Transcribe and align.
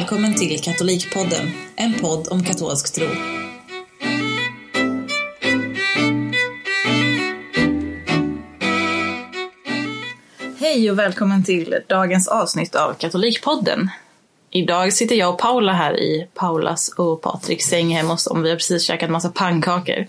Välkommen 0.00 0.34
till 0.34 0.60
Katolikpodden, 0.60 1.52
en 1.76 1.94
podd 1.94 2.28
om 2.30 2.44
katolsk 2.44 2.94
tro. 2.94 3.06
Hej 10.58 10.90
och 10.90 10.98
välkommen 10.98 11.44
till 11.44 11.76
dagens 11.86 12.28
avsnitt 12.28 12.74
av 12.74 12.94
Katolikpodden. 12.94 13.90
Idag 14.50 14.92
sitter 14.92 15.14
jag 15.14 15.34
och 15.34 15.40
Paula 15.40 15.72
här 15.72 16.00
i 16.00 16.28
Paulas 16.34 16.88
och 16.88 17.22
Patriks 17.22 17.64
säng 17.64 17.96
hemma 17.96 18.12
hos 18.12 18.24
dem. 18.24 18.42
Vi 18.42 18.50
har 18.50 18.56
precis 18.56 18.82
käkat 18.82 19.10
massa 19.10 19.28
pannkakor. 19.28 20.06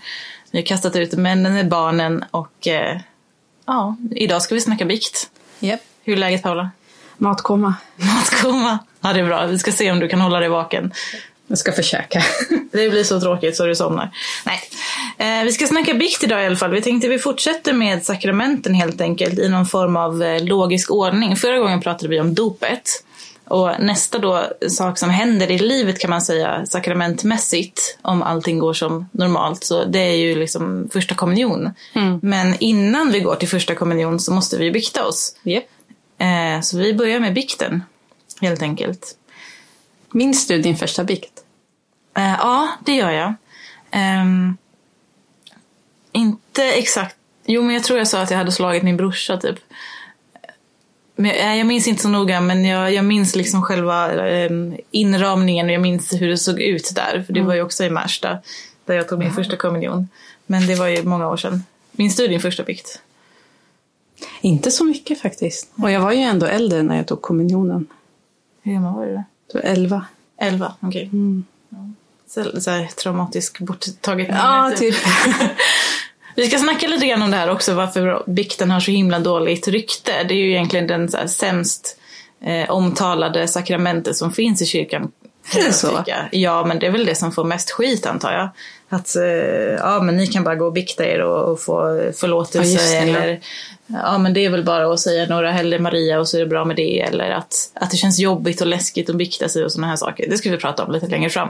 Vi 0.50 0.58
har 0.58 0.66
kastat 0.66 0.96
ut 0.96 1.12
männen 1.12 1.54
med 1.54 1.68
barnen 1.68 2.24
och 2.30 2.66
eh, 2.66 3.00
ja, 3.66 3.96
idag 4.10 4.42
ska 4.42 4.54
vi 4.54 4.60
snacka 4.60 4.84
bikt. 4.84 5.30
Yep. 5.60 5.80
Hur 6.02 6.12
är 6.12 6.18
läget 6.20 6.42
Paula? 6.42 6.70
Matkoma. 7.22 7.74
Matkoma? 7.96 8.78
Ja, 9.00 9.12
det 9.12 9.20
är 9.20 9.24
bra. 9.24 9.46
Vi 9.46 9.58
ska 9.58 9.72
se 9.72 9.90
om 9.90 10.00
du 10.00 10.08
kan 10.08 10.20
hålla 10.20 10.40
dig 10.40 10.48
vaken. 10.48 10.92
Jag 11.46 11.58
ska 11.58 11.72
försöka. 11.72 12.22
Det 12.72 12.90
blir 12.90 13.04
så 13.04 13.20
tråkigt 13.20 13.56
så 13.56 13.66
du 13.66 13.74
somnar. 13.74 14.10
Nej. 14.46 14.60
Eh, 15.18 15.44
vi 15.44 15.52
ska 15.52 15.66
snacka 15.66 15.94
bikt 15.94 16.24
idag 16.24 16.42
i 16.42 16.46
alla 16.46 16.56
fall. 16.56 16.70
Vi 16.70 16.82
tänkte 16.82 17.08
vi 17.08 17.18
fortsätter 17.18 17.72
med 17.72 18.04
sakramenten 18.04 18.74
helt 18.74 19.00
enkelt 19.00 19.38
i 19.38 19.48
någon 19.48 19.66
form 19.66 19.96
av 19.96 20.22
eh, 20.22 20.44
logisk 20.44 20.90
ordning. 20.90 21.36
Förra 21.36 21.58
gången 21.58 21.80
pratade 21.80 22.08
vi 22.08 22.20
om 22.20 22.34
dopet. 22.34 23.04
Och 23.44 23.70
nästa 23.80 24.18
då 24.18 24.46
sak 24.68 24.98
som 24.98 25.10
händer 25.10 25.50
i 25.50 25.58
livet 25.58 25.98
kan 25.98 26.10
man 26.10 26.22
säga 26.22 26.66
sakramentmässigt 26.66 27.98
om 28.02 28.22
allting 28.22 28.58
går 28.58 28.72
som 28.72 29.08
normalt 29.12 29.64
så 29.64 29.84
det 29.84 29.98
är 29.98 30.16
ju 30.16 30.34
liksom 30.34 30.88
första 30.92 31.14
kommunion. 31.14 31.70
Mm. 31.92 32.18
Men 32.22 32.54
innan 32.60 33.12
vi 33.12 33.20
går 33.20 33.34
till 33.34 33.48
första 33.48 33.74
kommunion 33.74 34.20
så 34.20 34.32
måste 34.32 34.58
vi 34.58 34.70
bikta 34.70 35.04
oss. 35.04 35.36
Yep. 35.44 35.64
Eh, 36.22 36.60
så 36.60 36.78
vi 36.78 36.94
börjar 36.94 37.20
med 37.20 37.34
bikten 37.34 37.82
helt 38.40 38.62
enkelt. 38.62 39.16
Minns 40.10 40.46
du 40.46 40.58
din 40.58 40.76
första 40.76 41.04
bikt? 41.04 41.44
Eh, 42.16 42.34
ja, 42.38 42.68
det 42.84 42.92
gör 42.92 43.10
jag. 43.10 43.34
Ehm, 43.90 44.56
inte 46.12 46.64
exakt. 46.64 47.16
Jo, 47.46 47.62
men 47.62 47.74
jag 47.74 47.84
tror 47.84 47.98
jag 47.98 48.08
sa 48.08 48.22
att 48.22 48.30
jag 48.30 48.38
hade 48.38 48.52
slagit 48.52 48.82
min 48.82 48.96
brorsa 48.96 49.36
typ. 49.36 49.56
Men 51.16 51.30
jag, 51.30 51.58
jag 51.58 51.66
minns 51.66 51.88
inte 51.88 52.02
så 52.02 52.08
noga, 52.08 52.40
men 52.40 52.64
jag, 52.64 52.92
jag 52.92 53.04
minns 53.04 53.36
liksom 53.36 53.62
själva 53.62 54.28
ehm, 54.28 54.76
inramningen 54.90 55.66
och 55.66 55.72
jag 55.72 55.82
minns 55.82 56.12
hur 56.12 56.28
det 56.28 56.38
såg 56.38 56.60
ut 56.60 56.92
där. 56.94 57.22
För 57.26 57.32
det 57.32 57.42
var 57.42 57.54
ju 57.54 57.62
också 57.62 57.84
i 57.84 57.90
Märsta, 57.90 58.38
där 58.84 58.94
jag 58.94 59.08
tog 59.08 59.18
min 59.18 59.32
första 59.32 59.56
kommunion. 59.56 60.08
Men 60.46 60.66
det 60.66 60.74
var 60.74 60.86
ju 60.86 61.02
många 61.02 61.28
år 61.28 61.36
sedan. 61.36 61.64
Minns 61.92 62.16
du 62.16 62.28
din 62.28 62.40
första 62.40 62.62
bikt? 62.62 63.00
Inte 64.40 64.70
så 64.70 64.84
mycket 64.84 65.20
faktiskt. 65.20 65.70
Och 65.76 65.90
jag 65.90 66.00
var 66.00 66.12
ju 66.12 66.20
ändå 66.20 66.46
äldre 66.46 66.82
när 66.82 66.96
jag 66.96 67.06
tog 67.06 67.22
kommunionen. 67.22 67.86
Hur 68.62 68.72
gammal 68.72 68.94
var 68.94 69.06
du? 69.06 69.14
då? 69.14 69.22
Så 69.52 69.58
elva. 69.58 70.06
Elva, 70.36 70.74
okej. 70.80 71.08
Mm. 71.12 71.44
Så, 72.26 72.60
så 72.60 72.70
här, 72.70 72.86
traumatisk 72.86 73.58
borttaget 73.58 74.28
Ja, 74.30 74.64
minne, 74.64 74.76
typ. 74.76 74.94
Vi 76.36 76.46
ska 76.46 76.58
snacka 76.58 76.88
lite 76.88 77.06
grann 77.06 77.22
om 77.22 77.30
det 77.30 77.36
här 77.36 77.50
också, 77.50 77.74
varför 77.74 78.22
bikten 78.26 78.70
har 78.70 78.80
så 78.80 78.90
himla 78.90 79.18
dåligt 79.18 79.68
rykte. 79.68 80.24
Det 80.24 80.34
är 80.34 80.38
ju 80.38 80.50
egentligen 80.50 80.86
den 80.86 81.10
så 81.10 81.16
här, 81.16 81.26
sämst 81.26 81.98
eh, 82.40 82.70
omtalade 82.70 83.48
sakramentet 83.48 84.16
som 84.16 84.32
finns 84.32 84.62
i 84.62 84.66
kyrkan. 84.66 85.12
Är 85.54 85.64
det 85.64 85.72
så? 85.72 86.04
Ja, 86.32 86.64
men 86.66 86.78
det 86.78 86.86
är 86.86 86.90
väl 86.90 87.06
det 87.06 87.14
som 87.14 87.32
får 87.32 87.44
mest 87.44 87.70
skit 87.70 88.06
antar 88.06 88.32
jag. 88.32 88.48
Att 88.92 89.16
eh, 89.16 89.22
ja, 89.78 90.02
men 90.02 90.16
ni 90.16 90.26
kan 90.26 90.44
bara 90.44 90.54
gå 90.54 90.66
och 90.66 90.72
bikta 90.72 91.06
er 91.06 91.20
och, 91.20 91.52
och 91.52 91.60
få 91.60 92.02
förlåtelse. 92.16 92.94
Ja, 92.94 93.02
eller 93.02 93.40
ja, 93.86 94.18
men 94.18 94.34
det 94.34 94.44
är 94.44 94.50
väl 94.50 94.64
bara 94.64 94.92
att 94.92 95.00
säga 95.00 95.26
några 95.26 95.50
Hälle 95.50 95.78
Maria 95.78 96.20
och 96.20 96.28
så 96.28 96.36
är 96.36 96.40
det 96.40 96.46
bra 96.46 96.64
med 96.64 96.76
det. 96.76 97.00
Eller 97.00 97.30
att, 97.30 97.70
att 97.74 97.90
det 97.90 97.96
känns 97.96 98.18
jobbigt 98.18 98.60
och 98.60 98.66
läskigt 98.66 99.10
att 99.10 99.16
bikta 99.16 99.48
sig 99.48 99.64
och 99.64 99.72
sådana 99.72 99.86
här 99.88 99.96
saker. 99.96 100.30
Det 100.30 100.38
ska 100.38 100.50
vi 100.50 100.56
prata 100.56 100.84
om 100.84 100.92
lite 100.92 101.06
längre 101.06 101.30
fram. 101.30 101.48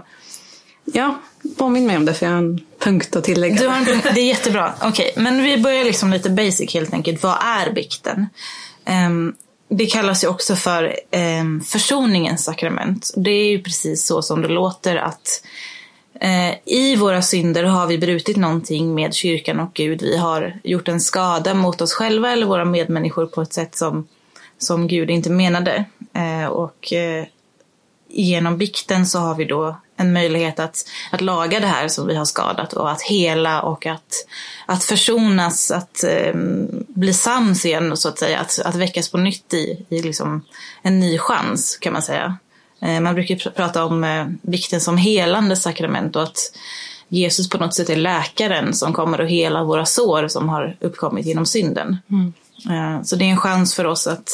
Ja, 0.84 1.18
påminn 1.58 1.86
mig 1.86 1.96
om 1.96 2.04
det 2.04 2.14
för 2.14 2.26
jag 2.26 2.32
har 2.32 2.38
en 2.38 2.60
punkt 2.78 3.16
att 3.16 3.24
tillägga. 3.24 3.56
Du 3.56 3.68
har 3.68 3.76
en 3.76 3.84
punkt, 3.84 4.06
det 4.14 4.20
är 4.20 4.26
jättebra. 4.26 4.74
Okej, 4.82 5.12
men 5.16 5.42
vi 5.42 5.58
börjar 5.58 5.84
liksom 5.84 6.10
lite 6.10 6.30
basic 6.30 6.74
helt 6.74 6.92
enkelt. 6.92 7.22
Vad 7.22 7.36
är 7.42 7.72
bikten? 7.72 8.26
Ehm, 8.84 9.34
det 9.68 9.86
kallas 9.86 10.24
ju 10.24 10.28
också 10.28 10.56
för 10.56 10.96
um, 11.40 11.60
försoningens 11.60 12.44
sakrament. 12.44 13.12
Det 13.16 13.30
är 13.30 13.50
ju 13.50 13.62
precis 13.62 14.06
så 14.06 14.22
som 14.22 14.42
det 14.42 14.48
låter 14.48 14.96
att 14.96 15.42
Eh, 16.22 16.54
i 16.64 16.96
våra 16.96 17.22
synder 17.22 17.64
har 17.64 17.86
vi 17.86 17.98
brutit 17.98 18.36
någonting 18.36 18.94
med 18.94 19.14
kyrkan 19.14 19.60
och 19.60 19.74
Gud. 19.74 20.02
Vi 20.02 20.16
har 20.16 20.60
gjort 20.64 20.88
en 20.88 21.00
skada 21.00 21.54
mot 21.54 21.80
oss 21.80 21.92
själva 21.92 22.32
eller 22.32 22.46
våra 22.46 22.64
medmänniskor 22.64 23.26
på 23.26 23.42
ett 23.42 23.52
sätt 23.52 23.74
som, 23.74 24.08
som 24.58 24.88
Gud 24.88 25.10
inte 25.10 25.30
menade. 25.30 25.84
Eh, 26.14 26.46
och 26.46 26.92
eh, 26.92 27.24
genom 28.08 28.58
bikten 28.58 29.06
så 29.06 29.18
har 29.18 29.34
vi 29.34 29.44
då 29.44 29.76
en 29.96 30.12
möjlighet 30.12 30.58
att, 30.58 30.84
att 31.12 31.20
laga 31.20 31.60
det 31.60 31.66
här 31.66 31.88
som 31.88 32.06
vi 32.06 32.14
har 32.14 32.24
skadat 32.24 32.72
och 32.72 32.90
att 32.90 33.02
hela 33.02 33.62
och 33.62 33.86
att, 33.86 34.26
att 34.66 34.84
försonas, 34.84 35.70
att 35.70 36.04
bli 36.88 37.14
sams 37.14 37.64
igen 37.64 37.96
så 37.96 38.08
att 38.08 38.18
säga, 38.18 38.40
att, 38.40 38.58
att 38.64 38.74
väckas 38.74 39.10
på 39.10 39.18
nytt 39.18 39.54
i, 39.54 39.86
i 39.88 40.02
liksom 40.02 40.44
en 40.82 41.00
ny 41.00 41.18
chans 41.18 41.76
kan 41.80 41.92
man 41.92 42.02
säga. 42.02 42.36
Eh, 42.82 43.00
man 43.00 43.14
brukar 43.14 43.34
pr- 43.34 43.50
prata 43.50 43.84
om 43.84 44.04
eh, 44.04 44.26
bikten 44.42 44.80
som 44.80 44.96
helande 44.96 45.56
sakrament 45.56 46.16
och 46.16 46.22
att 46.22 46.38
Jesus 47.08 47.48
på 47.48 47.58
något 47.58 47.74
sätt 47.74 47.90
är 47.90 47.96
läkaren 47.96 48.74
som 48.74 48.92
kommer 48.92 49.18
att 49.18 49.30
hela 49.30 49.64
våra 49.64 49.86
sår 49.86 50.28
som 50.28 50.48
har 50.48 50.76
uppkommit 50.80 51.26
genom 51.26 51.46
synden. 51.46 51.96
Mm. 52.10 52.32
Eh, 52.70 53.02
så 53.02 53.16
det 53.16 53.24
är 53.24 53.28
en 53.28 53.36
chans 53.36 53.74
för 53.74 53.84
oss 53.84 54.06
att, 54.06 54.30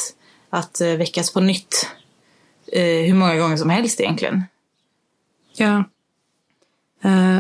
att 0.51 0.81
väckas 0.81 1.33
på 1.33 1.41
nytt 1.41 1.87
hur 2.73 3.15
många 3.15 3.37
gånger 3.37 3.57
som 3.57 3.71
helst 3.71 4.01
egentligen. 4.01 4.45
Ja. 5.57 5.85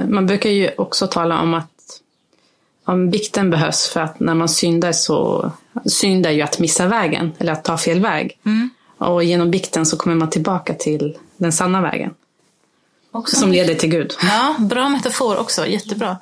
Man 0.08 0.26
brukar 0.26 0.50
ju 0.50 0.70
också 0.78 1.06
tala 1.06 1.40
om 1.40 1.54
att 1.54 2.00
om 2.84 3.10
bikten 3.10 3.50
behövs 3.50 3.88
för 3.88 4.00
att 4.00 4.20
när 4.20 4.34
man 4.34 4.48
syndar 4.48 4.92
så 4.92 5.50
synd 5.86 6.26
är 6.26 6.30
ju 6.30 6.42
att 6.42 6.58
missa 6.58 6.86
vägen 6.86 7.32
eller 7.38 7.52
att 7.52 7.64
ta 7.64 7.78
fel 7.78 8.00
väg. 8.00 8.38
Mm. 8.46 8.70
Och 8.98 9.25
genom 9.25 9.50
bikten 9.50 9.86
så 9.86 9.97
kommer 9.97 10.16
man 10.16 10.31
tillbaka 10.31 10.75
till 10.75 11.19
den 11.36 11.53
sanna 11.53 11.81
vägen 11.81 12.14
Också. 13.12 13.36
som 13.36 13.53
leder 13.53 13.75
till 13.75 13.91
Gud. 13.91 14.14
Ja, 14.22 14.56
bra 14.59 14.88
metafor 14.88 15.38
också. 15.38 15.66
Jättebra. 15.66 16.16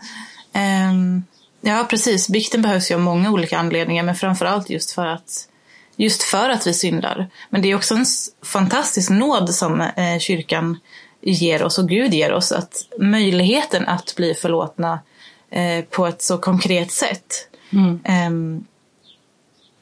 Ehm, 0.52 1.24
ja, 1.60 1.86
precis. 1.90 2.28
Bikten 2.28 2.62
behövs 2.62 2.90
ju 2.90 2.94
av 2.94 3.00
många 3.00 3.30
olika 3.30 3.58
anledningar, 3.58 4.02
men 4.02 4.14
framförallt 4.14 4.70
just 4.70 4.90
för 4.90 5.06
att 5.06 5.48
just 5.96 6.22
för 6.22 6.48
att 6.50 6.66
vi 6.66 6.74
syndar. 6.74 7.30
Men 7.50 7.62
det 7.62 7.70
är 7.70 7.74
också 7.74 7.94
en 7.94 8.04
fantastisk 8.42 9.10
nåd 9.10 9.54
som 9.54 9.80
eh, 9.80 10.18
kyrkan 10.18 10.78
ger 11.20 11.62
oss 11.62 11.78
och 11.78 11.88
Gud 11.88 12.14
ger 12.14 12.32
oss. 12.32 12.52
Att 12.52 12.76
möjligheten 12.98 13.88
att 13.88 14.16
bli 14.16 14.34
förlåtna 14.34 15.00
eh, 15.50 15.84
på 15.84 16.06
ett 16.06 16.22
så 16.22 16.38
konkret 16.38 16.92
sätt. 16.92 17.48
Mm. 17.70 18.00
Ehm, 18.04 18.64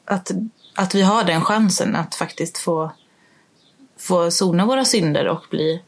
att, 0.05 0.31
att 0.75 0.95
vi 0.95 1.01
har 1.01 1.23
den 1.23 1.41
chansen 1.41 1.95
att 1.95 2.15
faktiskt 2.15 2.57
få, 2.57 2.91
få 3.99 4.31
sona 4.31 4.65
våra 4.65 4.85
synder 4.85 5.27
och 5.27 5.45
bli 5.49 5.81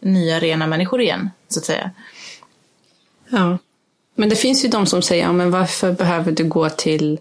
nya 0.00 0.40
rena 0.40 0.66
människor 0.66 1.00
igen, 1.00 1.30
så 1.48 1.58
att 1.58 1.64
säga. 1.64 1.90
Ja. 3.28 3.58
Men 4.14 4.28
det 4.28 4.36
finns 4.36 4.64
ju 4.64 4.68
de 4.68 4.86
som 4.86 5.02
säger, 5.02 5.24
ja, 5.24 5.32
men 5.32 5.50
varför 5.50 5.92
behöver 5.92 6.32
du 6.32 6.44
gå 6.44 6.68
till 6.68 7.18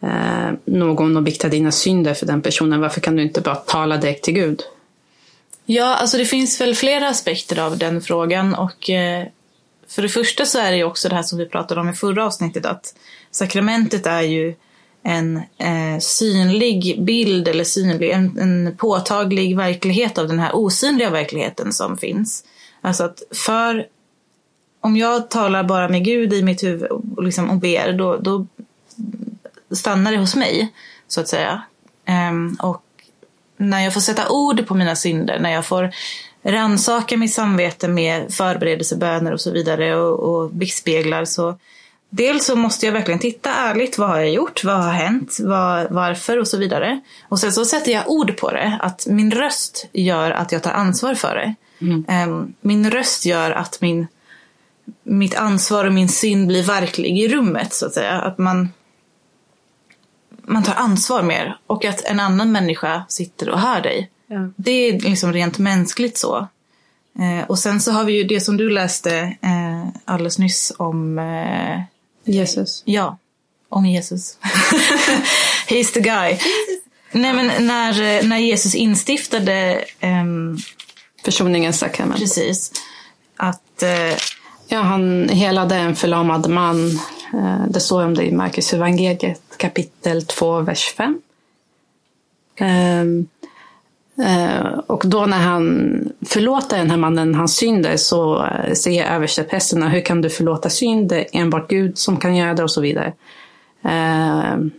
eh, 0.00 0.50
någon 0.64 1.16
och 1.16 1.22
bikta 1.22 1.48
dina 1.48 1.72
synder 1.72 2.14
för 2.14 2.26
den 2.26 2.42
personen? 2.42 2.80
Varför 2.80 3.00
kan 3.00 3.16
du 3.16 3.22
inte 3.22 3.40
bara 3.40 3.54
tala 3.54 3.96
direkt 3.96 4.24
till 4.24 4.34
Gud? 4.34 4.62
Ja, 5.66 5.96
alltså 5.96 6.18
det 6.18 6.24
finns 6.24 6.60
väl 6.60 6.74
flera 6.74 7.08
aspekter 7.08 7.58
av 7.58 7.78
den 7.78 8.00
frågan 8.00 8.54
och 8.54 8.90
eh, 8.90 9.26
för 9.88 10.02
det 10.02 10.08
första 10.08 10.46
så 10.46 10.58
är 10.58 10.70
det 10.70 10.76
ju 10.76 10.84
också 10.84 11.08
det 11.08 11.14
här 11.14 11.22
som 11.22 11.38
vi 11.38 11.46
pratade 11.46 11.80
om 11.80 11.88
i 11.88 11.92
förra 11.92 12.26
avsnittet 12.26 12.66
att 12.66 12.94
sakramentet 13.30 14.06
är 14.06 14.22
ju 14.22 14.54
en 15.08 15.36
eh, 15.36 15.98
synlig 16.00 17.04
bild 17.04 17.48
eller 17.48 17.64
synlig, 17.64 18.10
en, 18.10 18.38
en 18.38 18.76
påtaglig 18.76 19.56
verklighet 19.56 20.18
av 20.18 20.28
den 20.28 20.38
här 20.38 20.56
osynliga 20.56 21.10
verkligheten 21.10 21.72
som 21.72 21.98
finns. 21.98 22.44
Alltså 22.80 23.04
att 23.04 23.22
för 23.30 23.86
om 24.80 24.96
jag 24.96 25.30
talar 25.30 25.64
bara 25.64 25.88
med 25.88 26.04
Gud 26.04 26.32
i 26.32 26.42
mitt 26.42 26.62
huvud 26.62 26.90
och, 26.90 27.22
liksom, 27.22 27.50
och 27.50 27.56
ber, 27.56 27.92
då, 27.92 28.16
då 28.16 28.46
stannar 29.76 30.12
det 30.12 30.18
hos 30.18 30.36
mig, 30.36 30.72
så 31.08 31.20
att 31.20 31.28
säga. 31.28 31.62
Ehm, 32.04 32.56
och 32.62 32.82
när 33.56 33.84
jag 33.84 33.94
får 33.94 34.00
sätta 34.00 34.28
ord 34.28 34.66
på 34.66 34.74
mina 34.74 34.96
synder, 34.96 35.38
när 35.40 35.50
jag 35.50 35.66
får 35.66 35.90
rannsaka 36.42 37.16
mitt 37.16 37.34
samvete 37.34 37.88
med 37.88 38.34
förberedelseböner 38.34 39.32
och 39.32 39.40
så 39.40 39.50
vidare 39.50 39.96
och, 39.96 40.18
och 40.18 40.50
biktspeglar 40.50 41.24
så 41.24 41.58
dels 42.10 42.46
så 42.46 42.56
måste 42.56 42.86
jag 42.86 42.92
verkligen 42.92 43.20
titta 43.20 43.50
ärligt, 43.50 43.98
vad 43.98 44.08
har 44.08 44.18
jag 44.18 44.30
gjort, 44.30 44.64
vad 44.64 44.76
har 44.76 44.92
hänt, 44.92 45.36
vad, 45.40 45.90
varför 45.90 46.38
och 46.38 46.48
så 46.48 46.58
vidare. 46.58 47.00
Och 47.28 47.40
sen 47.40 47.52
så 47.52 47.64
sätter 47.64 47.92
jag 47.92 48.10
ord 48.10 48.36
på 48.36 48.50
det, 48.50 48.78
att 48.82 49.06
min 49.06 49.30
röst 49.30 49.86
gör 49.92 50.30
att 50.30 50.52
jag 50.52 50.62
tar 50.62 50.70
ansvar 50.70 51.14
för 51.14 51.34
det. 51.34 51.54
Ehm, 52.08 52.54
Min 52.60 52.90
röst 52.90 53.26
gör 53.26 53.50
att 53.50 53.80
min, 53.80 54.06
mitt 55.02 55.34
ansvar 55.34 55.84
och 55.84 55.92
min 55.92 56.08
synd 56.08 56.46
blir 56.46 56.62
verklig 56.62 57.18
i 57.18 57.28
rummet 57.28 57.74
så 57.74 57.86
att 57.86 57.94
säga. 57.94 58.20
Att 58.20 58.38
man, 58.38 58.68
man 60.42 60.62
tar 60.62 60.74
ansvar 60.74 61.22
mer 61.22 61.58
och 61.66 61.84
att 61.84 62.04
en 62.04 62.20
annan 62.20 62.52
människa 62.52 63.04
sitter 63.08 63.48
och 63.48 63.60
hör 63.60 63.80
dig. 63.80 64.10
Ja. 64.26 64.50
Det 64.56 64.70
är 64.70 65.00
liksom 65.00 65.32
rent 65.32 65.58
mänskligt 65.58 66.18
så. 66.18 66.48
Eh, 67.18 67.46
och 67.48 67.58
sen 67.58 67.80
så 67.80 67.92
har 67.92 68.04
vi 68.04 68.12
ju 68.12 68.24
det 68.24 68.40
som 68.40 68.56
du 68.56 68.70
läste 68.70 69.36
eh, 69.42 69.88
alldeles 70.04 70.38
nyss 70.38 70.72
om, 70.78 71.18
eh, 71.18 71.80
Jesus. 72.28 72.82
ja, 72.86 73.18
om 73.68 73.86
Jesus. 73.86 74.38
He's 75.68 75.92
the 75.92 76.00
guy. 76.00 76.38
Nej 77.12 77.32
men 77.32 77.66
när, 77.66 78.22
när 78.22 78.38
Jesus 78.38 78.74
instiftade, 78.74 79.84
ehm, 80.00 80.58
Försoningens 81.24 81.78
sakrament. 81.78 82.20
precis, 82.20 82.72
att 83.36 83.82
eh, 83.82 84.18
Ja, 84.70 84.80
han 84.80 85.28
helade 85.28 85.74
en 85.74 85.96
förlamad 85.96 86.48
man. 86.50 86.90
Eh, 87.34 87.64
Det 87.68 87.80
står 87.80 88.04
om 88.04 88.14
det 88.14 88.24
i 88.24 88.32
Markus 88.32 88.72
evangeliet 88.72 89.40
kapitel 89.56 90.26
2, 90.26 90.60
vers 90.60 90.94
5. 90.96 91.20
Ehm, 92.56 93.26
eh, 93.42 93.48
Och 94.86 95.02
då 95.06 95.26
när 95.26 95.38
han 95.38 96.12
förlåter 96.26 96.78
den 96.78 96.90
här 96.90 96.96
mannen 96.96 97.34
hans 97.34 97.56
synder 97.56 97.96
så 97.96 98.46
eh, 98.46 98.72
säger 98.74 99.14
översteprästerna 99.14 99.88
hur 99.88 100.00
kan 100.00 100.20
du 100.20 100.30
förlåta 100.30 100.70
synd? 100.70 101.08
Det 101.08 101.20
är 101.20 101.26
enbart 101.40 101.70
Gud 101.70 101.98
som 101.98 102.16
kan 102.16 102.36
göra 102.36 102.54
det 102.54 102.62
och 102.62 102.70
så 102.70 102.80
vidare. 102.80 103.12
Ehm, 103.82 104.70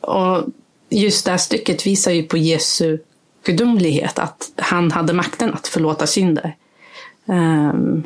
Och 0.00 0.44
just 0.90 1.24
det 1.24 1.30
här 1.30 1.38
stycket 1.38 1.86
visar 1.86 2.12
ju 2.12 2.22
på 2.22 2.36
Jesu 2.36 2.98
gudomlighet, 3.44 4.18
att 4.18 4.50
han 4.56 4.90
hade 4.90 5.12
makten 5.12 5.54
att 5.54 5.66
förlåta 5.68 6.06
synder. 6.06 6.56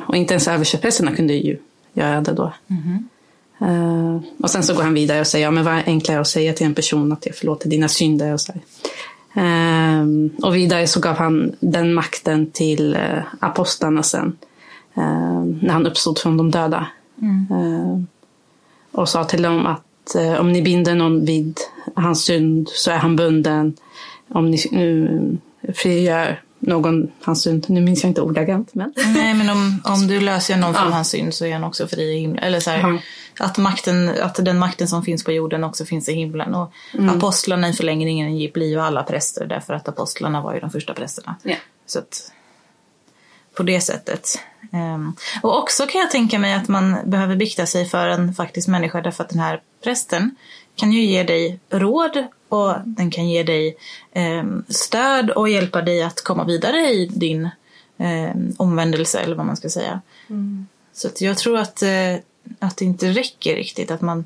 Och 0.07 0.15
inte 0.15 0.33
ens 0.33 0.47
översteprästerna 0.47 1.15
kunde 1.15 1.33
ju 1.33 1.57
göra 1.93 2.21
det 2.21 2.31
då. 2.33 2.53
Ehm, 3.61 4.21
och 4.39 4.49
sen 4.49 4.63
så 4.63 4.73
går 4.75 4.83
han 4.83 4.93
vidare 4.93 5.19
och 5.19 5.27
säger, 5.27 5.45
ja 5.45 5.51
men 5.51 5.63
vad 5.63 5.73
är 5.73 5.83
enklare 5.85 6.19
att 6.19 6.27
säga 6.27 6.53
till 6.53 6.65
en 6.65 6.75
person 6.75 7.11
att 7.11 7.25
jag 7.25 7.35
förlåter 7.35 7.69
dina 7.69 7.87
synder 7.87 8.33
och 8.33 8.41
så 8.41 8.51
här. 8.51 8.61
Ehm, 9.33 10.29
och 10.43 10.55
vidare 10.55 10.87
så 10.87 10.99
gav 10.99 11.15
han 11.15 11.55
den 11.59 11.93
makten 11.93 12.51
till 12.51 12.95
eh, 12.95 13.23
apostlarna 13.39 14.03
sen. 14.03 14.37
ehm, 14.93 15.59
när 15.61 15.73
han 15.73 15.87
uppstod 15.87 16.19
från 16.19 16.37
de 16.37 16.51
döda. 16.51 16.87
Ehm, 17.21 18.07
och 18.91 19.09
sa 19.09 19.23
till 19.23 19.41
dem 19.41 19.65
att 19.65 20.15
eh, 20.15 20.39
om 20.39 20.51
ni 20.51 20.61
binder 20.61 20.95
någon 20.95 21.25
vid 21.25 21.59
hans 21.95 22.23
synd 22.23 22.69
så 22.69 22.91
är 22.91 22.97
han 22.97 23.15
bunden. 23.15 23.73
Om 24.29 24.51
ni 24.51 24.57
uh, 24.73 25.37
frigör 25.73 26.41
någon 26.67 27.11
hans 27.21 27.41
synd, 27.43 27.65
nu 27.69 27.81
minns 27.81 28.03
jag 28.03 28.09
inte 28.09 28.21
ordagrant 28.21 28.73
men. 28.73 28.93
Nej, 28.95 29.33
men 29.33 29.49
om, 29.49 29.81
om 29.85 30.07
du 30.07 30.19
löser 30.19 30.57
någon 30.57 30.73
från 30.73 30.87
Ja. 30.89 30.93
hans 30.95 31.09
synd 31.09 31.33
så 31.33 31.45
är 31.45 31.53
han 31.53 31.63
också 31.63 31.87
fri 31.87 32.03
i 32.03 32.19
himlen. 32.19 32.43
Eller 32.43 32.59
så 32.59 32.69
här, 32.69 32.79
Ja. 32.79 32.99
att, 33.45 33.57
makten, 33.57 34.11
att 34.21 34.35
den 34.45 34.59
makten 34.59 34.87
som 34.87 35.03
finns 35.03 35.23
på 35.23 35.31
jorden 35.31 35.63
också 35.63 35.85
finns 35.85 36.09
i 36.09 36.13
himlen. 36.13 36.55
Och 36.55 36.71
Mm. 36.93 37.17
apostlarna 37.17 37.69
i 37.69 37.73
förlängningen 37.73 38.51
blir 38.53 38.67
ju 38.69 38.79
alla 38.81 39.03
präster 39.03 39.45
därför 39.45 39.73
att 39.73 39.87
apostlarna 39.87 40.41
var 40.41 40.53
ju 40.53 40.59
de 40.59 40.69
första 40.69 40.93
prästerna. 40.93 41.35
Ja. 41.43 41.55
Så 41.85 41.99
att, 41.99 42.31
på 43.57 43.63
det 43.63 43.81
sättet. 43.81 44.39
Ehm, 44.71 45.13
och 45.41 45.57
också 45.59 45.85
kan 45.87 46.01
jag 46.01 46.11
tänka 46.11 46.39
mig 46.39 46.53
att 46.53 46.67
man 46.67 46.97
behöver 47.05 47.35
bikta 47.35 47.65
sig 47.65 47.85
för 47.85 48.07
en 48.07 48.33
faktisk 48.33 48.67
människa 48.67 49.01
därför 49.01 49.23
att 49.23 49.29
den 49.29 49.39
här 49.39 49.61
prästen 49.83 50.35
kan 50.75 50.91
ju 50.91 51.01
ge 51.01 51.23
dig 51.23 51.59
råd 51.69 52.25
och 52.49 52.73
den 52.85 53.11
kan 53.11 53.29
ge 53.29 53.43
dig 53.43 53.77
ehm, 54.13 54.63
stöd 54.69 55.29
och 55.29 55.49
hjälpa 55.49 55.81
dig 55.81 56.03
att 56.03 56.23
komma 56.23 56.43
vidare 56.43 56.77
i 56.77 57.05
din 57.05 57.49
ehm, 57.97 58.53
omvändelse 58.57 59.19
eller 59.19 59.35
vad 59.35 59.45
man 59.45 59.57
ska 59.57 59.69
säga. 59.69 60.01
Så 60.93 61.07
att 61.07 61.21
jag 61.21 61.37
tror 61.37 61.57
att, 61.57 61.83
eh, 61.83 62.15
att 62.59 62.77
det 62.77 62.85
inte 62.85 63.07
räcker 63.07 63.55
riktigt 63.55 63.91
att 63.91 64.01
man 64.01 64.25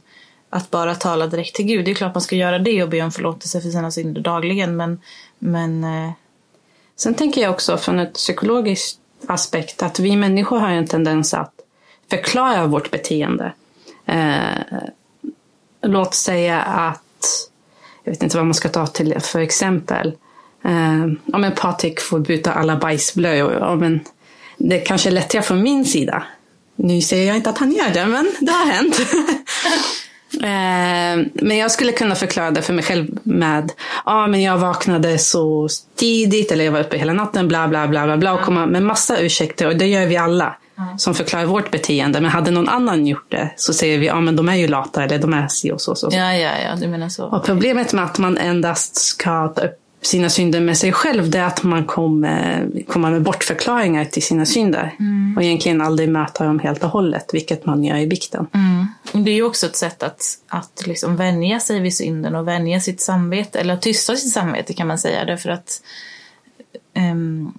att 0.50 0.72
bara 0.72 0.96
tala 0.96 1.28
direkt 1.28 1.56
till 1.56 1.66
Gud. 1.66 1.86
Det 1.86 1.92
är 1.92 1.96
klart 1.96 2.16
man 2.16 2.22
ska 2.22 2.36
göra 2.36 2.60
det 2.60 2.84
och 2.84 2.90
be 2.90 3.02
om 3.02 3.12
förlåtelse 3.12 3.62
för 3.62 3.70
sina 3.70 3.92
synder 3.92 4.22
dagligen 4.22 4.76
men, 4.76 5.02
men 5.40 5.84
eh, 5.84 6.12
Sen 6.98 7.14
tänker 7.14 7.42
jag 7.42 7.52
också 7.52 7.78
från 7.78 8.00
ett 8.00 8.14
psykologiskt 8.14 9.00
aspekt 9.28 9.84
att 9.84 10.00
vi 10.00 10.16
människor 10.16 10.60
har 10.60 10.70
en 10.70 10.88
tendens 10.88 11.34
att 11.34 11.54
förklara 12.10 12.68
vårt 12.68 12.92
beteende. 12.92 13.54
Eh, 14.06 14.58
låt 15.82 16.14
säga 16.14 16.62
att, 16.62 17.50
jag 18.04 18.12
vet 18.12 18.24
inte 18.24 18.38
vad 18.38 18.46
man 18.46 18.54
ska 18.54 18.70
ta 18.70 18.88
till 18.88 19.20
för 19.20 19.40
exempel. 19.40 20.14
Eh, 20.66 21.34
om 21.34 21.44
en 21.44 21.56
Patrik 21.56 22.00
får 22.00 22.20
byta 22.20 22.54
alla 22.54 22.76
bajsblöjor. 22.76 23.76
Men 23.76 24.00
det 24.58 24.80
kanske 24.80 25.10
är 25.10 25.12
lättare 25.12 25.42
från 25.42 25.64
min 25.64 25.86
sida. 25.86 26.24
Nu 26.76 27.02
säger 27.02 27.28
jag 27.28 27.36
inte 27.36 27.50
att 27.50 27.58
han 27.58 27.72
gör 27.72 27.90
det, 27.94 28.06
men 28.06 28.32
det 28.40 28.52
har 28.52 28.66
hänt. 28.66 29.00
Eh, 30.34 31.26
Men 31.34 31.58
jag 31.58 31.72
skulle 31.72 31.92
kunna 31.92 32.16
förklara 32.16 32.52
det 32.52 32.62
för 32.62 32.74
mig 32.74 32.84
själv 32.84 33.20
med 33.24 33.72
ja 34.06 34.28
men 34.28 34.42
jag 34.42 34.58
vaknade 34.58 35.18
så 35.18 35.68
tidigt 35.96 36.52
eller 36.52 36.66
jag 36.66 36.72
var 36.72 36.80
uppe 36.80 36.98
hela 36.98 37.14
natten 37.14 37.48
bla 37.48 37.68
bla 37.68 37.88
bla 37.88 38.06
bla, 38.06 38.18
bla 38.18 38.34
och 38.34 38.42
komma 38.42 38.66
med 38.66 38.84
massa 38.84 39.18
ursäkter 39.20 39.68
och 39.68 39.76
det 39.78 39.86
gör 39.86 40.06
vi 40.06 40.18
alla 40.18 40.56
som 40.98 41.16
förklarar 41.16 41.46
vårt 41.46 41.72
beteende. 41.72 42.22
Men 42.22 42.32
hade 42.32 42.52
någon 42.52 42.70
annan 42.70 43.08
gjort 43.08 43.32
det 43.32 43.52
så 43.56 43.74
säger 43.74 44.00
vi 44.00 44.06
ja 44.06 44.22
men 44.22 44.36
de 44.36 44.50
är 44.50 44.56
ju 44.56 44.68
lata 44.68 45.04
eller 45.04 45.20
de 45.20 45.34
är 45.34 45.48
si 45.48 45.72
och 45.72 45.82
så. 45.82 45.96
så. 45.96 46.10
ja, 46.12 46.34
ja, 46.36 46.52
ja, 46.64 46.76
du 46.76 46.88
menar 46.88 47.10
så. 47.10 47.26
Och 47.26 47.46
problemet 47.46 47.94
med 47.94 48.04
att 48.04 48.20
man 48.20 48.38
endast 48.38 48.96
ska 48.96 49.48
ta 49.48 49.62
upp 49.62 49.80
sina 50.02 50.30
synder 50.30 50.62
med 50.62 50.78
sig 50.78 50.92
själv 50.92 51.30
det 51.30 51.40
är 51.40 51.44
att 51.44 51.64
man 51.64 51.86
kommer 51.86 52.70
komma 52.88 53.10
med 53.10 53.22
bortförklaringar 53.22 54.06
till 54.06 54.24
sina 54.24 54.46
synder. 54.46 54.96
Och 55.36 55.44
egentligen 55.44 55.82
aldrig 55.82 56.10
möta 56.10 56.44
dem 56.44 56.60
helt 56.60 56.84
och 56.84 56.90
hållet, 56.90 57.30
vilket 57.34 57.66
man 57.66 57.84
gör 57.84 57.98
i 57.98 58.08
bikten. 58.08 58.48
Mm. 58.54 59.26
Det 59.26 59.32
är 59.32 59.36
ju 59.36 59.44
också 59.44 59.66
ett 59.66 59.76
sätt 59.76 60.04
att, 60.04 60.22
att 60.48 60.88
liksom 60.88 61.16
vänja 61.16 61.60
sig 61.60 61.80
vid 61.80 61.96
synden 61.96 62.36
och 62.36 62.48
vänja 62.48 62.80
sitt 62.80 63.02
samvete, 63.02 63.60
eller 63.60 63.78
tysta 63.78 64.16
sitt 64.16 64.32
samvete 64.32 64.74
kan 64.74 64.88
man 64.88 64.98
säga. 64.98 65.26
Därför 65.26 65.50
att 65.50 65.82
ehm, 66.94 67.54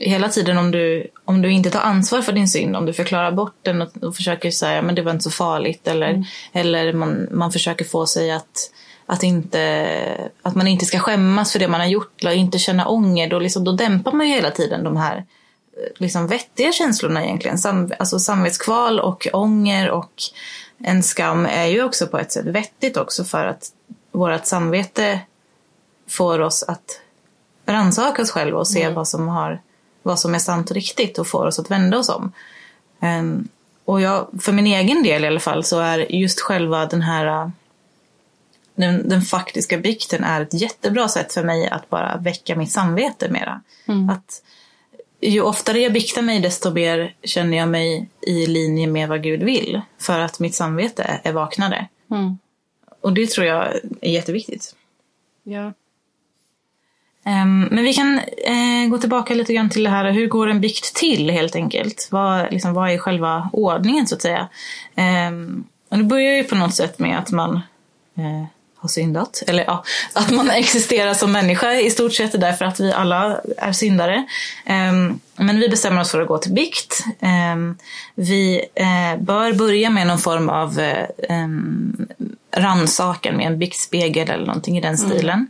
hela 0.00 0.28
tiden 0.28 0.58
om 0.58 0.70
du, 0.70 1.06
om 1.24 1.42
du 1.42 1.52
inte 1.52 1.70
tar 1.70 1.80
ansvar 1.80 2.22
för 2.22 2.32
din 2.32 2.48
synd, 2.48 2.76
om 2.76 2.86
du 2.86 2.92
förklarar 2.92 3.32
bort 3.32 3.56
den 3.62 3.82
och, 3.82 3.96
och 4.02 4.16
försöker 4.16 4.50
säga 4.50 4.82
men 4.82 4.94
det 4.94 5.02
var 5.02 5.12
inte 5.12 5.24
så 5.24 5.30
farligt 5.30 5.88
eller, 5.88 6.24
eller 6.52 6.92
man, 6.92 7.28
man 7.30 7.52
försöker 7.52 7.84
få 7.84 8.06
sig 8.06 8.30
att, 8.30 8.70
att, 9.06 9.22
inte, 9.22 10.30
att 10.42 10.54
man 10.54 10.66
inte 10.66 10.84
ska 10.84 10.98
skämmas 10.98 11.52
för 11.52 11.58
det 11.58 11.68
man 11.68 11.80
har 11.80 11.88
gjort 11.88 12.22
eller 12.22 12.32
inte 12.32 12.58
känna 12.58 12.88
ånger, 12.88 13.30
då, 13.30 13.38
liksom, 13.38 13.64
då 13.64 13.72
dämpar 13.72 14.12
man 14.12 14.28
ju 14.28 14.34
hela 14.34 14.50
tiden 14.50 14.84
de 14.84 14.96
här 14.96 15.16
eh, 15.16 15.92
liksom 15.96 16.26
vettiga 16.26 16.72
känslorna 16.72 17.24
egentligen. 17.24 17.58
Sam, 17.58 17.92
alltså 17.98 18.18
samvetskval 18.18 19.00
och 19.00 19.26
ånger 19.32 19.90
och 19.90 20.12
en 20.78 21.02
skam 21.02 21.46
är 21.46 21.66
ju 21.66 21.84
också 21.84 22.06
på 22.06 22.18
ett 22.18 22.32
sätt 22.32 22.46
vettigt 22.46 22.96
också 22.96 23.24
för 23.24 23.46
att 23.46 23.68
vårt 24.12 24.46
samvete 24.46 25.20
får 26.08 26.40
oss 26.40 26.62
att 26.62 27.00
rannsaka 27.66 28.22
oss 28.22 28.30
själva 28.30 28.58
och 28.58 28.68
se 28.68 28.88
vad, 28.88 29.08
som 29.08 29.28
har, 29.28 29.60
vad 30.02 30.18
som 30.18 30.34
är 30.34 30.38
sant 30.38 30.70
och 30.70 30.74
riktigt 30.74 31.18
och 31.18 31.26
får 31.26 31.46
oss 31.46 31.58
att 31.58 31.70
vända 31.70 31.98
oss 31.98 32.08
om. 32.08 32.32
Ehm, 33.00 33.48
och 33.84 34.00
jag, 34.00 34.28
för 34.40 34.52
min 34.52 34.66
egen 34.66 35.02
del 35.02 35.24
i 35.24 35.26
alla 35.26 35.40
fall 35.40 35.64
så 35.64 35.78
är 35.78 35.98
just 36.12 36.40
själva 36.40 36.86
den 36.86 37.02
här 37.02 37.26
äh, 37.26 37.48
den, 38.74 39.08
den 39.08 39.22
faktiska 39.22 39.78
bikten 39.78 40.24
är 40.24 40.40
ett 40.40 40.54
jättebra 40.54 41.08
sätt 41.08 41.32
för 41.32 41.44
mig 41.44 41.68
att 41.68 41.90
bara 41.90 42.16
väcka 42.16 42.56
mitt 42.56 42.70
samvete 42.70 43.28
mera. 43.28 43.62
Att 44.10 44.42
ju 45.20 45.40
oftare 45.40 45.78
jag 45.78 45.92
biktar 45.92 46.22
mig 46.22 46.40
desto 46.40 46.70
mer 46.70 47.14
känner 47.22 47.56
jag 47.56 47.68
mig 47.68 48.08
i 48.20 48.46
linje 48.46 48.86
med 48.86 49.08
vad 49.08 49.22
Gud 49.22 49.42
vill. 49.42 49.80
För 49.98 50.20
att 50.20 50.38
mitt 50.38 50.54
samvete 50.54 51.20
är 51.22 51.32
vaknare. 51.32 51.88
Mm. 52.10 52.38
Och 53.00 53.12
det 53.12 53.30
tror 53.30 53.46
jag 53.46 53.74
är 54.00 54.10
jätteviktigt. 54.10 54.74
Ja. 55.42 55.72
Ehm, 57.24 57.68
men 57.70 57.84
vi 57.84 57.94
kan 57.94 58.18
eh, 58.18 58.88
gå 58.90 58.98
tillbaka 58.98 59.34
lite 59.34 59.54
grann 59.54 59.70
till 59.70 59.82
det 59.82 59.90
här, 59.90 60.10
hur 60.10 60.26
går 60.26 60.50
en 60.50 60.60
bikt 60.60 60.94
till 60.94 61.30
helt 61.30 61.56
enkelt? 61.56 62.08
Vad, 62.10 62.52
liksom, 62.52 62.74
vad 62.74 62.90
är 62.90 62.98
själva 62.98 63.50
ordningen 63.52 64.06
så 64.06 64.14
att 64.14 64.22
säga? 64.22 64.48
Um, 65.28 65.64
och 65.88 65.98
det 65.98 66.04
börjar 66.04 66.36
ju 66.36 66.44
på 66.44 66.54
något 66.54 66.74
sätt 66.74 66.98
med 66.98 67.18
att 67.18 67.30
man 67.30 67.54
eh, 68.16 68.44
har 68.76 68.88
syndat, 68.88 69.42
eller 69.46 69.64
ja, 69.64 69.84
att 70.12 70.30
man 70.30 70.50
existerar 70.50 71.14
som 71.14 71.32
människa 71.32 71.72
i 71.72 71.90
stort 71.90 72.14
sett 72.14 72.40
därför 72.40 72.64
att 72.64 72.80
vi 72.80 72.92
alla 72.92 73.40
är 73.56 73.72
syndare. 73.72 74.26
Ehm, 74.64 75.20
men 75.36 75.60
vi 75.60 75.68
bestämmer 75.68 76.00
oss 76.00 76.10
för 76.10 76.22
att 76.22 76.28
gå 76.28 76.38
till 76.38 76.52
bikt. 76.52 77.04
Vi 78.14 78.64
eh, 78.74 79.20
bör 79.20 79.52
börja 79.52 79.90
med 79.90 80.06
någon 80.06 80.18
form 80.18 80.48
av 80.48 80.80
um, 81.28 82.06
rannsakan 82.56 83.36
med 83.36 83.46
en 83.46 83.58
biktspegel 83.58 84.30
eller 84.30 84.46
någonting 84.46 84.78
i 84.78 84.80
den 84.80 84.98
stilen. 84.98 85.46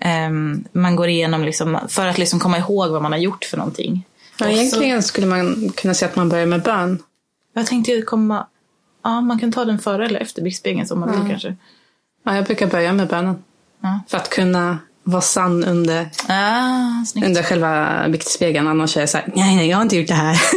Ehm, 0.00 0.64
man 0.72 0.96
går 0.96 1.08
igenom 1.08 1.44
liksom, 1.44 1.78
för 1.88 2.06
att 2.06 2.18
liksom 2.18 2.40
komma 2.40 2.58
ihåg 2.58 2.90
vad 2.90 3.02
man 3.02 3.12
har 3.12 3.18
gjort 3.18 3.44
för 3.44 3.56
någonting. 3.56 4.04
Ja, 4.38 4.44
så- 4.46 4.50
egentligen 4.52 5.02
skulle 5.02 5.26
man 5.26 5.72
kunna 5.76 5.94
säga 5.94 6.08
att 6.08 6.16
man 6.16 6.28
börjar 6.28 6.46
med 6.46 6.62
bön. 6.62 7.02
Jag 7.54 7.66
tänkte 7.66 7.92
ju 7.92 8.02
komma... 8.02 8.46
Ja, 9.04 9.20
man 9.20 9.38
kan 9.38 9.52
ta 9.52 9.64
den 9.64 9.78
före 9.78 10.06
eller 10.06 10.20
efter 10.20 10.42
biktspegeln 10.42 10.86
som 10.86 11.00
man 11.00 11.10
vill 11.20 11.30
kanske. 11.30 11.56
Ja, 12.24 12.34
jag 12.36 12.44
brukar 12.44 12.66
börja 12.66 12.92
med 12.92 13.08
bönen. 13.08 13.42
Ja. 13.82 14.00
För 14.08 14.16
att 14.16 14.30
kunna 14.30 14.78
vara 15.02 15.22
sann 15.22 15.64
under, 15.64 16.08
Ah, 16.28 17.24
under 17.26 17.42
själva 17.42 18.04
biktspegeln. 18.08 18.68
Annars 18.68 18.96
är 18.96 19.00
jag 19.00 19.08
så 19.08 19.18
här, 19.18 19.32
nej, 19.34 19.56
nej, 19.56 19.68
jag 19.68 19.76
har 19.76 19.82
inte 19.82 19.96
gjort 19.96 20.08
det 20.08 20.14
här. 20.14 20.40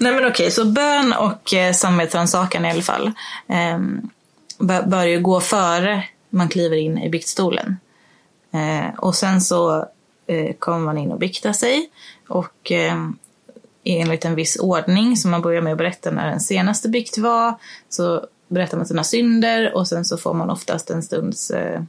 Nej 0.00 0.12
men 0.12 0.26
okej, 0.26 0.50
så 0.50 0.64
bön 0.64 1.12
och 1.12 1.54
eh, 1.54 1.72
samvetsrannsakan 1.72 2.64
i 2.64 2.70
alla 2.70 2.82
fall 2.82 3.06
eh, 3.48 3.78
bör, 4.58 4.82
bör 4.82 5.04
ju 5.04 5.20
gå 5.20 5.40
före 5.40 6.04
man 6.30 6.48
kliver 6.48 6.76
in 6.76 6.98
i 6.98 7.10
biktstolen. 7.10 7.76
Eh, 8.52 8.98
och 8.98 9.14
sen 9.14 9.40
så 9.40 9.86
eh, 10.26 10.54
kommer 10.58 10.78
man 10.78 10.98
in 10.98 11.12
och 11.12 11.18
biktar 11.18 11.52
sig. 11.52 11.90
Och 12.28 12.72
eh, 12.72 12.96
enligt 13.84 14.24
en 14.24 14.34
viss 14.34 14.56
ordning, 14.56 15.16
som 15.16 15.30
man 15.30 15.42
börjar 15.42 15.62
med 15.62 15.72
att 15.72 15.78
berätta 15.78 16.10
när 16.10 16.30
den 16.30 16.40
senaste 16.40 16.88
bikt 16.88 17.18
var. 17.18 17.54
Så 17.88 18.26
berättar 18.48 18.76
man 18.76 18.86
sina 18.86 19.04
synder 19.04 19.74
och 19.74 19.88
sen 19.88 20.04
så 20.04 20.16
får 20.18 20.34
man 20.34 20.50
oftast 20.50 20.90
en 20.90 21.02
stunds 21.02 21.50
eh, 21.50 21.82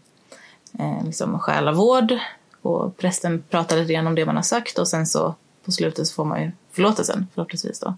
eh 0.79 1.05
liksom 1.05 1.39
själavård. 1.39 2.17
Och 2.61 2.97
prästen 2.97 3.43
pratar 3.49 3.77
lite 3.77 3.93
grann 3.93 4.07
om 4.07 4.15
det 4.15 4.25
man 4.25 4.35
har 4.35 4.43
sagt 4.43 4.79
och 4.79 4.87
sen 4.87 5.07
så 5.07 5.35
på 5.65 5.71
slutet 5.71 6.07
så 6.07 6.13
får 6.13 6.25
man 6.25 6.41
ju 6.41 6.51
förlåtelsen 6.71 7.27
förhoppningsvis 7.33 7.79
då. 7.79 7.93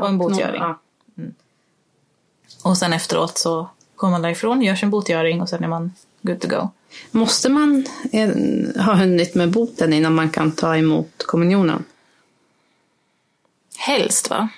Och 0.00 0.08
en 0.08 0.18
botgöring. 0.18 0.62
Mm. 1.18 1.34
Och 2.64 2.78
sen 2.78 2.92
efteråt 2.92 3.38
så 3.38 3.68
går 3.96 4.10
man 4.10 4.22
därifrån, 4.22 4.62
gör 4.62 4.74
sin 4.74 4.90
botgöring 4.90 5.42
och 5.42 5.48
sen 5.48 5.64
är 5.64 5.68
man 5.68 5.92
good 6.22 6.40
to 6.40 6.48
go. 6.48 6.68
Måste 7.10 7.48
man 7.48 7.86
eh, 8.12 8.28
ha 8.84 8.94
hunnit 8.94 9.34
med 9.34 9.50
boten 9.50 9.92
innan 9.92 10.14
man 10.14 10.30
kan 10.30 10.52
ta 10.52 10.76
emot 10.76 11.26
kommunionen? 11.26 11.84
Helst 13.78 14.30
va? 14.30 14.48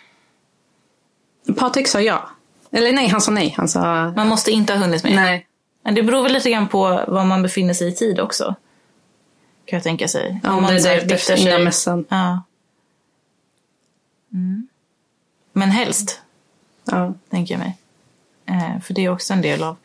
Patrik 1.57 1.89
sa 1.89 2.01
ja. 2.01 2.31
Eller 2.71 2.93
nej, 2.93 3.09
han 3.09 3.21
sa 3.21 3.31
nej. 3.31 3.55
Han 3.57 3.69
sa... 3.69 4.13
Man 4.17 4.29
måste 4.29 4.51
inte 4.51 4.73
ha 4.73 4.81
hunnit 4.81 5.05
med. 5.05 5.15
Nej. 5.15 5.47
Men 5.83 5.95
det 5.95 6.03
beror 6.03 6.23
väl 6.23 6.33
lite 6.33 6.51
grann 6.51 6.69
på 6.69 7.05
var 7.09 7.25
man 7.25 7.43
befinner 7.43 7.75
sig 7.75 7.89
i 7.89 7.95
tid 7.95 8.21
också. 8.21 8.55
Kan 9.65 9.77
jag 9.77 9.83
tänka 9.83 10.09
sig. 10.09 10.41
Ja, 10.43 10.53
om 10.53 10.63
man 10.63 10.75
det 10.75 10.89
är 10.89 11.13
efter 11.13 11.37
innan 11.37 11.55
sig. 11.55 11.65
mässan. 11.65 12.05
Ja. 12.09 12.43
Mm. 14.35 14.69
Men 15.53 15.71
helst, 15.71 16.21
Ja. 16.85 17.15
tänker 17.31 17.55
jag 17.55 17.59
mig. 17.59 17.77
Eh, 18.47 18.81
för 18.83 18.95
det 18.95 19.05
är 19.05 19.09
också 19.09 19.33
en 19.33 19.43
del 19.43 19.63
av, 19.63 19.77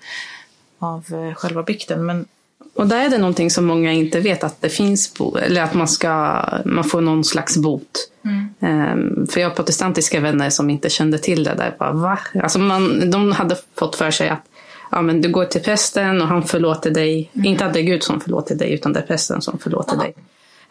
av 0.80 1.06
eh, 1.14 1.34
själva 1.34 1.64
bikten. 1.64 2.06
Men 2.06 2.26
Och 2.74 2.88
där 2.88 3.06
är 3.06 3.10
det 3.10 3.18
någonting 3.18 3.50
som 3.52 3.66
många 3.66 3.92
inte 3.94 4.20
vet 4.20 4.44
att 4.44 4.62
det 4.62 4.70
finns, 4.70 5.14
eller 5.42 5.62
att 5.62 5.74
man, 5.74 5.88
ska, 5.88 6.44
man 6.66 6.84
får 6.84 7.02
någon 7.02 7.24
slags 7.24 7.58
bot. 7.58 8.12
Ehm, 8.60 9.28
för 9.28 9.42
jag 9.42 9.50
har 9.50 9.56
protestantiska 9.56 10.20
vänner 10.20 10.50
som 10.50 10.70
inte 10.70 10.90
kände 10.90 11.18
till 11.18 11.44
det 11.44 11.54
där. 11.56 11.76
Bara, 11.80 11.92
va? 11.92 12.20
Alltså 12.44 12.60
man, 12.60 13.12
de 13.12 13.32
hade 13.32 13.56
fått 13.76 13.96
för 13.96 14.12
sig 14.12 14.30
att 14.30 14.44
ja, 14.92 15.02
men 15.02 15.22
du 15.22 15.30
går 15.30 15.46
till 15.46 15.62
prästen 15.62 16.22
och 16.22 16.28
han 16.28 16.44
förlåter 16.44 16.92
dig. 16.92 17.30
Inte 17.34 17.66
att 17.66 17.74
det 17.74 17.80
är 17.80 17.84
Gud 17.84 18.04
som 18.04 18.22
förlåter 18.22 18.56
dig 18.56 18.74
utan 18.74 18.94
det 18.94 19.00
är 19.00 19.06
prästen 19.06 19.42
som 19.42 19.60
förlåter 19.60 19.98
dig. 19.98 20.14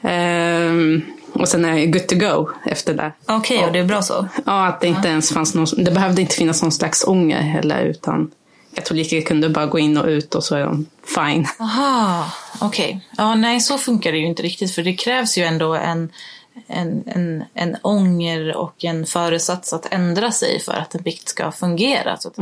Ehm, 0.03 1.03
och 1.41 1.49
sen 1.49 1.65
är 1.65 1.77
jag 1.77 1.93
good 1.93 2.09
to 2.09 2.17
go 2.17 2.51
efter 2.65 2.95
det. 2.95 3.13
okej, 3.27 3.65
och 3.65 3.73
det 3.73 3.79
är 3.79 3.85
bra 3.85 4.03
så. 4.03 4.29
Ja, 4.47 4.67
att 4.67 4.81
det 4.81 4.87
inte 4.87 5.09
ens 5.09 5.33
fanns 5.33 5.55
någon, 5.55 5.67
det 5.77 5.91
behövde 5.91 6.23
inte 6.23 6.35
finnas 6.35 6.63
någon 6.63 6.73
slags 6.73 7.05
ånger 7.07 7.41
heller 7.41 7.85
utan 7.85 8.31
katoliker 8.75 9.21
kunde 9.21 9.49
bara 9.49 9.67
gå 9.67 9.79
in 9.79 9.97
och 9.97 10.07
ut 10.07 10.35
och 10.35 10.45
så 10.45 10.57
är 10.57 10.65
de 10.65 10.87
fine. 11.17 11.47
Aha, 11.61 12.33
okej. 12.61 13.01
Ja, 13.17 13.35
nej, 13.35 13.61
så 13.61 13.79
funkar 13.79 14.13
det 14.13 14.19
ju 14.19 14.27
inte 14.27 14.43
riktigt. 14.43 14.75
För 14.75 14.83
det 14.83 14.95
krävs 14.95 15.39
ju 15.39 15.43
ändå 15.43 15.75
en, 15.75 16.13
en, 16.67 17.03
en, 17.07 17.45
en 17.55 17.77
ånger 17.83 18.57
och 18.57 18.85
en 18.85 19.07
föresats 19.07 19.73
att 19.73 19.93
ändra 19.93 20.33
sig 20.33 20.61
för 20.61 20.73
att 20.73 20.95
en 20.95 21.03
bikt 21.03 21.29
ska 21.29 21.53
fungera. 21.53 22.17
Så 22.17 22.29
att, 22.29 22.39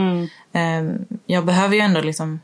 ehm, 0.53 0.99
jag 1.27 1.45
behöver 1.45 1.75
ju 1.75 1.81
ändå 1.81 2.01
liksom... 2.01 2.41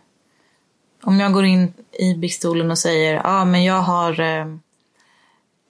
Om 1.05 1.21
jag 1.21 1.33
går 1.33 1.45
in 1.45 1.73
i 1.93 2.15
biktstolen 2.15 2.71
och 2.71 2.79
säger 2.79 3.15
ja, 3.15 3.23
ah, 3.25 3.45
men 3.45 3.65
jag 3.65 3.83
har, 3.83 4.21
eh, 4.21 4.47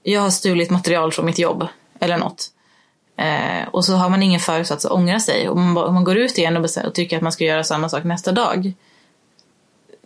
jag 0.03 0.21
har 0.21 0.31
stulit 0.31 0.71
material 0.71 1.13
från 1.13 1.27
mitt 1.27 1.39
jobb 1.39 1.67
eller 2.01 2.19
något. 2.19 2.53
Eh, 3.17 3.69
och 3.71 3.85
så 3.85 3.95
har 3.95 4.09
man 4.09 4.23
ingen 4.23 4.41
föresats 4.41 4.85
att 4.85 4.93
ångra 4.93 5.21
sig. 5.21 5.49
Och 5.49 5.57
man, 5.57 5.77
om 5.77 5.95
man 5.95 6.05
går 6.05 6.17
ut 6.17 6.39
igen 6.39 6.57
och, 6.57 6.67
och 6.85 6.95
tycker 6.95 7.17
att 7.17 7.23
man 7.23 7.33
ska 7.33 7.45
göra 7.45 7.65
samma 7.65 7.89
sak 7.89 8.05
nästa 8.05 8.33
dag 8.33 8.75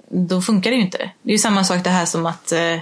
då 0.09 0.41
funkar 0.41 0.71
det 0.71 0.77
ju 0.77 0.83
inte. 0.83 1.11
Det 1.23 1.31
är 1.31 1.33
ju 1.33 1.39
samma 1.39 1.65
sak 1.65 1.85
det 1.85 1.91
här 1.91 2.07
som 2.07 2.27
att 2.27 2.53
eh, 2.53 2.79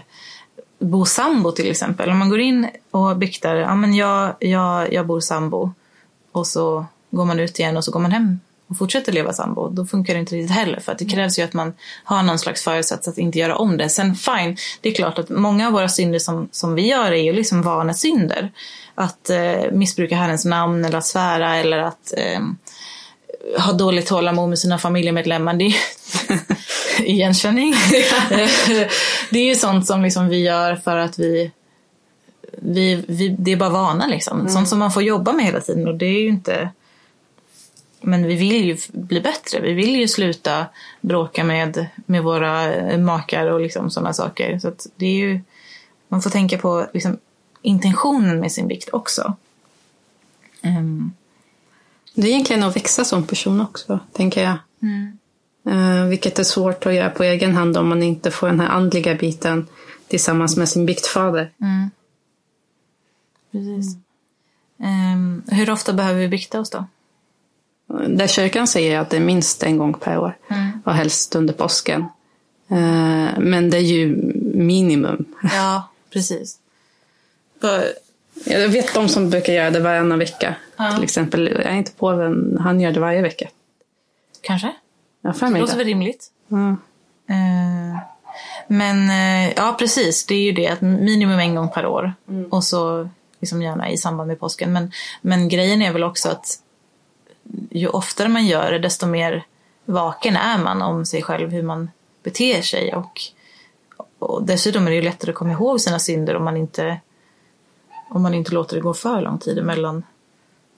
bo 0.78 1.04
sambo 1.04 1.52
till 1.52 1.70
exempel. 1.70 2.10
Om 2.10 2.18
man 2.18 2.28
går 2.28 2.40
in 2.40 2.68
och 2.90 3.16
biktar, 3.16 3.54
ja 3.54 3.74
men 3.74 3.94
jag, 3.94 4.34
jag, 4.40 4.92
jag 4.92 5.06
bor 5.06 5.20
sambo. 5.20 5.72
Och 6.32 6.46
så 6.46 6.86
går 7.10 7.24
man 7.24 7.40
ut 7.40 7.58
igen 7.58 7.76
och 7.76 7.84
så 7.84 7.90
går 7.90 8.00
man 8.00 8.12
hem 8.12 8.40
och 8.68 8.78
fortsätter 8.78 9.12
leva 9.12 9.32
sambo. 9.32 9.68
Då 9.68 9.86
funkar 9.86 10.14
det 10.14 10.20
inte 10.20 10.34
riktigt 10.34 10.56
heller. 10.56 10.80
För 10.80 10.92
att 10.92 10.98
det 10.98 11.04
krävs 11.04 11.38
ju 11.38 11.42
att 11.42 11.52
man 11.52 11.74
har 12.04 12.22
någon 12.22 12.38
slags 12.38 12.62
föresats 12.62 13.08
att 13.08 13.18
inte 13.18 13.38
göra 13.38 13.56
om 13.56 13.76
det. 13.76 13.88
Sen 13.88 14.14
fine, 14.14 14.56
det 14.80 14.88
är 14.88 14.94
klart 14.94 15.18
att 15.18 15.28
många 15.28 15.66
av 15.66 15.72
våra 15.72 15.88
synder 15.88 16.18
som, 16.18 16.48
som 16.52 16.74
vi 16.74 16.88
gör 16.88 17.12
är 17.12 17.22
ju 17.22 17.32
liksom 17.32 17.62
vanesynder. 17.62 18.52
Att 18.94 19.30
eh, 19.30 19.72
missbruka 19.72 20.16
Herrens 20.16 20.44
namn 20.44 20.84
eller 20.84 20.98
att 20.98 21.06
svära 21.06 21.56
eller 21.56 21.78
att 21.78 22.14
eh, 22.16 22.40
ha 23.58 23.72
dåligt 23.72 24.06
tålamod 24.06 24.48
med 24.48 24.58
sina 24.58 24.78
familjemedlemmar. 24.78 25.54
Det 25.54 25.64
är 25.64 25.68
ju 25.68 25.74
igenkänning. 27.04 27.74
det 29.30 29.38
är 29.38 29.44
ju 29.44 29.54
sånt 29.54 29.86
som 29.86 30.02
liksom 30.02 30.28
vi 30.28 30.42
gör 30.42 30.76
för 30.76 30.96
att 30.96 31.18
vi, 31.18 31.50
vi, 32.52 33.04
vi 33.08 33.28
det 33.28 33.52
är 33.52 33.56
bara 33.56 33.70
vana 33.70 34.06
liksom. 34.06 34.48
Sånt 34.48 34.68
som 34.68 34.78
man 34.78 34.92
får 34.92 35.02
jobba 35.02 35.32
med 35.32 35.44
hela 35.44 35.60
tiden 35.60 35.88
och 35.88 35.94
det 35.94 36.06
är 36.06 36.20
ju 36.20 36.28
inte 36.28 36.68
men 38.04 38.26
vi 38.26 38.34
vill 38.34 38.64
ju 38.64 38.76
bli 38.92 39.20
bättre. 39.20 39.60
Vi 39.60 39.72
vill 39.72 39.96
ju 39.96 40.08
sluta 40.08 40.66
bråka 41.00 41.44
med, 41.44 41.86
med 42.06 42.22
våra 42.22 42.74
eh, 42.74 42.98
makar 42.98 43.46
och 43.46 43.60
liksom 43.60 43.90
sådana 43.90 44.12
saker. 44.12 44.58
Så 44.58 44.72
det 44.96 45.06
är 45.06 45.14
ju, 45.14 45.40
man 46.08 46.22
får 46.22 46.30
tänka 46.30 46.58
på 46.58 46.86
liksom 46.94 47.18
intentionen 47.62 48.40
med 48.40 48.52
sin 48.52 48.68
bikt 48.68 48.88
också. 48.92 49.36
Ehm, 50.62 51.12
Det 52.14 52.22
är 52.22 52.30
egentligen 52.30 52.62
att 52.62 52.76
växa 52.76 53.04
som 53.04 53.26
person 53.26 53.60
också, 53.60 53.98
tänker 54.12 54.42
jag. 54.42 54.56
Eh, 55.66 56.04
vilket 56.04 56.38
är 56.38 56.44
svårt 56.44 56.86
att 56.86 56.94
göra 56.94 57.10
på 57.10 57.22
egen 57.24 57.54
hand 57.54 57.76
om 57.76 57.88
man 57.88 58.02
inte 58.02 58.30
får 58.30 58.46
den 58.46 58.60
här 58.60 58.68
andliga 58.68 59.14
biten 59.14 59.66
tillsammans 60.08 60.56
med 60.56 60.68
sin 60.68 60.86
biktfader. 60.86 61.50
Precis. 63.52 63.96
Ehm, 64.78 65.42
hur 65.46 65.70
ofta 65.70 65.92
behöver 65.92 66.20
vi 66.20 66.28
bikta 66.28 66.60
oss 66.60 66.70
då? 66.70 66.86
Där 68.08 68.26
kyrkan 68.26 68.66
säger 68.66 68.98
att 69.00 69.10
det 69.10 69.16
är 69.16 69.20
minst 69.20 69.62
en 69.62 69.78
gång 69.78 69.94
per 69.94 70.18
år 70.18 70.36
och 70.84 70.94
helst 70.94 71.34
under 71.34 71.54
påsken. 71.54 72.00
Eh, 72.70 73.38
men 73.38 73.70
det 73.70 73.76
är 73.76 73.80
ju 73.80 74.16
minimum. 74.54 75.24
Ja, 75.54 75.88
precis. 76.12 76.58
Jag 78.44 78.68
vet 78.68 78.94
de 78.94 79.08
som 79.08 79.30
brukar 79.30 79.52
göra 79.52 79.70
det 79.70 79.80
varannan 79.80 80.18
vecka. 80.18 80.54
Ja. 80.76 80.92
Till 80.94 81.04
exempel, 81.04 81.46
jag 81.48 81.64
är 81.72 81.76
inte 81.76 81.92
påven, 81.92 82.58
han 82.60 82.80
gör 82.80 82.92
det 82.92 83.00
varje 83.00 83.22
vecka. 83.22 83.48
kanske? 84.40 84.72
Jag 85.22 85.28
har 85.30 85.34
för 85.34 85.46
Det 85.46 85.52
mig 85.52 85.60
låter 85.60 85.72
det. 85.72 85.78
väl 85.78 85.86
rimligt. 85.86 86.30
Ja. 86.48 86.68
Eh, 87.34 87.98
men 88.68 89.10
eh, 89.10 89.52
ja, 89.56 89.76
precis. 89.78 90.26
Det 90.26 90.34
är 90.34 90.42
ju 90.42 90.52
det 90.52 90.68
att 90.68 90.80
minimum 90.80 91.38
en 91.38 91.54
gång 91.54 91.68
per 91.70 91.86
år. 91.86 92.14
Och 92.50 92.64
så 92.64 93.08
liksom 93.40 93.62
gärna 93.62 93.90
i 93.90 93.96
samband 93.98 94.28
med 94.28 94.40
påsken. 94.40 94.72
Men, 94.72 94.92
men 95.22 95.48
grejen 95.48 95.82
är 95.82 95.92
väl 95.92 96.04
också 96.04 96.28
att 96.28 96.58
ju 97.70 97.88
oftare 97.88 98.28
man 98.28 98.46
gör 98.46 98.72
det 98.72 98.78
desto 98.78 99.06
mer 99.06 99.44
vaken 99.84 100.36
är 100.36 100.58
man 100.58 100.82
om 100.82 101.06
sig 101.06 101.22
själv, 101.22 101.50
hur 101.50 101.62
man 101.62 101.90
beter 102.22 102.62
sig. 102.62 102.94
Och, 102.94 103.20
och 104.18 104.42
dessutom 104.42 104.86
är 104.86 104.90
det 104.90 104.96
ju 104.96 105.02
lättare 105.02 105.30
att 105.30 105.36
komma 105.36 105.52
ihåg 105.52 105.80
sina 105.80 105.98
synder 105.98 106.36
om 106.36 106.44
man 106.44 106.56
inte, 106.56 107.00
om 108.10 108.22
man 108.22 108.34
inte 108.34 108.54
låter 108.54 108.76
det 108.76 108.82
gå 108.82 108.94
för 108.94 109.20
lång 109.20 109.38
tid 109.38 109.64
mellan 109.64 110.02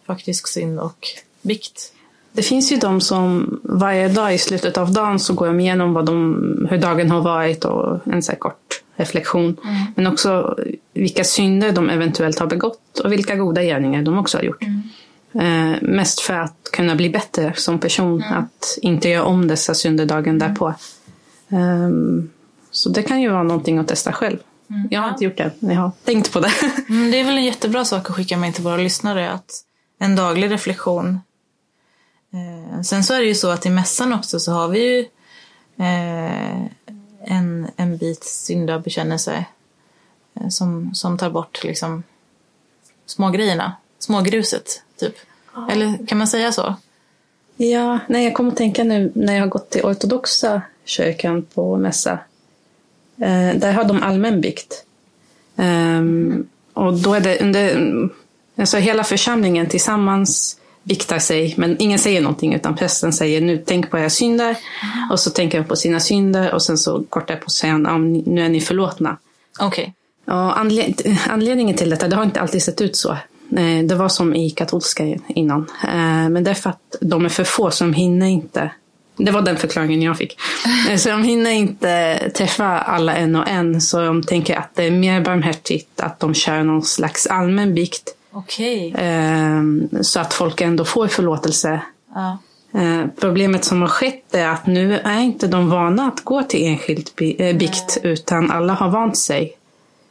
faktisk 0.06 0.48
synd 0.48 0.80
och 0.80 1.06
bikt. 1.42 1.92
Det 2.32 2.42
finns 2.42 2.72
ju 2.72 2.76
de 2.76 3.00
som 3.00 3.60
varje 3.64 4.08
dag 4.08 4.34
i 4.34 4.38
slutet 4.38 4.78
av 4.78 4.92
dagen 4.92 5.18
så 5.18 5.34
går 5.34 5.46
de 5.46 5.60
igenom 5.60 5.92
vad 5.92 6.06
de, 6.06 6.66
hur 6.70 6.78
dagen 6.78 7.10
har 7.10 7.20
varit 7.20 7.64
och 7.64 8.06
en 8.06 8.22
så 8.22 8.36
kort 8.36 8.82
reflektion. 8.96 9.56
Men 9.94 10.06
också 10.06 10.58
vilka 10.92 11.24
synder 11.24 11.72
de 11.72 11.90
eventuellt 11.90 12.38
har 12.38 12.46
begått 12.46 12.98
och 12.98 13.12
vilka 13.12 13.36
goda 13.36 13.62
gärningar 13.62 14.02
de 14.02 14.18
också 14.18 14.38
har 14.38 14.42
gjort. 14.42 14.62
Eh, 15.32 15.82
mest 15.82 16.20
för 16.20 16.34
att 16.34 16.70
kunna 16.72 16.94
bli 16.94 17.10
bättre 17.10 17.52
som 17.56 17.78
person. 17.78 18.22
Att 18.22 18.78
inte 18.82 19.08
göra 19.08 19.24
om 19.24 19.48
dessa 19.48 19.74
synder 19.74 20.06
dagen 20.06 20.38
därpå. 20.38 20.74
Ehm, 21.48 22.30
så 22.70 22.88
det 22.88 23.02
kan 23.02 23.20
ju 23.20 23.28
vara 23.28 23.42
någonting 23.42 23.78
att 23.78 23.88
testa 23.88 24.12
själv. 24.12 24.38
Jag 24.90 25.00
har 25.00 25.08
inte 25.08 25.24
gjort 25.24 25.36
det, 25.36 25.50
men 25.58 25.74
jag 25.74 25.82
har 25.82 25.92
tänkt 26.04 26.32
på 26.32 26.40
det. 26.40 26.52
Mm, 26.88 27.10
det 27.10 27.20
är 27.20 27.24
väl 27.24 27.36
en 27.36 27.44
jättebra 27.44 27.84
sak 27.84 28.10
att 28.10 28.16
skicka 28.16 28.36
med 28.36 28.54
till 28.54 28.64
våra 28.64 28.76
lyssnare. 28.76 29.30
Att 29.30 29.64
en 29.98 30.16
daglig 30.16 30.50
reflektion. 30.50 31.20
Eh, 32.32 32.82
sen 32.82 33.04
så 33.04 33.14
är 33.14 33.20
det 33.20 33.26
ju 33.26 33.34
så 33.34 33.50
att 33.50 33.66
i 33.66 33.70
mässan 33.70 34.12
också 34.12 34.40
så 34.40 34.52
har 34.52 34.68
vi 34.68 34.78
ju 34.78 34.98
eh, 35.84 36.66
en, 37.24 37.70
en 37.76 37.96
bit 37.96 38.24
syndabekännelse 38.24 39.44
eh, 40.34 40.48
som, 40.48 40.94
som 40.94 41.18
tar 41.18 41.30
bort 41.30 41.64
liksom 41.64 42.02
smågrejerna, 43.06 43.76
smågruset 44.06 44.82
typ. 45.00 45.14
Eller 45.70 46.06
kan 46.06 46.18
man 46.18 46.28
säga 46.28 46.52
så? 46.52 46.74
Ja, 47.56 47.98
nej, 48.08 48.24
jag 48.24 48.34
kommer 48.34 48.50
att 48.50 48.56
tänka 48.56 48.84
nu 48.84 49.12
när 49.14 49.34
jag 49.34 49.40
har 49.40 49.48
gått 49.48 49.70
till 49.70 49.82
ortodoxa 49.82 50.62
kyrkan 50.84 51.46
på 51.54 51.76
mässa. 51.76 52.18
Eh, 53.20 53.54
där 53.54 53.72
har 53.72 53.84
de 53.84 54.02
allmän 54.02 54.40
bikt. 54.40 54.84
Ehm, 55.56 56.46
och 56.72 56.94
då 56.94 57.14
är 57.14 57.20
det 57.20 57.40
under, 57.40 57.92
alltså 58.56 58.76
hela 58.76 59.04
församlingen 59.04 59.66
tillsammans 59.66 60.60
biktar 60.82 61.18
sig, 61.18 61.54
men 61.56 61.76
ingen 61.78 61.98
säger 61.98 62.20
någonting 62.20 62.54
utan 62.54 62.76
prästen 62.76 63.12
säger 63.12 63.40
nu 63.40 63.62
tänk 63.66 63.90
på 63.90 63.98
era 63.98 64.10
synder 64.10 64.56
och 65.10 65.20
så 65.20 65.30
tänker 65.30 65.58
de 65.58 65.64
på 65.64 65.76
sina 65.76 66.00
synder 66.00 66.54
och 66.54 66.62
sen 66.62 66.78
så 66.78 67.04
kort 67.08 67.28
därpå 67.28 67.50
säger 67.50 67.72
han 67.72 67.84
ja, 67.84 67.98
nu 68.30 68.44
är 68.44 68.48
ni 68.48 68.60
förlåtna. 68.60 69.16
Okej. 69.60 69.94
Ja, 70.24 70.52
anled 70.52 71.18
anledningen 71.28 71.76
till 71.76 71.90
detta, 71.90 72.08
det 72.08 72.16
har 72.16 72.24
inte 72.24 72.40
alltid 72.40 72.62
sett 72.62 72.80
ut 72.80 72.96
så. 72.96 73.16
Eh, 73.56 73.84
Det 73.84 73.94
var 73.94 74.08
som 74.08 74.34
i 74.34 74.50
katolska 74.50 75.04
innan. 75.28 75.66
Eh, 75.84 76.28
Men 76.28 76.44
det 76.44 76.50
är 76.50 76.54
för 76.54 76.70
att 76.70 76.96
de 77.00 77.24
är 77.24 77.28
för 77.28 77.44
få 77.44 77.70
de 77.78 77.92
hinner 77.92 78.26
inte. 78.26 78.70
Det 79.18 79.30
var 79.30 79.42
den 79.42 79.56
förklaringen 79.56 80.02
jag 80.02 80.16
fick. 80.18 80.38
Eh, 80.90 80.96
Så 80.96 81.08
de 81.08 81.22
hinner 81.22 81.50
inte 81.50 82.18
träffa 82.34 82.64
alla 82.78 83.14
en 83.16 83.36
och 83.36 83.48
en. 83.48 83.80
Så 83.80 84.00
de 84.04 84.22
tänker 84.22 84.56
att 84.56 84.74
det 84.74 84.84
är 84.84 84.90
mer 84.90 85.20
barmhärtigt 85.20 86.00
att 86.00 86.20
de 86.20 86.34
kör 86.34 86.62
någon 86.62 86.82
slags 86.82 87.26
allmän 87.26 87.74
bikt. 87.74 88.14
Okej. 88.32 88.94
eh, 88.98 89.62
Så 90.00 90.20
att 90.20 90.34
folk 90.34 90.60
ändå 90.60 90.84
får 90.84 91.06
förlåtelse. 91.08 91.80
Ja. 92.14 92.38
Problemet 93.20 93.64
som 93.64 93.80
har 93.80 93.88
skett 93.88 94.34
är 94.34 94.48
att 94.48 94.66
nu 94.66 94.98
är 94.98 95.20
inte 95.20 95.46
de 95.46 95.70
vana 95.70 96.06
att 96.08 96.20
gå 96.24 96.42
till 96.42 96.78
eh, 97.38 97.56
bikt. 97.56 97.98
Utan 98.02 98.50
alla 98.50 98.72
har 98.72 98.88
vant 98.88 99.18
sig. 99.18 99.52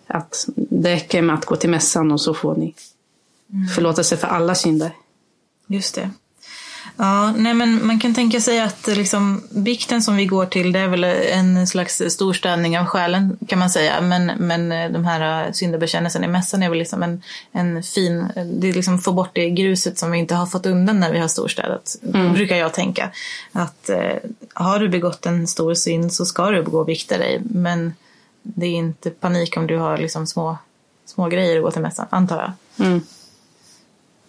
Att 0.07 0.45
det 0.55 0.93
räcker 0.93 1.21
med 1.21 1.35
att 1.35 1.45
gå 1.45 1.55
till 1.55 1.69
mässan 1.69 2.11
och 2.11 2.21
så 2.21 2.33
får 2.33 2.55
ni 2.55 2.73
förlåtelse 3.75 4.17
för 4.17 4.27
alla 4.27 4.55
synder. 4.55 4.91
Just 5.67 5.95
det. 5.95 6.09
Ja, 6.97 7.31
nej 7.31 7.53
men 7.53 7.87
man 7.87 7.99
kan 7.99 8.13
tänka 8.13 8.39
sig 8.39 8.61
att 8.61 8.87
liksom, 8.87 9.43
bikten 9.49 10.01
som 10.01 10.15
vi 10.15 10.25
går 10.25 10.45
till 10.45 10.71
det 10.71 10.79
är 10.79 10.87
väl 10.87 11.03
en 11.03 11.67
slags 11.67 12.01
storstädning 12.09 12.79
av 12.79 12.85
själen 12.85 13.37
kan 13.47 13.59
man 13.59 13.69
säga. 13.69 14.01
Men, 14.01 14.25
men 14.25 14.71
eh, 14.71 14.91
de 14.91 15.05
här 15.05 15.45
eh, 15.45 15.51
syndabekännelsen 15.51 16.23
i 16.23 16.27
mässan 16.27 16.63
är 16.63 16.69
väl 16.69 16.77
liksom 16.77 17.03
en, 17.03 17.21
en 17.51 17.83
fin, 17.83 18.27
eh, 18.35 18.45
det 18.45 18.69
är 18.69 18.73
liksom 18.73 18.99
få 18.99 19.11
bort 19.11 19.29
det 19.33 19.49
gruset 19.49 19.97
som 19.97 20.11
vi 20.11 20.17
inte 20.17 20.35
har 20.35 20.45
fått 20.45 20.65
undan 20.65 20.99
när 20.99 21.11
vi 21.11 21.19
har 21.19 21.27
storstädat. 21.27 21.95
Brukar 22.33 22.55
jag 22.55 22.73
tänka. 22.73 23.11
Att 23.51 23.89
eh, 23.89 24.15
har 24.53 24.79
du 24.79 24.89
begått 24.89 25.25
en 25.25 25.47
stor 25.47 25.73
synd 25.73 26.13
så 26.13 26.25
ska 26.25 26.49
du 26.49 26.63
gå 26.63 26.79
och 26.79 26.85
bikta 26.85 27.17
dig. 27.17 27.41
Men 27.43 27.93
det 28.41 28.65
är 28.65 28.73
inte 28.73 29.09
panik 29.09 29.57
om 29.57 29.67
du 29.67 29.77
har 29.77 29.97
liksom 29.97 30.27
små, 30.27 30.57
små 31.05 31.27
grejer 31.27 31.57
att 31.57 31.63
gå 31.63 31.71
till 31.71 31.81
mässan, 31.81 32.07
antar 32.09 32.37
jag. 32.77 32.87
Mm. 32.87 33.01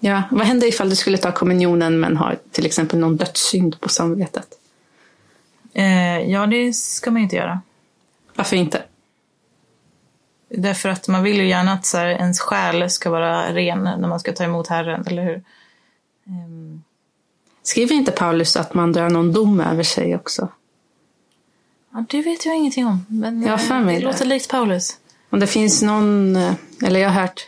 Ja, 0.06 0.22
vad 0.30 0.46
händer 0.46 0.66
ifall 0.66 0.90
du 0.90 0.96
skulle 0.96 1.18
ta 1.18 1.32
kommunionen 1.32 2.00
men 2.00 2.16
har 2.16 2.38
till 2.50 2.66
exempel 2.66 2.98
någon 2.98 3.16
dödssynd 3.16 3.80
på 3.80 3.88
samvetet? 3.88 4.46
Eh, 5.74 6.18
ja, 6.30 6.46
det 6.46 6.72
ska 6.72 7.10
man 7.10 7.20
ju 7.20 7.22
inte 7.24 7.36
göra. 7.36 7.60
Varför 8.34 8.56
inte? 8.56 8.82
Därför 10.48 10.88
att 10.88 11.08
man 11.08 11.22
vill 11.22 11.36
ju 11.36 11.48
gärna 11.48 11.72
att 11.72 11.86
så 11.86 11.98
här, 11.98 12.06
ens 12.06 12.40
själ 12.40 12.90
ska 12.90 13.10
vara 13.10 13.54
ren 13.54 13.82
när 13.82 14.08
man 14.08 14.20
ska 14.20 14.32
ta 14.32 14.44
emot 14.44 14.68
Herren, 14.68 15.04
eller 15.06 15.24
hur? 15.24 15.42
Ehm, 16.26 16.82
Skriver 17.62 17.94
inte 17.94 18.12
Paulus 18.12 18.56
att 18.56 18.74
man 18.74 18.92
drar 18.92 19.10
någon 19.10 19.32
dom 19.32 19.60
över 19.60 19.82
sig 19.82 20.16
också? 20.16 20.48
ja, 21.92 22.04
det 22.08 22.22
vet 22.22 22.46
jag 22.46 22.56
ingenting 22.56 22.86
om. 22.86 23.06
Men 23.08 23.42
Jag 23.42 23.58
det 23.58 23.84
det. 23.98 24.00
låter 24.00 24.24
likt 24.24 24.50
Paulus. 24.50 24.96
Om 25.30 25.40
det 25.40 25.46
finns 25.46 25.82
någon, 25.82 26.36
eh, 26.36 26.52
eller 26.84 27.00
jag 27.00 27.10
har 27.10 27.20
hört 27.20 27.40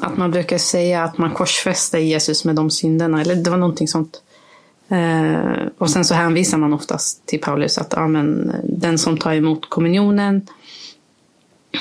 att 0.00 0.16
man 0.16 0.30
brukar 0.30 0.58
säga 0.58 1.04
att 1.04 1.18
man 1.18 1.30
korsfäster 1.30 1.98
Jesus 1.98 2.44
med 2.44 2.56
de 2.56 2.70
synderna, 2.70 3.20
eller 3.20 3.34
det 3.34 3.50
var 3.50 3.56
någonting 3.56 3.88
sånt. 3.88 4.22
Eh, 4.90 5.66
och 5.78 5.90
sen 5.90 6.04
så 6.04 6.14
hänvisar 6.14 6.58
man 6.58 6.72
oftast 6.72 7.26
till 7.26 7.40
Paulus 7.40 7.78
att 7.78 7.92
ja, 7.96 8.08
men, 8.08 8.54
den 8.64 8.98
som 8.98 9.18
tar 9.18 9.34
emot 9.34 9.70
kommunionen 9.70 10.46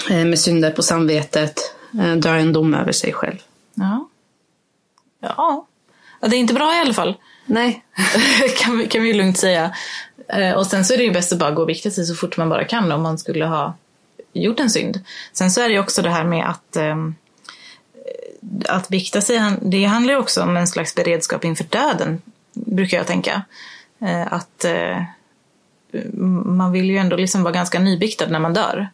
eh, 0.10 0.26
med 0.26 0.40
synder 0.40 0.72
på 0.72 0.84
samvetet 0.84 1.76
eh, 2.00 2.16
drar 2.16 2.36
en 2.36 2.54
dom 2.54 2.74
över 2.74 2.92
sig 2.92 3.14
själv. 3.14 3.38
Ja. 3.74 4.10
Ja. 5.20 5.68
Det 6.22 6.36
är 6.36 6.40
inte 6.40 6.54
bra 6.54 6.76
i 6.76 6.80
alla 6.80 6.94
fall. 6.94 7.16
Nej. 7.46 7.84
kan, 8.58 8.78
vi, 8.78 8.88
kan 8.88 9.04
vi 9.04 9.14
lugnt 9.14 9.38
säga. 9.38 9.76
Och 10.56 10.68
sen 10.68 10.86
så 10.86 10.94
är 10.94 10.98
det 10.98 11.04
ju 11.04 11.12
bäst 11.12 11.34
att 11.34 11.40
bara 11.40 11.52
gå 11.52 11.62
och 11.62 11.70
vikta 11.70 11.92
sig 11.92 12.06
så 12.06 12.16
fort 12.16 12.38
man 12.38 12.50
bara 12.50 12.64
kan 12.64 12.92
om 12.92 13.02
man 13.02 13.18
skulle 13.18 13.46
ha 13.46 13.74
gjort 14.34 14.60
en 14.60 14.70
synd. 14.70 15.00
Sen 15.34 15.52
så 15.52 15.62
är 15.62 15.68
det 15.68 15.74
ju 15.74 15.80
också 15.80 16.02
det 16.02 16.10
här 16.10 16.24
med 16.24 16.50
att 16.50 16.76
ehm, 16.76 17.16
att 18.66 18.92
vikta 18.92 19.22
sig, 19.22 19.42
det 19.62 19.84
handlar 19.86 20.14
ju 20.14 20.20
också 20.20 20.44
om 20.44 20.58
en 20.58 20.68
slags 20.68 20.96
beredskap 20.96 21.46
inför 21.46 21.64
döden, 21.64 22.22
brukar 22.54 22.98
jag 22.98 23.08
tänka. 23.08 23.42
Eh, 24.02 24.34
Att 24.34 24.66
eh, 24.66 25.04
man 26.46 26.72
vill 26.72 26.90
ju 26.90 26.98
ändå 26.98 27.16
liksom 27.16 27.44
vara 27.44 27.54
ganska 27.54 27.80
nybiktad 27.80 28.28
när 28.28 28.40
man 28.40 28.54
dör. 28.54 28.90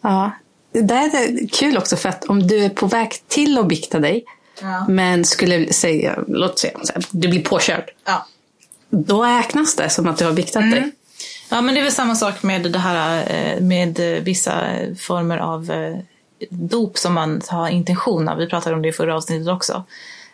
Ja. 0.00 0.30
Det 0.72 0.94
är 0.94 1.48
kul 1.48 1.76
också 1.78 1.96
för 1.96 2.08
att 2.08 2.24
om 2.24 2.46
du 2.46 2.64
är 2.64 2.68
på 2.68 2.86
väg 2.86 3.10
till 3.28 3.58
att 3.58 3.68
bikta 3.68 3.98
dig 3.98 4.24
men 4.88 5.24
skulle 5.24 5.72
säga, 5.72 6.18
låt 6.28 6.58
säga, 6.58 6.78
du 7.10 7.28
blir 7.28 7.42
påkörd. 7.44 7.90
Ja. 8.04 8.26
Då 8.90 9.24
räknas 9.24 9.76
det 9.76 9.90
som 9.90 10.08
att 10.08 10.18
du 10.18 10.24
har 10.24 10.32
biktat 10.32 10.70
dig. 10.70 10.92
Ja, 11.48 11.60
men 11.60 11.74
det 11.74 11.80
är 11.80 11.82
väl 11.82 11.92
samma 11.92 12.14
sak 12.14 12.42
med 12.42 12.72
det 12.72 12.78
här 12.78 13.24
eh, 13.30 13.60
med 13.60 14.00
vissa 14.24 14.54
former 14.98 15.38
av 15.38 15.70
eh, 15.70 15.96
dop 16.50 16.98
som 16.98 17.14
man 17.14 17.40
har 17.48 17.68
intention 17.68 18.28
av. 18.28 18.38
Vi 18.38 18.46
pratade 18.46 18.76
om 18.76 18.82
det 18.82 18.88
i 18.88 18.92
förra 18.92 19.16
avsnittet 19.16 19.48
också. 19.48 19.84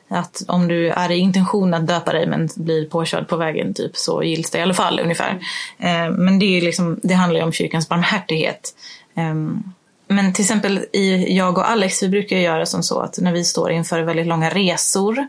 Att 0.09 0.43
om 0.49 0.69
du 0.69 0.89
är 0.89 1.11
i 1.11 1.17
intention 1.17 1.75
att 1.75 1.87
döpa 1.87 2.13
dig 2.13 2.27
men 2.27 2.49
blir 2.55 2.87
påkörd 2.87 3.29
på 3.29 3.37
vägen 3.37 3.75
typ 3.75 3.97
så 3.97 4.23
gills 4.23 4.51
det 4.51 4.59
i 4.59 4.63
alla 4.63 4.75
fall 4.75 5.01
ungefär. 5.01 5.31
Eh, 5.79 6.11
men 6.11 6.39
det, 6.39 6.59
är 6.59 6.61
liksom, 6.61 7.01
det 7.03 7.15
handlar 7.15 7.41
ju 7.41 7.45
om 7.47 7.53
kyrkans 7.53 7.89
barmhärtighet. 7.89 8.75
Ehm, 9.15 9.63
men 10.09 10.33
till 10.33 10.43
exempel 10.43 10.87
i 10.93 11.37
jag 11.37 11.59
och 11.59 11.71
Alex, 11.71 12.03
vi 12.03 12.09
brukar 12.09 12.37
ju 12.37 12.43
göra 12.43 12.67
som 12.67 12.83
så 12.83 13.01
att 13.01 13.19
när 13.19 13.33
vi 13.33 13.45
står 13.45 13.71
inför 13.73 14.03
väldigt 14.03 14.27
långa 14.27 14.51
resor 14.51 15.27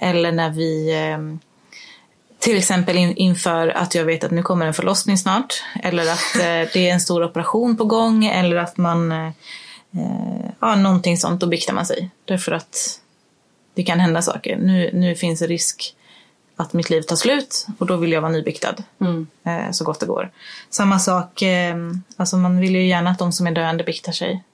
eller 0.00 0.32
när 0.32 0.50
vi 0.50 0.96
ehm, 0.96 1.38
till 2.38 2.58
exempel 2.58 2.96
in, 2.96 3.16
inför 3.16 3.68
att 3.68 3.94
jag 3.94 4.04
vet 4.04 4.24
att 4.24 4.30
nu 4.30 4.42
kommer 4.42 4.66
en 4.66 4.74
förlossning 4.74 5.18
snart. 5.18 5.62
Eller 5.82 6.02
att 6.02 6.34
eh, 6.36 6.72
det 6.72 6.88
är 6.88 6.92
en 6.92 7.00
stor 7.00 7.24
operation 7.24 7.76
på 7.76 7.84
gång. 7.84 8.24
Eller 8.24 8.56
att 8.56 8.76
man... 8.76 9.12
Eh, 9.12 9.26
eh, 9.92 10.50
ja, 10.60 10.76
någonting 10.76 11.18
sånt. 11.18 11.40
Då 11.40 11.46
biktar 11.46 11.72
man 11.72 11.86
sig. 11.86 12.10
Därför 12.24 12.52
att 12.52 13.00
det 13.74 13.82
kan 13.82 14.00
hända 14.00 14.22
saker. 14.22 14.56
Nu, 14.56 14.90
nu 14.94 15.14
finns 15.14 15.40
det 15.40 15.46
risk 15.46 15.94
att 16.56 16.72
mitt 16.72 16.90
liv 16.90 17.02
tar 17.02 17.16
slut. 17.16 17.66
Och 17.78 17.86
då 17.86 17.96
vill 17.96 18.12
jag 18.12 18.20
vara 18.20 18.32
nybiktad. 18.32 18.74
Eh, 19.44 19.70
så 19.72 19.84
gott 19.84 20.00
det 20.00 20.06
går. 20.06 20.30
Samma 20.70 20.98
sak. 20.98 21.42
Eh, 21.42 21.76
alltså 22.16 22.36
man 22.36 22.60
vill 22.60 22.74
ju 22.74 22.86
gärna 22.86 23.10
att 23.10 23.18
de 23.18 23.32
som 23.32 23.46
är 23.46 23.52
döende 23.52 23.84
biktar 23.84 24.12
sig. 24.12 24.44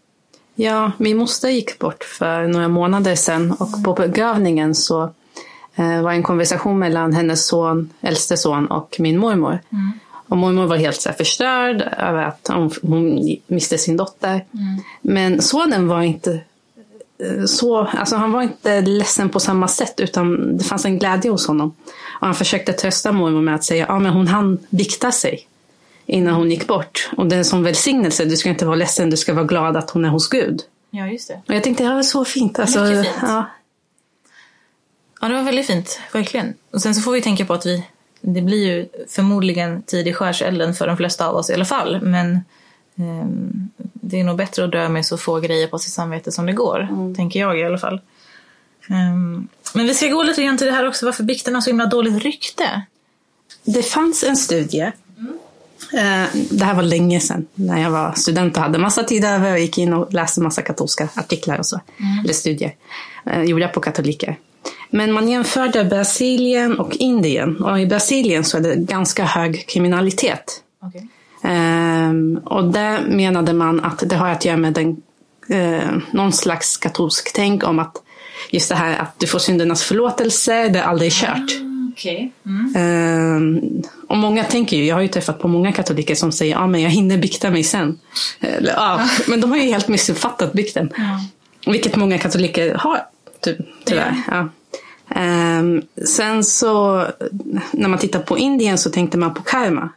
Ja, 0.54 0.92
min 0.98 1.16
moster 1.16 1.48
gick 1.48 1.78
bort 1.78 2.04
för 2.04 2.46
några 2.46 2.68
månader 2.68 3.14
sedan 3.14 3.52
och 3.52 3.84
på 3.84 3.92
begravningen 3.94 4.74
så 4.74 5.12
eh, 5.74 6.02
var 6.02 6.12
en 6.12 6.22
konversation 6.22 6.78
mellan 6.78 7.12
hennes 7.12 7.46
son, 7.46 7.90
äldste 8.00 8.36
son 8.36 8.66
och 8.66 8.96
min 8.98 9.18
mormor. 9.18 9.58
Och 10.28 10.36
mormor 10.36 10.66
var 10.66 10.76
helt 10.76 11.00
så 11.00 11.12
förstörd 11.12 11.80
över 11.98 12.22
att 12.22 12.50
hon, 12.52 12.70
hon 12.82 13.20
miste 13.46 13.78
sin 13.78 13.96
dotter. 13.96 14.44
Men 15.02 15.42
sonen 15.42 15.88
var 15.88 16.02
inte 16.02 16.40
eh, 17.18 17.44
så, 17.44 17.78
alltså 17.78 18.16
han 18.16 18.32
var 18.32 18.42
inte 18.42 18.80
ledsen 18.80 19.28
på 19.28 19.40
samma 19.40 19.68
sätt 19.68 20.00
utan 20.00 20.56
det 20.56 20.64
fanns 20.64 20.84
en 20.84 20.98
glädje 20.98 21.30
hos 21.30 21.46
honom. 21.46 21.74
Och 22.20 22.26
han 22.26 22.34
försökte 22.34 22.72
trösta 22.72 23.12
mormor 23.12 23.42
med 23.42 23.54
att 23.54 23.64
säga 23.64 23.86
att 23.86 24.02
men 24.02 24.12
hon 24.12 24.26
hann 24.28 24.58
bikta 24.70 25.12
sig 25.12 25.48
innan 26.06 26.34
hon 26.34 26.50
gick 26.50 26.66
bort. 26.66 27.10
Och 27.16 27.26
det 27.26 27.36
är 27.36 27.42
som 27.42 27.62
välsignelse, 27.62 28.24
du 28.24 28.36
ska 28.36 28.48
inte 28.48 28.66
vara 28.66 28.76
ledsen, 28.76 29.10
du 29.10 29.16
ska 29.16 29.34
vara 29.34 29.44
glad 29.44 29.76
att 29.76 29.90
hon 29.90 30.04
är 30.04 30.08
hos 30.08 30.28
Gud. 30.28 30.62
Ja, 30.90 31.06
just 31.06 31.28
det. 31.28 31.40
Och 31.48 31.54
jag 31.54 31.62
tänkte, 31.62 31.84
ja, 31.84 31.90
det 31.90 32.04
så 32.04 32.24
fint. 32.24 32.58
Alltså, 32.58 32.80
Mycket 32.80 33.04
fint. 33.04 33.16
Ja, 33.22 33.44
Ja, 35.24 35.28
det 35.28 35.34
var 35.34 35.42
väldigt 35.42 35.66
fint. 35.66 36.00
Verkligen. 36.12 36.54
Och 36.70 36.82
sen 36.82 36.94
så 36.94 37.00
får 37.00 37.12
vi 37.12 37.22
tänka 37.22 37.44
på 37.44 37.54
att 37.54 37.66
vi... 37.66 37.84
Det 38.20 38.40
blir 38.42 38.66
ju 38.66 38.88
förmodligen 39.08 39.82
tid 39.82 40.08
i 40.08 40.12
skärselden 40.12 40.74
för 40.74 40.86
de 40.86 40.96
flesta 40.96 41.28
av 41.28 41.36
oss 41.36 41.50
i 41.50 41.54
alla 41.54 41.64
fall. 41.64 42.00
Men 42.02 42.40
ehm, 42.96 43.68
det 43.92 44.20
är 44.20 44.24
nog 44.24 44.36
bättre 44.36 44.64
att 44.64 44.72
dö 44.72 44.88
med 44.88 45.06
så 45.06 45.18
få 45.18 45.40
grejer 45.40 45.66
på 45.66 45.78
sitt 45.78 45.92
samvete 45.92 46.32
som 46.32 46.46
det 46.46 46.52
går. 46.52 47.14
Tänker 47.16 47.40
jag 47.40 47.58
i 47.58 47.64
alla 47.64 47.78
fall. 47.78 48.00
Ehm, 48.90 49.48
men 49.74 49.86
vi 49.86 49.94
ska 49.94 50.06
gå 50.08 50.22
lite 50.22 50.42
grann 50.44 50.58
till 50.58 50.66
det 50.66 50.72
här 50.72 50.88
också. 50.88 51.06
Varför 51.06 51.24
bikten 51.24 51.54
har 51.54 51.60
så 51.62 51.70
himla 51.70 51.86
dåligt 51.86 52.22
rykte. 52.22 52.82
Det 53.64 53.82
fanns 53.82 54.22
en 54.24 54.36
studie. 54.36 54.82
Eh, 55.92 56.24
Det 56.50 56.64
här 56.64 56.74
var 56.74 56.82
länge 56.82 57.20
sedan 57.20 57.46
när 57.54 57.82
jag 57.82 57.90
var 57.90 58.12
student 58.12 58.56
och 58.56 58.62
hade 58.62 58.78
massa 58.78 59.02
tid 59.02 59.24
över 59.24 59.52
och 59.52 59.58
gick 59.58 59.78
in 59.78 59.92
och 59.92 60.12
läste 60.12 60.40
massa 60.40 60.62
katolska 60.62 61.08
artiklar 61.14 61.58
och 61.58 61.66
så. 61.66 61.80
Eller 62.24 62.34
studier. 62.34 62.74
eh, 63.26 63.42
Gjorda 63.42 63.68
på 63.68 63.80
katoliker. 63.80 64.38
Men 64.94 65.12
man 65.12 65.28
jämförde 65.28 65.84
Brasilien 65.84 66.78
och 66.78 66.96
Indien. 66.96 67.56
Och 67.56 67.80
i 67.80 67.86
Brasilien 67.86 68.44
så 68.44 68.56
är 68.56 68.60
det 68.60 68.76
ganska 68.76 69.24
hög 69.24 69.66
kriminalitet. 69.66 70.62
Okej. 70.82 71.08
Ehm, 71.42 72.40
och 72.44 72.64
där 72.64 73.00
menade 73.08 73.52
man 73.52 73.80
att 73.80 74.02
det 74.06 74.16
har 74.16 74.28
att 74.28 74.44
göra 74.44 74.56
med 74.56 74.72
den, 74.72 75.02
eh, 75.48 75.90
någon 76.10 76.32
slags 76.32 76.76
katolsk 76.76 77.32
tänk 77.34 77.64
om 77.64 77.78
att 77.78 77.96
just 78.50 78.68
det 78.68 78.74
här 78.74 78.98
att 78.98 79.20
du 79.20 79.26
får 79.26 79.38
syndernas 79.38 79.82
förlåtelse, 79.82 80.68
det 80.68 80.78
är 80.78 80.82
aldrig 80.82 81.12
kört. 81.12 81.50
Okej. 81.92 82.32
Ehm, 82.76 83.60
och 84.08 84.16
många 84.16 84.44
tänker 84.44 84.76
ju, 84.76 84.84
jag 84.84 84.94
har 84.94 85.02
ju 85.02 85.08
träffat 85.08 85.38
på 85.40 85.48
många 85.48 85.72
katoliker 85.72 86.14
som 86.14 86.32
säger 86.32 86.52
ja 86.54 86.66
men 86.66 86.82
jag 86.82 86.90
hinner 86.90 87.18
bikta 87.18 87.50
mig 87.50 87.64
sen. 87.64 87.98
Eller, 88.40 88.72
ja, 88.72 89.08
men 89.28 89.40
de 89.40 89.50
har 89.50 89.58
ju 89.58 89.64
helt 89.64 89.88
missuppfattat 89.88 90.52
bikten. 90.52 90.90
Vilket 91.66 91.96
många 91.96 92.18
katoliker 92.18 92.74
har 92.74 93.00
ty 93.44 93.56
tyvärr. 93.84 94.22
Ja. 94.30 94.48
Um, 95.16 95.82
sen 96.06 96.44
så, 96.44 97.06
när 97.72 97.88
man 97.88 97.98
tittar 97.98 98.20
på 98.20 98.38
Indien 98.38 98.78
så 98.78 98.90
tänkte 98.90 99.18
man 99.18 99.34
på 99.34 99.42
karma. 99.42 99.88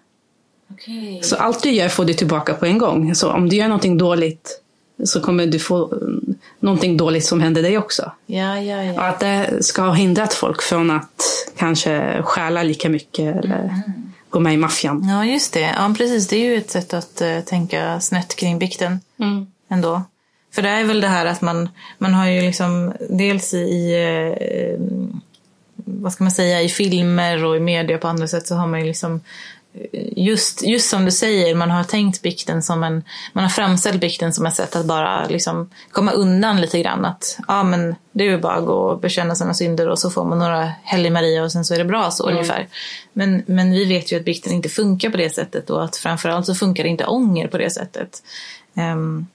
Okay. 0.74 1.22
Så 1.24 1.36
allt 1.36 1.64
du 1.64 1.72
gör 1.72 1.90
får 1.90 2.06
du 2.06 2.14
tillbaka 2.14 2.54
på 2.54 2.66
en 2.66 2.78
gång. 2.78 3.16
Så 3.16 3.32
om 3.32 3.50
du 3.50 3.56
gör 3.56 3.68
någonting 3.68 3.98
dåligt 3.98 4.62
så 5.04 5.22
kommer 5.22 5.46
du 5.48 5.60
få 5.60 5.90
um, 5.92 6.36
någonting 6.60 6.98
dåligt 6.98 7.26
som 7.26 7.42
händer 7.42 7.62
dig 7.62 7.78
också. 7.78 8.12
Ja, 8.26 8.60
ja, 8.60 8.84
ja. 8.84 8.94
Och 8.94 9.06
att 9.06 9.20
det 9.20 9.64
ska 9.64 9.82
ha 9.82 9.94
hindrat 9.94 10.34
folk 10.34 10.62
från 10.62 10.92
att 10.92 11.22
kanske 11.58 12.22
stjäla 12.24 12.64
lika 12.64 12.90
mycket 12.90 13.36
eller 13.36 13.64
mm. 13.64 13.82
gå 14.30 14.40
med 14.40 14.54
i 14.54 14.58
maffian. 14.58 15.08
Ja, 15.10 15.26
just 15.26 15.54
det. 15.54 15.76
Ja, 15.78 15.94
precis. 15.98 16.28
Det 16.28 16.36
är 16.36 16.46
ju 16.46 16.58
ett 16.58 16.70
sätt 16.70 16.94
att 16.94 17.22
uh, 17.22 17.42
tänka 17.42 18.00
snett 18.00 18.36
kring 18.36 18.60
bikten 18.60 19.00
mm. 19.20 19.48
ändå. 19.70 20.02
För 20.58 20.62
det 20.62 20.70
är 20.70 20.84
väl 20.84 21.02
det 21.02 21.08
här 21.08 21.26
att 21.26 21.42
man, 21.42 21.70
man 21.98 22.14
har 22.14 22.28
ju 22.28 22.42
liksom 22.42 22.94
dels 23.10 23.54
i, 23.54 23.94
eh, 23.94 24.80
vad 25.76 26.14
ska 26.14 26.24
man 26.24 26.32
säga, 26.32 26.62
i 26.62 26.70
filmer 26.70 27.46
och 27.46 27.58
i 27.58 27.60
media 27.60 27.98
på 27.98 28.08
andra 28.08 28.28
sätt 28.28 28.48
så 28.48 28.56
har 28.56 28.68
man 28.68 28.80
ju 28.80 28.86
liksom 28.86 29.22
just, 30.16 30.64
just 30.64 30.90
som 30.90 31.06
du 31.06 31.12
säger, 31.12 31.56
man 31.56 31.72
har 31.72 31.84
tänkt 31.84 32.22
bikten 32.22 32.64
som 32.64 32.84
en, 32.84 33.04
man 33.34 33.44
har 33.44 33.50
framställt 33.50 34.02
bikten 34.02 34.34
som 34.34 34.46
ett 34.46 34.54
sätt 34.54 34.76
att 34.76 34.86
bara 34.86 35.28
liksom 35.28 35.70
komma 35.92 36.12
undan 36.12 36.62
lite 36.62 36.82
grann. 36.82 37.06
Att 37.06 37.40
ja, 37.48 37.64
men 37.64 37.96
det 38.12 38.24
är 38.24 38.30
ju 38.30 38.38
bara 38.38 38.56
att 38.56 38.66
gå 38.66 38.74
och 38.74 39.00
bekänna 39.00 39.36
sina 39.36 39.54
synder 39.54 39.90
och 39.90 40.00
så 40.00 40.10
får 40.10 40.26
man 40.26 40.40
några 40.40 40.72
Hellig 40.84 41.12
Maria 41.12 41.44
och 41.44 41.52
sen 41.52 41.66
så 41.66 41.74
är 41.74 41.78
det 41.78 41.86
bra 41.86 42.12
så 42.12 42.24
mm. 42.24 42.36
ungefär. 42.36 42.68
Men, 43.14 43.44
men 43.48 43.72
vi 43.72 43.86
vet 43.86 44.12
ju 44.12 44.18
att 44.18 44.26
bikten 44.26 44.54
inte 44.54 44.70
funkar 44.70 45.10
på 45.10 45.18
det 45.18 45.36
sättet 45.36 45.70
och 45.70 45.84
att 45.84 45.96
framförallt 45.96 46.46
så 46.46 46.56
funkar 46.56 46.84
inte 46.84 47.06
ånger 47.06 47.48
på 47.48 47.58
det 47.58 47.70
sättet. 47.70 48.24
Um, 48.74 49.28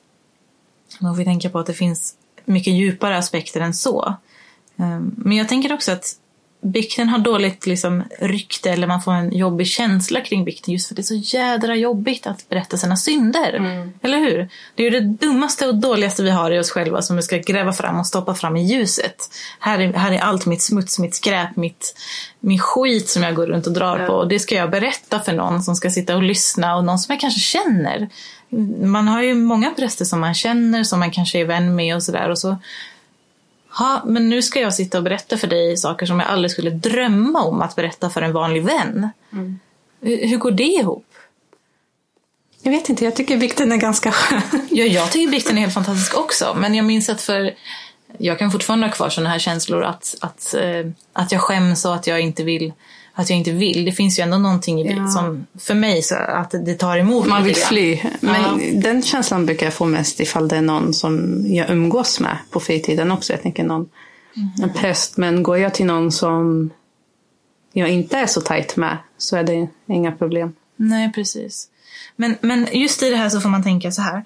man 1.02 1.16
får 1.16 1.24
tänka 1.24 1.50
på 1.50 1.58
att 1.58 1.66
det 1.66 1.74
finns 1.74 2.14
mycket 2.44 2.72
djupare 2.72 3.18
aspekter 3.18 3.60
än 3.60 3.74
så. 3.74 4.14
Ehm, 4.76 5.14
men 5.16 5.36
jag 5.36 5.48
tänker 5.48 5.72
också 5.72 5.92
att 5.92 6.16
bikten 6.62 7.08
har 7.08 7.18
dåligt 7.18 7.66
liksom, 7.66 8.04
rykte 8.20 8.70
eller 8.70 8.86
man 8.86 9.02
får 9.02 9.12
en 9.12 9.32
jobbig 9.32 9.66
känsla 9.66 10.20
kring 10.20 10.44
bikten 10.44 10.72
just 10.72 10.88
för 10.88 10.94
det 10.94 11.00
är 11.00 11.20
så 11.20 11.36
jädra 11.36 11.74
jobbigt 11.74 12.26
att 12.26 12.48
berätta 12.48 12.76
sina 12.76 12.96
synder. 12.96 13.54
Mm. 13.54 13.92
Eller 14.02 14.18
hur? 14.18 14.48
Det 14.74 14.86
är 14.86 14.90
ju 14.90 15.00
det 15.00 15.06
dummaste 15.26 15.66
och 15.66 15.74
dåligaste 15.74 16.22
vi 16.22 16.30
har 16.30 16.50
i 16.50 16.58
oss 16.58 16.70
själva 16.70 17.02
som 17.02 17.16
vi 17.16 17.22
ska 17.22 17.38
gräva 17.38 17.72
fram 17.72 18.00
och 18.00 18.06
stoppa 18.06 18.34
fram 18.34 18.56
i 18.56 18.64
ljuset. 18.64 19.30
Här 19.58 19.78
är, 19.78 19.92
här 19.92 20.12
är 20.12 20.18
allt 20.18 20.46
mitt 20.46 20.62
smuts, 20.62 20.98
mitt 20.98 21.14
skräp, 21.14 21.56
mitt, 21.56 21.94
min 22.40 22.58
skit 22.58 23.08
som 23.08 23.22
jag 23.22 23.34
går 23.34 23.46
runt 23.46 23.66
och 23.66 23.72
drar 23.72 23.96
mm. 23.96 24.06
på. 24.06 24.12
Och 24.12 24.28
det 24.28 24.38
ska 24.38 24.54
jag 24.54 24.70
berätta 24.70 25.20
för 25.20 25.32
någon 25.32 25.62
som 25.62 25.76
ska 25.76 25.90
sitta 25.90 26.16
och 26.16 26.22
lyssna 26.22 26.76
och 26.76 26.84
någon 26.84 26.98
som 26.98 27.12
jag 27.12 27.20
kanske 27.20 27.40
känner. 27.40 28.08
Man 28.82 29.08
har 29.08 29.22
ju 29.22 29.34
många 29.34 29.70
präster 29.70 30.04
som 30.04 30.20
man 30.20 30.34
känner, 30.34 30.84
som 30.84 31.00
man 31.00 31.10
kanske 31.10 31.38
är 31.38 31.44
vän 31.44 31.74
med 31.74 31.96
och 31.96 32.02
sådär. 32.02 32.28
Och 32.28 32.38
så 32.38 32.56
ha, 33.78 34.02
men 34.06 34.28
nu 34.28 34.42
ska 34.42 34.60
jag 34.60 34.74
sitta 34.74 34.98
och 34.98 35.04
berätta 35.04 35.38
för 35.38 35.46
dig 35.46 35.76
saker 35.76 36.06
som 36.06 36.20
jag 36.20 36.28
aldrig 36.28 36.50
skulle 36.50 36.70
drömma 36.70 37.42
om 37.42 37.62
att 37.62 37.76
berätta 37.76 38.10
för 38.10 38.22
en 38.22 38.32
vanlig 38.32 38.64
vän. 38.64 39.08
Mm. 39.32 39.60
Hur, 40.00 40.26
hur, 40.26 40.36
går 40.36 40.50
det 40.50 40.64
ihop? 40.64 41.06
Jag 42.62 42.72
vet 42.72 42.88
inte, 42.88 43.04
jag 43.04 43.16
tycker 43.16 43.36
bikten 43.36 43.72
är 43.72 43.76
ganska 43.76 44.12
skön. 44.12 44.66
ja, 44.70 44.84
jag 44.84 45.10
tycker 45.10 45.30
bikten 45.30 45.56
är 45.56 45.60
helt 45.60 45.74
fantastisk 45.74 46.18
också. 46.18 46.56
Men 46.60 46.74
jag 46.74 46.84
minns 46.84 47.08
att 47.08 47.20
för 47.20 47.54
jag 48.18 48.38
kan 48.38 48.50
fortfarande 48.50 48.86
ha 48.86 48.92
kvar 48.92 49.08
sådana 49.08 49.30
här 49.30 49.38
känslor 49.38 49.84
att, 49.84 50.14
att, 50.20 50.54
äh, 50.54 50.90
att 51.12 51.32
jag 51.32 51.40
skäms 51.40 51.84
och 51.84 51.94
att 51.94 52.06
jag 52.06 52.20
inte 52.20 52.44
vill 52.44 52.72
att 53.14 53.30
jag 53.30 53.38
inte 53.38 53.52
vill. 53.52 53.84
Det 53.84 53.92
finns 53.92 54.18
ju 54.18 54.22
ändå 54.22 54.38
någonting 54.38 54.80
i 54.80 54.96
ja. 54.96 55.06
som 55.06 55.46
för 55.58 55.74
mig 55.74 56.02
så 56.02 56.14
att 56.14 56.50
det 56.50 56.74
tar 56.74 56.96
emot. 56.98 57.26
Man 57.26 57.44
vill 57.44 57.56
fly. 57.56 58.00
Men 58.20 58.42
ja. 58.42 58.80
den 58.80 59.02
känslan 59.02 59.46
brukar 59.46 59.66
jag 59.66 59.74
få 59.74 59.86
mest 59.86 60.20
ifall 60.20 60.48
det 60.48 60.56
är 60.56 60.62
någon 60.62 60.94
som 60.94 61.44
jag 61.46 61.70
umgås 61.70 62.20
med 62.20 62.36
på 62.50 62.60
fritiden 62.60 63.12
också. 63.12 63.32
Jag 63.32 63.42
tänker 63.42 63.64
någon 63.64 63.88
mm. 64.36 64.50
en 64.62 64.72
präst. 64.72 65.16
Men 65.16 65.42
går 65.42 65.58
jag 65.58 65.74
till 65.74 65.86
någon 65.86 66.12
som 66.12 66.70
jag 67.72 67.88
inte 67.88 68.18
är 68.18 68.26
så 68.26 68.40
tajt 68.40 68.76
med 68.76 68.96
så 69.18 69.36
är 69.36 69.42
det 69.42 69.68
inga 69.86 70.12
problem. 70.12 70.52
Nej, 70.76 71.12
precis. 71.12 71.68
Men, 72.16 72.36
men 72.40 72.68
just 72.72 73.02
i 73.02 73.10
det 73.10 73.16
här 73.16 73.28
så 73.28 73.40
får 73.40 73.48
man 73.48 73.62
tänka 73.62 73.92
så 73.92 74.02
här. 74.02 74.24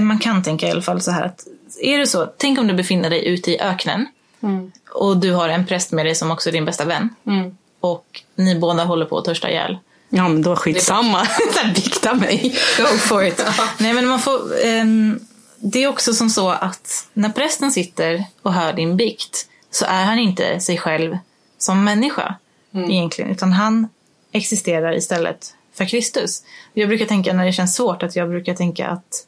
Man 0.00 0.18
kan 0.18 0.42
tänka 0.42 0.68
i 0.68 0.70
alla 0.70 0.82
fall 0.82 1.00
så 1.00 1.10
här 1.10 1.22
att 1.22 1.46
är 1.80 1.98
det 1.98 2.06
så, 2.06 2.32
tänk 2.36 2.58
om 2.58 2.66
du 2.66 2.74
befinner 2.74 3.10
dig 3.10 3.28
ute 3.28 3.50
i 3.50 3.60
öknen 3.60 4.06
mm. 4.40 4.72
och 4.94 5.16
du 5.16 5.32
har 5.32 5.48
en 5.48 5.66
präst 5.66 5.92
med 5.92 6.06
dig 6.06 6.14
som 6.14 6.30
också 6.30 6.48
är 6.48 6.52
din 6.52 6.64
bästa 6.64 6.84
vän. 6.84 7.08
Mm 7.26 7.56
och 7.82 8.22
ni 8.34 8.58
båda 8.58 8.84
håller 8.84 9.06
på 9.06 9.18
att 9.18 9.24
törsta 9.24 9.50
ihjäl. 9.50 9.78
Ja 10.08 10.28
men 10.28 10.42
då 10.42 10.56
skitsamma. 10.56 11.26
Bikta 11.74 12.14
mig. 12.14 12.54
Go 12.78 12.98
for 12.98 13.24
it. 13.24 13.44
Nej 13.78 13.92
men 13.92 14.08
man 14.08 14.20
får, 14.20 14.66
um, 14.66 15.26
det 15.58 15.84
är 15.84 15.88
också 15.88 16.14
som 16.14 16.30
så 16.30 16.50
att 16.50 17.08
när 17.12 17.28
prästen 17.28 17.72
sitter 17.72 18.24
och 18.42 18.52
hör 18.52 18.72
din 18.72 18.96
bikt 18.96 19.46
så 19.70 19.84
är 19.84 20.04
han 20.04 20.18
inte 20.18 20.60
sig 20.60 20.78
själv 20.78 21.18
som 21.58 21.84
människa 21.84 22.34
mm. 22.74 22.90
egentligen. 22.90 23.30
Utan 23.30 23.52
han 23.52 23.88
existerar 24.32 24.96
istället 24.96 25.54
för 25.74 25.84
Kristus. 25.84 26.42
Jag 26.72 26.88
brukar 26.88 27.06
tänka 27.06 27.32
när 27.32 27.44
det 27.44 27.52
känns 27.52 27.74
svårt 27.74 28.02
att 28.02 28.16
jag 28.16 28.28
brukar 28.28 28.54
tänka 28.54 28.88
att 28.88 29.26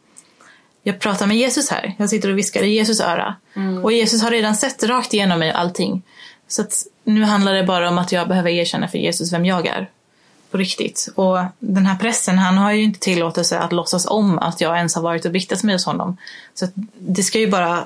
jag 0.82 1.00
pratar 1.00 1.26
med 1.26 1.36
Jesus 1.36 1.70
här. 1.70 1.94
Jag 1.98 2.10
sitter 2.10 2.30
och 2.30 2.38
viskar 2.38 2.62
i 2.62 2.74
Jesus 2.74 3.00
öra. 3.00 3.36
Mm. 3.56 3.84
Och 3.84 3.92
Jesus 3.92 4.22
har 4.22 4.30
redan 4.30 4.56
sett 4.56 4.82
rakt 4.82 5.14
igenom 5.14 5.38
mig 5.38 5.50
allting. 5.50 6.02
Så 6.48 6.62
att 6.62 6.86
nu 7.04 7.22
handlar 7.22 7.52
det 7.54 7.64
bara 7.64 7.88
om 7.88 7.98
att 7.98 8.12
jag 8.12 8.28
behöver 8.28 8.50
erkänna 8.50 8.88
för 8.88 8.98
Jesus 8.98 9.32
vem 9.32 9.44
jag 9.44 9.66
är. 9.66 9.90
På 10.50 10.58
riktigt. 10.58 11.08
Och 11.14 11.38
den 11.58 11.86
här 11.86 11.96
pressen, 11.96 12.38
han 12.38 12.58
har 12.58 12.72
ju 12.72 12.82
inte 12.82 13.00
tillåtelse 13.00 13.58
att 13.58 13.72
låtsas 13.72 14.06
om 14.06 14.38
att 14.38 14.60
jag 14.60 14.76
ens 14.76 14.94
har 14.94 15.02
varit 15.02 15.24
och 15.24 15.32
biktat 15.32 15.62
mig 15.62 15.74
hos 15.74 15.86
honom. 15.86 16.16
Så 16.54 16.66
det 16.98 17.22
ska 17.22 17.38
ju 17.38 17.50
bara 17.50 17.84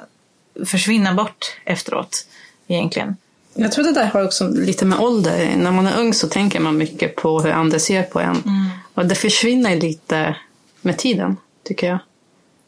försvinna 0.67 1.15
bort 1.15 1.57
efteråt, 1.65 2.27
egentligen. 2.67 3.17
Jag 3.55 3.73
tror 3.73 3.85
det 3.85 3.93
där 3.93 4.07
har 4.07 4.25
också 4.25 4.49
lite 4.49 4.85
med 4.85 4.99
ålder. 4.99 5.55
När 5.57 5.73
man 5.73 5.87
är 5.87 6.01
ung 6.01 6.15
så 6.15 6.29
tänker 6.29 6.61
man 6.61 6.77
mycket 6.77 7.17
på 7.17 7.41
hur 7.41 7.51
andra 7.51 7.79
ser 7.79 8.03
på 8.03 8.21
en. 8.21 8.31
Mm. 8.31 8.67
Och 8.95 9.07
det 9.07 9.15
försvinner 9.15 9.77
lite 9.77 10.37
med 10.81 10.99
tiden, 10.99 11.37
tycker 11.65 11.87
jag. 11.87 11.99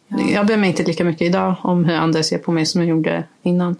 Ja. 0.09 0.31
Jag 0.31 0.47
bryr 0.47 0.57
mig 0.57 0.71
inte 0.71 0.83
lika 0.83 1.05
mycket 1.05 1.23
idag 1.23 1.55
om 1.63 1.85
hur 1.85 1.95
andra 1.95 2.23
ser 2.23 2.39
på 2.39 2.53
mig 2.53 2.67
som 2.67 2.81
jag 2.81 2.91
gjorde 2.91 3.25
innan. 3.43 3.77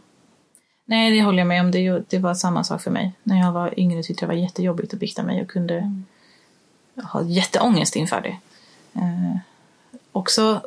Nej, 0.91 1.11
det 1.11 1.23
håller 1.23 1.39
jag 1.39 1.47
med 1.47 1.61
om. 1.61 1.71
Det, 1.71 2.03
det 2.09 2.19
var 2.19 2.35
samma 2.35 2.65
sak 2.65 2.83
för 2.83 2.91
mig. 2.91 3.13
När 3.23 3.41
jag 3.41 3.53
var 3.53 3.81
yngre 3.81 4.03
tyckte 4.03 4.25
jag 4.25 4.31
det 4.31 4.35
var 4.35 4.43
jättejobbigt 4.43 4.95
att 4.95 5.01
bikta 5.01 5.23
mig 5.23 5.43
och 5.43 5.49
kunde 5.49 5.75
mm. 5.75 6.05
ha 7.03 7.23
jätteångest 7.23 7.97
inför 7.97 8.21
det. 8.21 8.37
Eh, 9.01 9.37
också, 10.13 10.61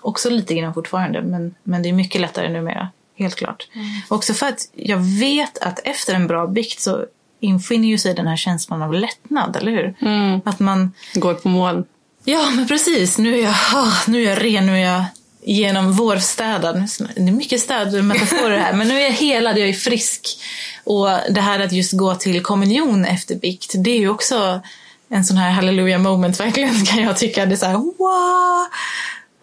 också 0.00 0.30
lite 0.30 0.54
grann 0.54 0.74
fortfarande, 0.74 1.22
men, 1.22 1.54
men 1.62 1.82
det 1.82 1.88
är 1.88 1.92
mycket 1.92 2.20
lättare 2.20 2.48
numera. 2.48 2.88
Helt 3.14 3.34
klart. 3.34 3.68
Mm. 3.72 3.86
Också 4.08 4.34
för 4.34 4.46
att 4.46 4.70
jag 4.72 4.98
vet 4.98 5.58
att 5.58 5.78
efter 5.84 6.14
en 6.14 6.26
bra 6.26 6.46
bikt 6.46 6.80
så 6.80 7.06
infinner 7.40 7.88
ju 7.88 7.98
sig 7.98 8.14
den 8.14 8.26
här 8.26 8.36
känslan 8.36 8.82
av 8.82 8.94
lättnad, 8.94 9.56
eller 9.56 9.72
hur? 9.72 9.94
Mm. 10.00 10.40
Att 10.44 10.60
man... 10.60 10.92
Går 11.14 11.34
på 11.34 11.48
mål. 11.48 11.84
Ja, 12.24 12.50
men 12.56 12.68
precis. 12.68 13.18
Nu 13.18 13.38
är 13.38 13.42
jag, 13.42 13.54
nu 14.08 14.24
är 14.24 14.28
jag 14.28 14.44
ren, 14.44 14.66
nu 14.66 14.72
är 14.72 14.92
jag 14.92 15.04
genom 15.42 15.92
vårstädad. 15.92 16.88
Det 17.16 17.20
är 17.20 17.32
mycket 17.32 17.60
städmetaforer 17.60 18.58
här, 18.58 18.72
men 18.72 18.88
nu 18.88 18.94
är 18.94 19.00
jag 19.00 19.12
helad, 19.12 19.58
jag 19.58 19.68
är 19.68 19.72
frisk. 19.72 20.38
Och 20.84 21.08
det 21.30 21.40
här 21.40 21.60
att 21.60 21.72
just 21.72 21.92
gå 21.92 22.14
till 22.14 22.42
kommunion 22.42 23.04
efter 23.04 23.34
bikt, 23.34 23.72
det 23.76 23.90
är 23.90 23.98
ju 23.98 24.08
också 24.08 24.60
en 25.08 25.24
sån 25.24 25.36
här 25.36 25.50
halleluja 25.50 25.98
moment 25.98 26.40
verkligen 26.40 26.84
kan 26.84 27.02
jag 27.02 27.16
tycka. 27.16 27.46
Det 27.46 27.54
är 27.54 27.56
så 27.56 27.66
här, 27.66 27.74
wow! 27.74 28.66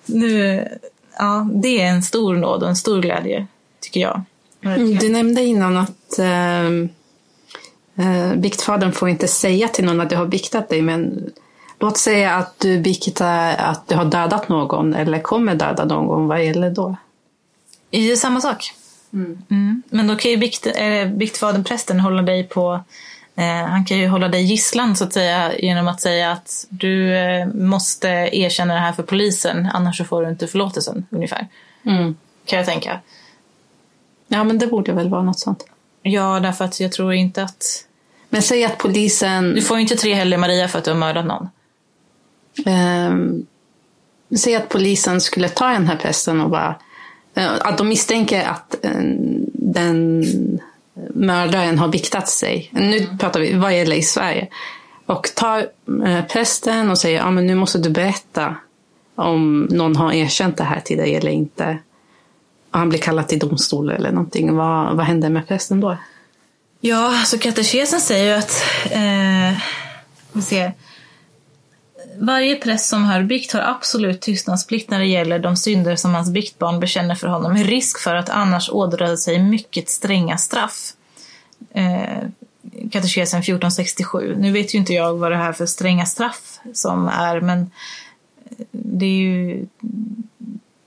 Nu, 0.05 0.67
ja, 1.17 1.49
det 1.53 1.81
är 1.81 1.85
en 1.85 2.03
stor 2.03 2.35
nåd 2.35 2.63
och 2.63 2.69
en 2.69 2.75
stor 2.75 3.01
glädje, 3.01 3.47
tycker 3.81 3.99
jag. 3.99 4.21
Mm, 4.63 4.95
du 4.95 5.09
nämnde 5.09 5.41
innan 5.41 5.77
att 5.77 6.19
ehm, 6.19 6.89
eh, 7.97 8.29
äh, 8.29 8.35
biktfadern 8.35 8.91
får 8.91 9.09
inte 9.09 9.27
säga 9.27 9.67
till 9.67 9.85
någon 9.85 10.01
att 10.01 10.09
du 10.09 10.15
har 10.15 10.25
biktat 10.25 10.69
dig, 10.69 10.81
men 10.81 11.31
Låt 11.79 11.97
säga 11.97 12.35
att 12.35 12.59
du 12.59 12.79
biktar 12.79 13.55
att 13.57 13.87
du 13.87 13.95
har 13.95 14.05
dödat 14.05 14.49
någon 14.49 14.93
eller 14.93 15.19
kommer 15.19 15.55
döda 15.55 15.85
någon. 15.85 16.27
Vad 16.27 16.45
gäller 16.45 16.69
då? 16.69 16.95
Det 17.89 18.11
är 18.11 18.15
samma 18.15 18.41
sak. 18.41 18.73
Mm. 19.13 19.41
Mm. 19.51 19.83
Men 19.89 20.07
då 20.07 20.15
kan 20.15 20.31
ju 20.31 20.37
bikt, 20.37 20.67
äh, 20.75 21.07
biktfadern, 21.07 21.63
prästen, 21.63 21.99
hålla 21.99 22.21
dig 22.21 22.43
på 22.43 22.83
eh, 23.35 23.43
han 23.45 23.85
kan 23.85 23.97
ju 23.97 24.07
hålla 24.07 24.27
dig 24.27 24.43
gisslan 24.43 24.95
så 24.95 25.03
att 25.03 25.13
säga 25.13 25.57
genom 25.57 25.87
att 25.87 26.01
säga 26.01 26.31
att 26.31 26.67
du 26.69 27.15
eh, 27.15 27.47
måste 27.47 28.07
erkänna 28.31 28.73
det 28.73 28.79
här 28.79 28.93
för 28.93 29.03
polisen 29.03 29.69
annars 29.73 29.97
så 29.97 30.05
får 30.05 30.23
du 30.23 30.29
inte 30.29 30.47
förlåtelsen 30.47 31.05
ungefär. 31.09 31.47
Mm. 31.85 32.15
Kan 32.45 32.57
jag 32.57 32.65
tänka. 32.65 32.99
Ja 34.27 34.43
men 34.43 34.59
det 34.59 34.67
borde 34.67 34.91
väl 34.91 35.09
vara 35.09 35.23
något 35.23 35.39
sånt. 35.39 35.65
Ja 36.01 36.39
därför 36.39 36.65
att 36.65 36.79
jag 36.79 36.91
tror 36.91 37.13
inte 37.13 37.43
att... 37.43 37.85
Men 38.29 38.41
säg 38.41 38.65
att 38.65 38.77
polisen... 38.77 39.55
Du 39.55 39.61
får 39.61 39.77
ju 39.77 39.81
inte 39.81 39.95
tre 39.95 40.13
Helle 40.13 40.37
Maria 40.37 40.67
för 40.67 40.79
att 40.79 40.85
du 40.85 40.91
har 40.91 40.97
mördat 40.97 41.25
någon. 41.25 41.49
Eh, 42.65 43.15
säg 44.37 44.55
att 44.55 44.69
polisen 44.69 45.21
skulle 45.21 45.49
ta 45.49 45.67
den 45.67 45.87
här 45.87 45.95
prästen 45.95 46.41
och 46.41 46.49
bara... 46.49 46.75
Eh, 47.33 47.51
att 47.59 47.77
de 47.77 47.89
misstänker 47.89 48.47
att 48.47 48.85
eh, 48.85 49.01
den 49.53 50.23
mördaren 51.13 51.79
har 51.79 51.87
biktat 51.87 52.29
sig. 52.29 52.69
Nu 52.71 52.97
mm. 52.97 53.17
pratar 53.17 53.39
vi 53.39 53.53
vad 53.53 53.77
gäller 53.77 53.95
i 53.95 54.03
Sverige. 54.03 54.47
Och 55.05 55.29
tar 55.35 55.67
eh, 56.05 56.25
prästen 56.25 56.91
och 56.91 56.97
säger 56.97 57.17
ja, 57.19 57.31
men 57.31 57.47
nu 57.47 57.55
måste 57.55 57.77
du 57.77 57.89
berätta 57.89 58.55
om 59.15 59.67
någon 59.71 59.95
har 59.95 60.13
erkänt 60.13 60.57
det 60.57 60.63
här 60.63 60.79
till 60.79 60.97
dig 60.97 61.15
eller 61.15 61.31
inte. 61.31 61.77
och 62.71 62.79
han 62.79 62.89
blir 62.89 62.99
kallad 62.99 63.27
till 63.27 63.39
domstol 63.39 63.89
eller 63.89 64.11
någonting, 64.11 64.55
vad, 64.55 64.95
vad 64.95 65.05
händer 65.05 65.29
med 65.29 65.47
prästen 65.47 65.79
då? 65.79 65.97
Ja, 66.81 67.23
så 67.25 67.37
katekesen 67.37 68.01
säger 68.01 68.25
ju 68.25 68.39
att 68.39 68.63
eh, 68.91 69.61
vi 70.31 70.41
ser, 70.41 70.73
varje 72.19 72.55
präst 72.55 72.89
som 72.89 73.03
hör 73.03 73.23
bikt 73.23 73.51
har 73.51 73.61
absolut 73.61 74.21
tystnadsplikt 74.21 74.89
när 74.89 74.99
det 74.99 75.05
gäller 75.05 75.39
de 75.39 75.55
synder 75.55 75.95
som 75.95 76.13
hans 76.13 76.31
biktbarn 76.31 76.79
bekänner 76.79 77.15
för 77.15 77.27
honom, 77.27 77.53
med 77.53 77.65
risk 77.65 77.99
för 77.99 78.15
att 78.15 78.29
annars 78.29 78.69
ådra 78.69 79.17
sig 79.17 79.43
mycket 79.43 79.89
stränga 79.89 80.37
straff. 80.37 80.93
Eh, 81.73 82.23
katekesen 82.91 83.39
1467. 83.39 84.35
Nu 84.39 84.51
vet 84.51 84.73
ju 84.73 84.77
inte 84.77 84.93
jag 84.93 85.13
vad 85.13 85.31
det 85.31 85.37
här 85.37 85.53
för 85.53 85.65
stränga 85.65 86.05
straff 86.05 86.59
som 86.73 87.07
är, 87.07 87.41
men 87.41 87.59
eh, 88.45 88.65
det 88.71 89.05
är 89.05 89.19
ju... 89.19 89.67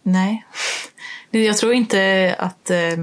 Nej. 0.03 0.47
Jag 1.31 1.57
tror 1.57 1.73
inte 1.73 2.35
att 2.39 2.71
eh, 2.71 2.97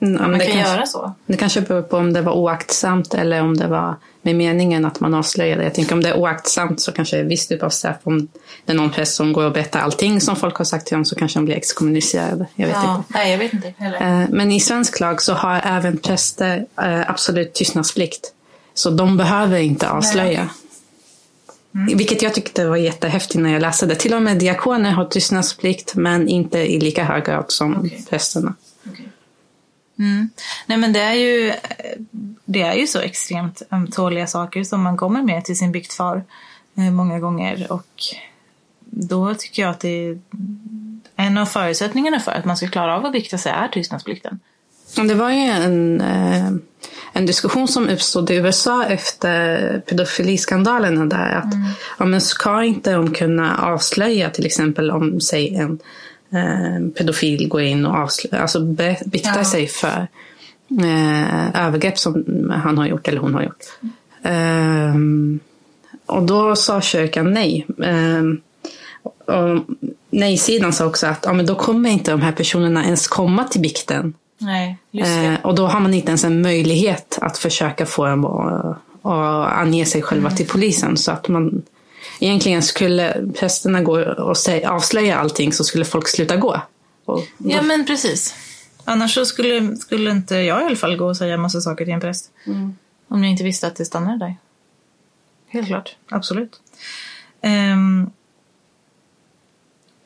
Mm, 0.00 0.30
man 0.30 0.40
kan 0.40 0.48
kanske- 0.50 0.58
göra 0.58 0.86
så. 0.86 1.12
Det 1.26 1.36
kanske 1.36 1.60
beror 1.60 1.82
på 1.82 1.96
om 1.96 2.12
det 2.12 2.20
var 2.22 2.32
oaktsamt 2.32 3.14
eller 3.14 3.42
om 3.42 3.56
det 3.56 3.66
var 3.66 3.94
med 4.22 4.34
meningen 4.36 4.84
att 4.84 5.00
man 5.00 5.14
avslöjade. 5.14 5.62
Jag 5.64 5.74
tänker 5.74 5.94
om 5.94 6.02
det 6.02 6.08
är 6.08 6.16
oaktsamt 6.16 6.80
så 6.80 6.92
kanske 6.92 7.16
det 7.16 7.20
är 7.22 7.24
viss 7.26 7.46
typ 7.46 7.62
av 7.62 7.70
straff. 7.70 7.96
Om 8.02 8.28
det 8.64 8.72
är 8.72 8.76
någon 8.76 8.90
präst 8.90 9.14
som 9.14 9.32
går 9.32 9.44
och 9.44 9.52
berättar 9.52 9.80
allting 9.80 10.20
som 10.20 10.36
folk 10.36 10.56
har 10.56 10.64
sagt 10.64 10.86
till 10.86 10.94
dem 10.96 11.04
så 11.04 11.14
kanske 11.14 11.38
de 11.38 11.44
blir 11.44 11.54
exkommunicerade. 11.56 12.46
Jag 12.54 12.66
vet 12.66 12.76
Ja, 12.76 12.96
inte. 12.96 13.08
nej, 13.18 13.30
jag 13.30 13.38
vet 13.38 13.52
inte 13.52 13.74
heller. 13.78 14.22
Eh, 14.22 14.28
Men 14.30 14.52
i 14.52 14.60
svensk 14.60 15.00
lag 15.00 15.22
så 15.22 15.32
har 15.34 15.60
även 15.64 15.98
präster 15.98 16.66
eh, 16.82 17.10
absolut 17.10 17.54
tystnadsplikt. 17.54 18.32
Så 18.74 18.90
de 18.90 19.16
behöver 19.16 19.58
inte 19.58 19.90
avslöja. 19.90 20.48
Vilket 21.94 22.22
jag 22.22 22.34
tyckte 22.34 22.66
var 22.66 22.76
jättehäftigt 22.76 23.40
när 23.40 23.52
jag 23.52 23.62
läste 23.62 23.86
det. 23.86 23.94
Till 23.94 24.14
och 24.14 24.22
med 24.22 24.38
diakoner 24.38 24.90
har 24.90 25.04
tystnadsplikt 25.04 25.94
men 25.94 26.28
inte 26.28 26.58
i 26.58 26.80
lika 26.80 27.04
hög 27.04 27.24
grad 27.24 27.44
som 27.48 27.76
Okej. 27.76 28.06
prästerna. 28.10 28.54
Mm. 29.98 30.30
Nej 30.66 30.78
men 30.78 30.92
det 30.92 31.00
är 31.00 31.14
ju 31.14 31.52
det 32.44 32.62
är 32.62 32.74
ju 32.74 32.86
så 32.86 33.00
extremt 33.00 33.62
ömtåliga 33.72 34.26
saker 34.26 34.64
som 34.64 34.82
man 34.82 34.96
kommer 34.96 35.22
med 35.22 35.44
till 35.44 35.58
sin 35.58 35.72
biktfar 35.72 36.24
eh, 36.76 36.90
många 36.90 37.20
gånger 37.20 37.72
och 37.72 37.86
då 38.90 39.34
tycker 39.34 39.62
jag 39.62 39.70
att 39.70 39.80
det 39.80 40.08
är 40.08 40.18
en 41.16 41.38
av 41.38 41.46
förutsättningarna 41.46 42.20
för 42.20 42.32
att 42.32 42.44
man 42.44 42.56
ska 42.56 42.68
klara 42.68 42.96
av 42.96 43.04
att 43.04 43.12
bikta 43.12 43.38
sig 43.38 43.52
är 43.52 43.68
tystnadsplikten. 43.68 44.40
Det 44.94 45.14
var 45.14 45.30
ju 45.30 45.40
en, 45.40 46.00
eh, 46.00 46.46
en 47.12 47.26
diskussion 47.26 47.68
som 47.68 47.88
uppstod 47.88 48.30
i 48.30 48.34
USA 48.34 48.84
efter 48.84 49.78
pedofiliskandalerna 49.80 51.06
där. 51.06 51.32
Att, 51.34 51.54
ja, 51.98 52.04
men 52.04 52.20
ska 52.20 52.64
inte 52.64 52.92
de 52.92 53.14
kunna 53.14 53.58
avslöja 53.58 54.30
till 54.30 54.46
exempel 54.46 54.90
om 54.90 55.20
säg 55.20 55.54
en 55.56 55.78
eh, 56.30 56.88
pedofil 56.98 57.48
går 57.48 57.60
in 57.62 57.86
och 57.86 57.94
avslöjar, 57.96 58.42
alltså 58.42 58.60
be, 58.60 58.96
biktar 59.06 59.38
Ja. 59.38 59.44
sig 59.44 59.66
för 59.66 60.06
eh, 60.82 61.66
övergrepp 61.66 61.98
som 61.98 62.24
han 62.64 62.78
har 62.78 62.86
gjort 62.86 63.08
eller 63.08 63.20
hon 63.20 63.34
har 63.34 63.42
gjort. 63.42 63.64
Ehm, 64.22 65.40
och 66.06 66.22
då 66.22 66.56
sa 66.56 66.80
kyrkan 66.80 67.32
nej. 67.32 67.66
Ehm, 67.84 68.40
och 69.02 69.64
nej-sidan 70.10 70.72
sa 70.72 70.86
också 70.86 71.06
att 71.06 71.24
ja, 71.26 71.32
men 71.32 71.46
då 71.46 71.54
kommer 71.54 71.90
inte 71.90 72.10
de 72.10 72.20
här 72.20 72.32
personerna 72.32 72.84
ens 72.84 73.08
komma 73.08 73.44
till 73.44 73.60
bikten. 73.60 74.14
Nej. 74.38 74.78
Eh, 74.92 75.34
och 75.42 75.54
då 75.54 75.66
har 75.66 75.80
man 75.80 75.94
inte 75.94 76.08
ens 76.08 76.24
en 76.24 76.42
möjlighet 76.42 77.18
att 77.20 77.38
försöka 77.38 77.86
få 77.86 78.06
dem 78.06 78.24
att, 78.24 78.76
att 79.02 79.52
ange 79.52 79.84
sig 79.86 80.02
själva 80.02 80.26
Mm. 80.28 80.36
till 80.36 80.46
polisen. 80.46 80.96
Så 80.96 81.12
att 81.12 81.28
man 81.28 81.62
egentligen 82.20 82.62
skulle 82.62 83.26
prästerna 83.38 83.82
gå 83.82 84.00
och 84.00 84.36
säga, 84.36 84.70
avslöja 84.70 85.16
allting 85.18 85.52
så 85.52 85.64
skulle 85.64 85.84
folk 85.84 86.08
sluta 86.08 86.36
gå. 86.36 86.60
Och, 87.04 87.24
Ja 87.38 87.62
men 87.62 87.86
precis. 87.86 88.34
Annars 88.84 89.14
så 89.14 89.26
skulle, 89.26 89.76
skulle 89.76 90.10
inte 90.10 90.34
jag 90.34 90.62
i 90.62 90.64
alla 90.64 90.76
fall 90.76 90.96
gå 90.96 91.06
och 91.06 91.16
säga 91.16 91.36
massa 91.36 91.60
saker 91.60 91.84
till 91.84 91.94
en 91.94 92.00
präst. 92.00 92.30
Om 93.08 93.24
jag 93.24 93.30
inte 93.30 93.44
visste 93.44 93.66
att 93.66 93.76
det 93.76 93.84
stannade 93.84 94.18
där. 94.18 94.36
Helt 95.48 95.66
klart, 95.66 95.96
absolut. 96.08 96.60
Ehm, 97.40 98.10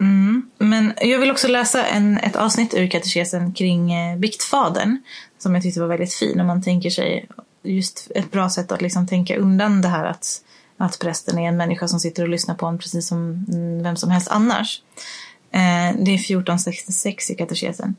mm. 0.01 0.51
Men 0.59 0.93
jag 1.01 1.19
vill 1.19 1.31
också 1.31 1.49
läsa 1.49 1.87
en, 1.87 2.19
ett 2.19 2.37
avsnitt 2.37 2.75
ur 2.75 2.87
katekesen 2.87 3.55
kring 3.55 3.93
eh, 3.93 4.19
biktfadern. 4.19 4.99
Som 5.39 5.55
jag 5.55 5.63
tyckte 5.63 5.81
var 5.81 5.87
väldigt 5.87 6.15
fin. 6.15 6.41
Om 6.41 6.47
man 6.47 6.63
tänker 6.63 6.91
sig 6.91 7.29
just 7.63 8.11
ett 8.15 8.31
bra 8.31 8.51
sätt 8.51 8.73
att 8.73 8.83
liksom 8.83 9.07
tänka 9.07 9.37
undan 9.37 9.83
det 9.83 9.89
här 9.89 10.05
att, 10.05 10.43
att 10.81 10.99
prästen 10.99 11.39
är 11.39 11.49
en 11.49 11.57
människa 11.57 11.89
som 11.89 12.01
sitter 12.01 12.23
och 12.23 12.29
lyssnar 12.29 12.55
på 12.55 12.67
en 12.67 12.79
precis 12.79 13.09
som 13.09 13.45
vem 13.83 13.97
som 13.97 14.11
helst 14.11 14.29
annars. 14.31 14.83
Eh, 15.53 15.97
det 15.99 16.11
är 16.11 16.19
1466 16.19 17.31
i 17.31 17.35
katekesen. 17.35 17.97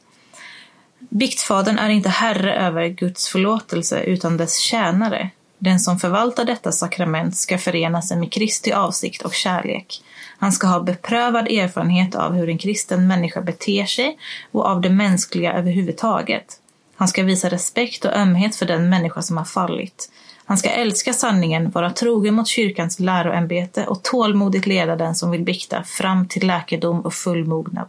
Biktfadern 0.99 1.77
är 1.77 1.89
inte 1.89 2.09
herre 2.09 2.55
över 2.55 2.87
Guds 2.87 3.27
förlåtelse 3.27 4.03
utan 4.03 4.37
dess 4.37 4.57
tjänare. 4.57 5.29
Den 5.57 5.79
som 5.79 5.99
förvaltar 5.99 6.45
detta 6.45 6.71
sakrament 6.71 7.35
ska 7.35 7.57
förena 7.57 8.01
sig 8.01 8.17
med 8.17 8.31
Kristi 8.31 8.71
avsikt 8.71 9.21
och 9.21 9.33
kärlek. 9.33 10.03
Han 10.37 10.51
ska 10.51 10.67
ha 10.67 10.79
beprövad 10.79 11.47
erfarenhet 11.47 12.15
av 12.15 12.33
hur 12.33 12.49
en 12.49 12.57
kristen 12.57 13.07
människa 13.07 13.41
beter 13.41 13.85
sig 13.85 14.17
och 14.51 14.65
av 14.65 14.81
det 14.81 14.89
mänskliga 14.89 15.53
överhuvudtaget. 15.53 16.59
Han 16.95 17.07
ska 17.07 17.23
visa 17.23 17.49
respekt 17.49 18.05
och 18.05 18.15
ömhet 18.15 18.55
för 18.55 18.65
den 18.65 18.89
människa 18.89 19.21
som 19.21 19.37
har 19.37 19.45
fallit. 19.45 20.11
Han 20.51 20.57
ska 20.57 20.69
älska 20.69 21.13
sanningen, 21.13 21.71
vara 21.71 21.93
trogen 21.93 22.33
mot 22.33 22.47
kyrkans 22.47 22.99
läroämbete 22.99 23.85
och 23.85 24.03
tålmodigt 24.03 24.65
leda 24.65 24.95
den 24.95 25.15
som 25.15 25.31
vill 25.31 25.43
bikta 25.43 25.83
fram 25.83 26.27
till 26.27 26.47
läkedom 26.47 27.01
och 27.01 27.13
full 27.13 27.45
mognad. 27.45 27.87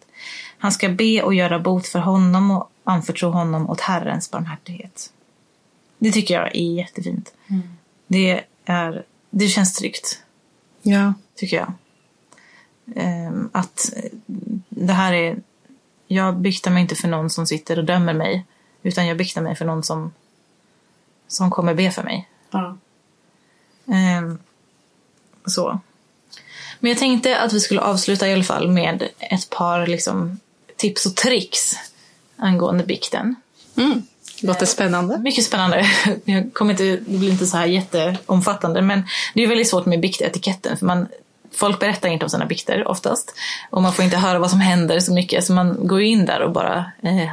Han 0.59 0.73
ska 0.73 0.89
be 0.89 1.23
och 1.23 1.35
göra 1.35 1.59
bot 1.59 1.87
för 1.87 1.99
honom 1.99 2.51
och 2.51 2.71
anförtro 2.85 3.31
honom 3.31 3.71
åt 3.71 3.81
Herrens 3.81 4.31
barmhärtighet. 4.31 5.13
Det 5.99 6.13
tycker 6.13 6.35
jag 6.35 6.57
är 6.57 6.77
jättefint. 6.77 7.35
Det, 8.07 8.45
är, 8.65 9.05
det 9.31 9.49
känns 9.49 9.75
tryggt, 9.75 10.23
ja. 10.83 11.15
tycker 11.35 11.57
jag. 11.57 11.73
Ehm, 12.97 13.51
att 13.53 13.93
eh, 13.97 14.11
det 14.69 14.93
här 14.93 15.13
är... 15.13 15.37
Jag 16.07 16.37
biktar 16.37 16.71
mig 16.71 16.83
inte 16.83 16.95
för 16.95 17.09
någon 17.09 17.31
som 17.31 17.47
sitter 17.47 17.79
och 17.79 17.85
dömer 17.85 18.15
mig. 18.15 18.45
Utan 18.83 19.07
jag 19.07 19.17
biktar 19.17 19.43
mig 19.43 19.57
för 19.57 19.65
någon 19.65 19.83
som, 19.83 20.13
som 21.29 21.51
kommer 21.51 21.75
be 21.75 21.91
för 21.91 22.03
mig. 22.03 22.29
Ja. 22.53 22.77
Ehm, 23.87 24.39
så. 25.47 25.81
Men 26.81 26.89
jag 26.91 26.99
tänkte 26.99 27.39
att 27.39 27.53
vi 27.53 27.61
skulle 27.61 27.81
avsluta 27.81 28.29
i 28.29 28.33
alla 28.33 28.45
fall 28.45 28.69
med 28.69 29.09
ett 29.19 29.51
par 29.51 29.87
liksom, 29.87 30.41
tips 30.77 31.07
och 31.07 31.17
tricks 31.17 31.77
angående 32.37 32.85
bikten. 32.85 33.35
Mm. 33.77 34.03
Låter 34.43 34.67
spännande. 34.67 35.19
Mycket 35.19 35.45
spännande. 35.45 35.87
Jag 36.25 36.55
kommer 36.55 36.71
inte, 36.71 36.85
det 36.85 37.19
blir 37.19 37.31
inte 37.31 37.47
så 37.47 37.57
här 37.57 37.67
jätteomfattande 37.67 38.83
men 38.83 39.03
det 39.35 39.43
är 39.43 39.49
väldigt 39.49 39.69
svårt 39.69 39.87
med 39.87 40.01
biktetiketten 40.01 40.77
för 40.77 40.87
man 40.87 41.07
Folk 41.55 41.81
berättar 41.81 42.09
inte 42.09 42.25
om 42.25 42.31
sina 42.31 42.47
bikter 42.47 42.89
oftast 42.89 43.35
och 43.71 43.83
man 43.83 43.93
får 43.93 44.05
inte 44.05 44.17
höra 44.17 44.39
vad 44.39 44.51
som 44.51 44.61
händer 44.61 45.01
så 45.01 45.13
mycket 45.13 45.45
så 45.45 45.53
man 45.53 45.87
går 45.87 46.01
ju 46.01 46.07
in 46.07 46.27
där 46.27 46.41
och 46.43 46.53
bara, 46.53 46.93
eh. 47.03 47.25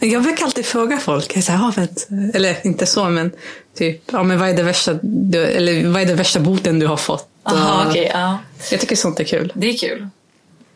Jag 0.00 0.22
brukar 0.22 0.44
alltid 0.44 0.66
fråga 0.66 0.98
folk, 0.98 1.36
jag 1.36 1.44
"Ja, 1.48 1.72
vänt, 1.76 2.08
eller 2.34 2.66
inte 2.66 2.86
så 2.86 3.04
men 3.04 3.32
typ, 3.78 4.02
ja, 4.12 4.22
men 4.22 4.38
vad 4.38 4.48
är 4.48 4.54
det 4.54 4.62
värsta, 4.62 4.94
du, 5.02 5.44
eller 5.44 5.88
vad 5.88 6.02
är 6.02 6.06
det 6.06 6.14
värsta 6.14 6.40
boten 6.40 6.78
du 6.78 6.86
har 6.86 6.96
fått? 6.96 7.28
Aha, 7.42 7.82
Och 7.84 7.90
okej, 7.90 8.10
ja. 8.14 8.38
Jag 8.70 8.80
tycker 8.80 8.96
sånt 8.96 9.20
är 9.20 9.24
kul. 9.24 9.52
Det 9.54 9.66
är 9.68 9.78
kul. 9.78 10.08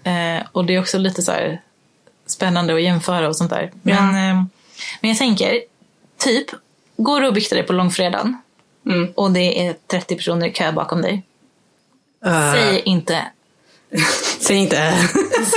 Eh, 0.04 0.46
och 0.52 0.64
det 0.64 0.74
är 0.74 0.80
också 0.80 0.98
lite 0.98 1.22
så 1.22 1.32
här 1.32 1.60
spännande 2.26 2.74
att 2.74 2.82
jämföra 2.82 3.28
och 3.28 3.36
sånt 3.36 3.50
där. 3.50 3.72
Men, 3.82 4.08
eh, 4.08 4.44
men 5.00 5.10
jag 5.10 5.18
tänker, 5.18 5.60
typ, 6.18 6.46
går 6.96 7.20
du 7.20 7.26
och 7.28 7.34
biktar 7.34 7.56
dig 7.56 7.66
på 7.66 7.72
långfredagen 7.72 8.36
Mm. 8.86 9.12
och 9.16 9.30
det 9.30 9.66
är 9.66 9.74
30 9.90 10.16
personer 10.16 10.46
i 10.46 10.52
kö 10.52 10.72
bakom 10.72 11.02
dig. 11.02 11.22
Uh, 12.26 12.52
Säg 12.52 12.82
inte 12.84 13.24
säg 14.40 14.56
inte. 14.56 14.94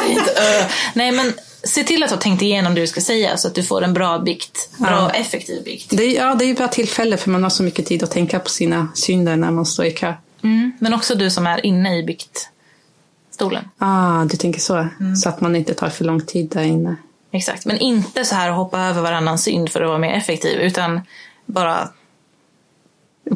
Säg 0.01 0.11
inte 0.11 0.31
"Öh". 0.37 0.65
Nej 0.93 1.11
men 1.11 1.33
se 1.63 1.83
till 1.83 2.03
att 2.03 2.09
du 2.09 2.15
har 2.15 2.21
tänkt 2.21 2.41
igenom 2.41 2.75
det 2.75 2.81
du 2.81 2.87
ska 2.87 3.01
säga 3.01 3.37
så 3.37 3.47
att 3.47 3.55
du 3.55 3.63
får 3.63 3.81
en 3.83 3.93
bra 3.93 4.19
bikt. 4.19 4.69
Bra 4.77 4.89
Ja. 4.91 5.09
effektiv 5.09 5.63
bikt. 5.63 5.89
det, 5.89 6.03
är, 6.03 6.15
ja, 6.15 6.35
det 6.35 6.45
är 6.45 6.47
ju 6.47 6.53
bra 6.53 6.67
tillfälle 6.67 7.17
för 7.17 7.29
man 7.29 7.43
har 7.43 7.49
så 7.49 7.63
mycket 7.63 7.85
tid 7.85 8.03
att 8.03 8.11
tänka 8.11 8.39
på 8.39 8.49
sina 8.49 8.87
synder 8.95 9.35
när 9.35 9.51
man 9.51 9.65
står 9.65 9.85
i 9.85 9.91
kö. 9.91 10.13
Mm. 10.43 10.71
Men 10.79 10.93
också 10.93 11.15
du 11.15 11.29
som 11.29 11.47
är 11.47 11.65
inne 11.65 11.97
i 11.97 12.03
biktstolen. 12.03 13.69
Ah, 13.77 14.23
du 14.25 14.37
tänker 14.37 14.59
så. 14.59 14.75
Mm. 14.99 15.15
Så 15.15 15.29
att 15.29 15.41
man 15.41 15.55
inte 15.55 15.73
tar 15.73 15.89
för 15.89 16.05
lång 16.05 16.21
tid 16.21 16.49
där 16.49 16.63
inne. 16.63 16.95
Exakt. 17.31 17.65
Men 17.65 17.77
inte 17.77 18.25
så 18.25 18.35
här 18.35 18.49
att 18.49 18.55
hoppa 18.55 18.79
över 18.81 19.01
varannan 19.01 19.39
synd 19.39 19.69
för 19.71 19.81
att 19.81 19.87
vara 19.87 19.97
mer 19.97 20.13
effektiv 20.13 20.59
utan 20.59 21.01
bara 21.45 21.89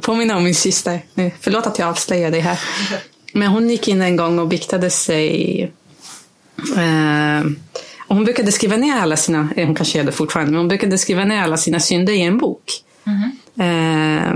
Påminna 0.01 0.37
om 0.37 0.43
min 0.43 0.55
syster. 0.55 1.01
Nu, 1.13 1.31
Förlåt 1.39 1.67
att 1.67 1.79
jag 1.79 1.87
avslöjar 1.89 2.31
dig 2.31 2.39
här. 2.39 2.59
Men 3.33 3.47
hon 3.47 3.69
gick 3.69 3.87
in 3.87 4.01
en 4.01 4.15
gång 4.15 4.39
och 4.39 4.47
biktade 4.47 4.89
sig. 4.89 5.61
Eh, 6.77 7.45
och 8.07 8.15
hon 8.15 8.25
brukade 8.25 8.51
skriva 8.51 8.77
ner 8.77 8.95
alla 8.95 9.17
sina, 9.17 9.49
eh, 9.55 9.65
hon 9.65 9.75
kanske 9.75 9.97
gör 9.97 10.05
det 10.05 10.11
fortfarande, 10.11 10.51
men 10.51 10.59
hon 10.59 10.67
brukade 10.67 10.97
skriva 10.97 11.25
ner 11.25 11.41
alla 11.41 11.57
sina 11.57 11.79
synder 11.79 12.13
i 12.13 12.21
en 12.21 12.37
bok. 12.37 12.63
Eh, 13.63 14.33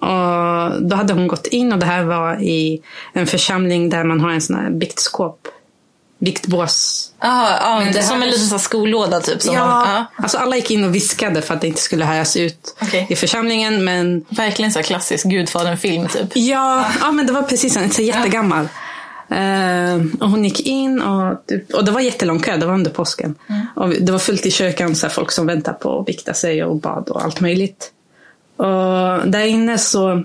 och 0.00 0.82
då 0.82 0.96
hade 0.96 1.12
hon 1.12 1.26
gått 1.28 1.46
in 1.46 1.72
och 1.72 1.78
det 1.78 1.86
här 1.86 2.04
var 2.04 2.42
i 2.42 2.82
en 3.12 3.26
församling 3.26 3.90
där 3.90 4.04
man 4.04 4.20
har 4.20 4.30
en 4.30 4.40
sån 4.40 4.56
här 4.56 4.70
biktskåp. 4.70 5.48
Viktbås. 6.18 7.10
Ah, 7.18 7.58
ah, 7.60 7.78
Men 7.78 7.92
det 7.92 8.02
som 8.02 8.22
en 8.22 8.30
liten 8.30 8.46
så 8.46 8.58
skollåda 8.58 9.20
typ. 9.20 9.42
Som 9.42 9.54
ja, 9.54 9.66
man, 9.66 9.88
ah, 9.88 10.04
alltså 10.16 10.38
alla 10.38 10.56
gick 10.56 10.70
in 10.70 10.84
och 10.84 10.94
viskade 10.94 11.42
för 11.42 11.54
att 11.54 11.60
det 11.60 11.66
inte 11.66 11.80
skulle 11.80 12.04
höras 12.04 12.36
ut 12.36 12.76
Okej. 12.82 13.06
i 13.10 13.16
församlingen. 13.16 13.84
Men 13.84 14.24
verkligen 14.28 14.72
så 14.72 14.82
klassisk 14.82 15.24
Gudfadern-film 15.24 16.08
typ. 16.08 16.30
ja, 16.34 16.86
ja, 17.00 17.12
men 17.12 17.26
det 17.26 17.32
var 17.32 17.42
precis 17.42 17.76
en 17.76 17.90
så 17.90 18.02
jättegammal. 18.02 18.68
Eh, 19.30 19.94
och 20.20 20.30
hon 20.30 20.44
gick 20.44 20.60
in 20.60 21.02
och, 21.02 21.46
typ- 21.46 21.74
och 21.74 21.84
det 21.84 21.90
var 21.90 22.00
jättelång 22.00 22.40
kö, 22.40 22.56
det 22.56 22.66
var 22.66 22.74
under 22.74 22.90
påsken. 22.90 23.34
Och 23.76 23.88
det 23.88 24.12
var 24.12 24.18
fullt 24.18 24.46
i 24.46 24.50
kyrkan, 24.50 24.96
så 24.96 25.06
här, 25.06 25.14
folk 25.14 25.32
som 25.32 25.46
väntade 25.46 25.78
på 25.78 26.00
att 26.00 26.08
vikta 26.08 26.34
sig 26.34 26.64
och 26.64 26.76
bad 26.76 27.08
och 27.08 27.24
allt 27.24 27.40
möjligt. 27.40 27.92
Och 28.56 29.28
där 29.30 29.44
inne 29.44 29.78
så 29.78 30.22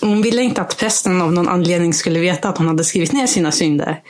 hon 0.00 0.22
ville 0.22 0.42
inte 0.42 0.60
att 0.60 0.76
prästen 0.76 1.22
av 1.22 1.32
någon 1.32 1.48
anledning 1.48 1.94
skulle 1.94 2.18
veta 2.20 2.48
att 2.48 2.58
hon 2.58 2.68
hade 2.68 2.84
skrivit 2.84 3.12
ner 3.12 3.26
sina 3.26 3.52
synder. 3.52 4.00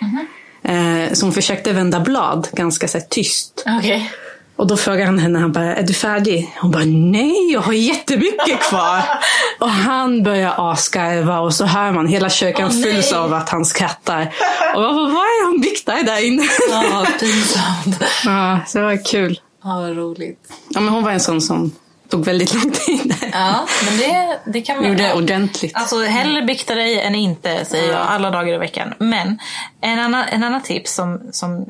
Eh, 0.63 1.19
hon 1.23 1.33
försökte 1.33 1.73
vända 1.73 2.01
blad 2.01 2.49
ganska 2.53 2.89
så 2.89 2.99
här, 2.99 3.05
tyst. 3.09 3.65
Okej. 3.79 4.13
Och 4.61 4.67
då 4.67 4.77
frågade 4.77 5.07
han 5.07 5.19
henne, 5.19 5.39
han 5.39 5.53
bara, 5.53 5.77
är 5.77 5.83
du 5.83 5.95
färdig? 5.95 6.57
Hon 6.61 6.71
bara, 6.71 6.85
nej, 6.85 7.53
jag 7.53 7.61
har 7.61 7.73
jättemycket 7.73 8.61
kvar. 8.61 9.03
och 9.61 9.71
han 9.71 10.23
börjar 10.23 10.55
asgarva 10.73 11.41
och 11.41 11.55
så 11.55 11.65
hör 11.65 11.93
man 11.93 12.07
hela 12.07 12.31
kyrkan 12.31 12.71
nej. 12.73 12.83
fylls 12.83 13.13
av 13.13 13.35
att 13.35 13.49
han 13.49 13.65
skrattar. 13.65 14.35
Och 14.75 14.83
jag 14.83 14.95
bara, 14.95 15.07
vad 15.07 15.25
är 15.25 15.45
han 15.45 15.61
viktar 15.61 16.03
där 16.03 16.27
inne? 16.27 16.43
Ja, 16.71 17.07
pinsamt. 17.21 18.11
ja, 18.25 18.61
så 18.67 18.79
det 18.79 18.85
var 18.85 19.05
kul. 19.05 19.41
Ja, 19.65 19.81
vad 19.81 19.97
roligt. 19.97 20.53
Ja, 20.69 20.81
men 20.81 20.95
hon 20.95 21.05
var 21.05 21.11
en 21.11 21.21
sån 21.21 21.41
som 21.41 21.73
tog 22.11 22.25
väldigt 22.25 22.55
lång 22.55 22.73
tid. 22.73 23.15
Ja, 23.33 23.67
men 23.85 23.99
det, 23.99 24.39
det 24.45 24.61
kan 24.61 24.77
man... 24.77 24.89
Gjorde 24.89 25.03
det 25.03 25.15
ordentligt. 25.15 25.73
Alltså 25.75 26.03
hellre 26.03 26.43
bikta 26.43 26.75
dig 26.75 27.01
än 27.01 27.15
inte, 27.15 27.65
säger 27.65 27.93
jag 27.93 28.01
alla 28.01 28.31
dagar 28.31 28.55
i 28.55 28.59
veckan. 28.59 28.95
Men 28.99 29.39
en 29.81 29.99
annan, 29.99 30.25
en 30.29 30.45
annan 30.45 30.63
tips 30.63 30.95
som, 30.95 31.21
som, 31.33 31.67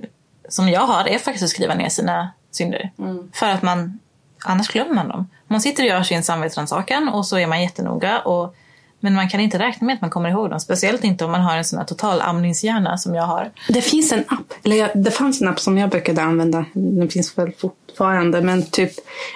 som 0.48 0.68
jag 0.68 0.80
har 0.80 1.08
är 1.08 1.18
faktiskt 1.18 1.44
att 1.44 1.50
skriva 1.50 1.74
ner 1.74 1.88
sina 1.88 2.30
synder. 2.52 2.90
För 3.34 3.46
att 3.46 3.62
man, 3.62 3.98
annars 4.44 4.68
glömmer 4.68 4.94
man 4.94 5.08
dem. 5.08 5.28
Man 5.48 5.60
sitter 5.60 5.82
och 5.82 5.88
gör 5.88 6.02
sin 6.02 6.22
samvetsrannsakan 6.22 7.08
och 7.08 7.26
så 7.26 7.38
är 7.38 7.46
man 7.46 7.62
jättenoga. 7.62 8.18
Och, 8.18 8.54
men 9.00 9.14
man 9.14 9.28
kan 9.28 9.40
inte 9.40 9.58
räkna 9.58 9.86
med 9.86 9.94
att 9.94 10.00
man 10.00 10.10
kommer 10.10 10.30
ihåg 10.30 10.50
dem. 10.50 10.60
Speciellt 10.60 11.04
inte 11.04 11.24
om 11.24 11.30
man 11.30 11.40
har 11.40 11.56
en 11.56 11.64
sån 11.64 11.78
här 11.78 11.86
total 11.86 12.20
amningshjärna 12.20 12.98
som 12.98 13.14
jag 13.14 13.22
har. 13.22 13.50
Det 13.68 13.82
finns 13.82 14.12
en 14.12 14.24
app, 14.28 14.54
eller 14.64 14.76
jag, 14.76 14.90
det 14.94 15.10
fanns 15.10 15.40
en 15.40 15.48
app 15.48 15.60
som 15.60 15.78
jag 15.78 15.90
brukade 15.90 16.22
använda. 16.22 16.64
Den 16.72 17.08
finns 17.08 17.38
väl 17.38 17.52
fortfarande. 17.58 18.40
Men 18.40 18.66
typ, 18.66 18.92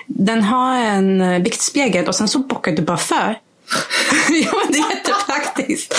den 0.07 0.42
har 0.42 0.79
en 0.79 1.20
eh, 1.20 1.42
viktspegel 1.42 2.09
och 2.09 2.14
sen 2.14 2.29
så 2.29 2.38
bockar 2.38 2.72
du 2.72 2.83
bara 2.83 2.96
för. 2.96 3.38
ja, 4.29 4.62
det 4.68 4.79
är 4.79 4.90
jättepraktiskt. 4.90 5.94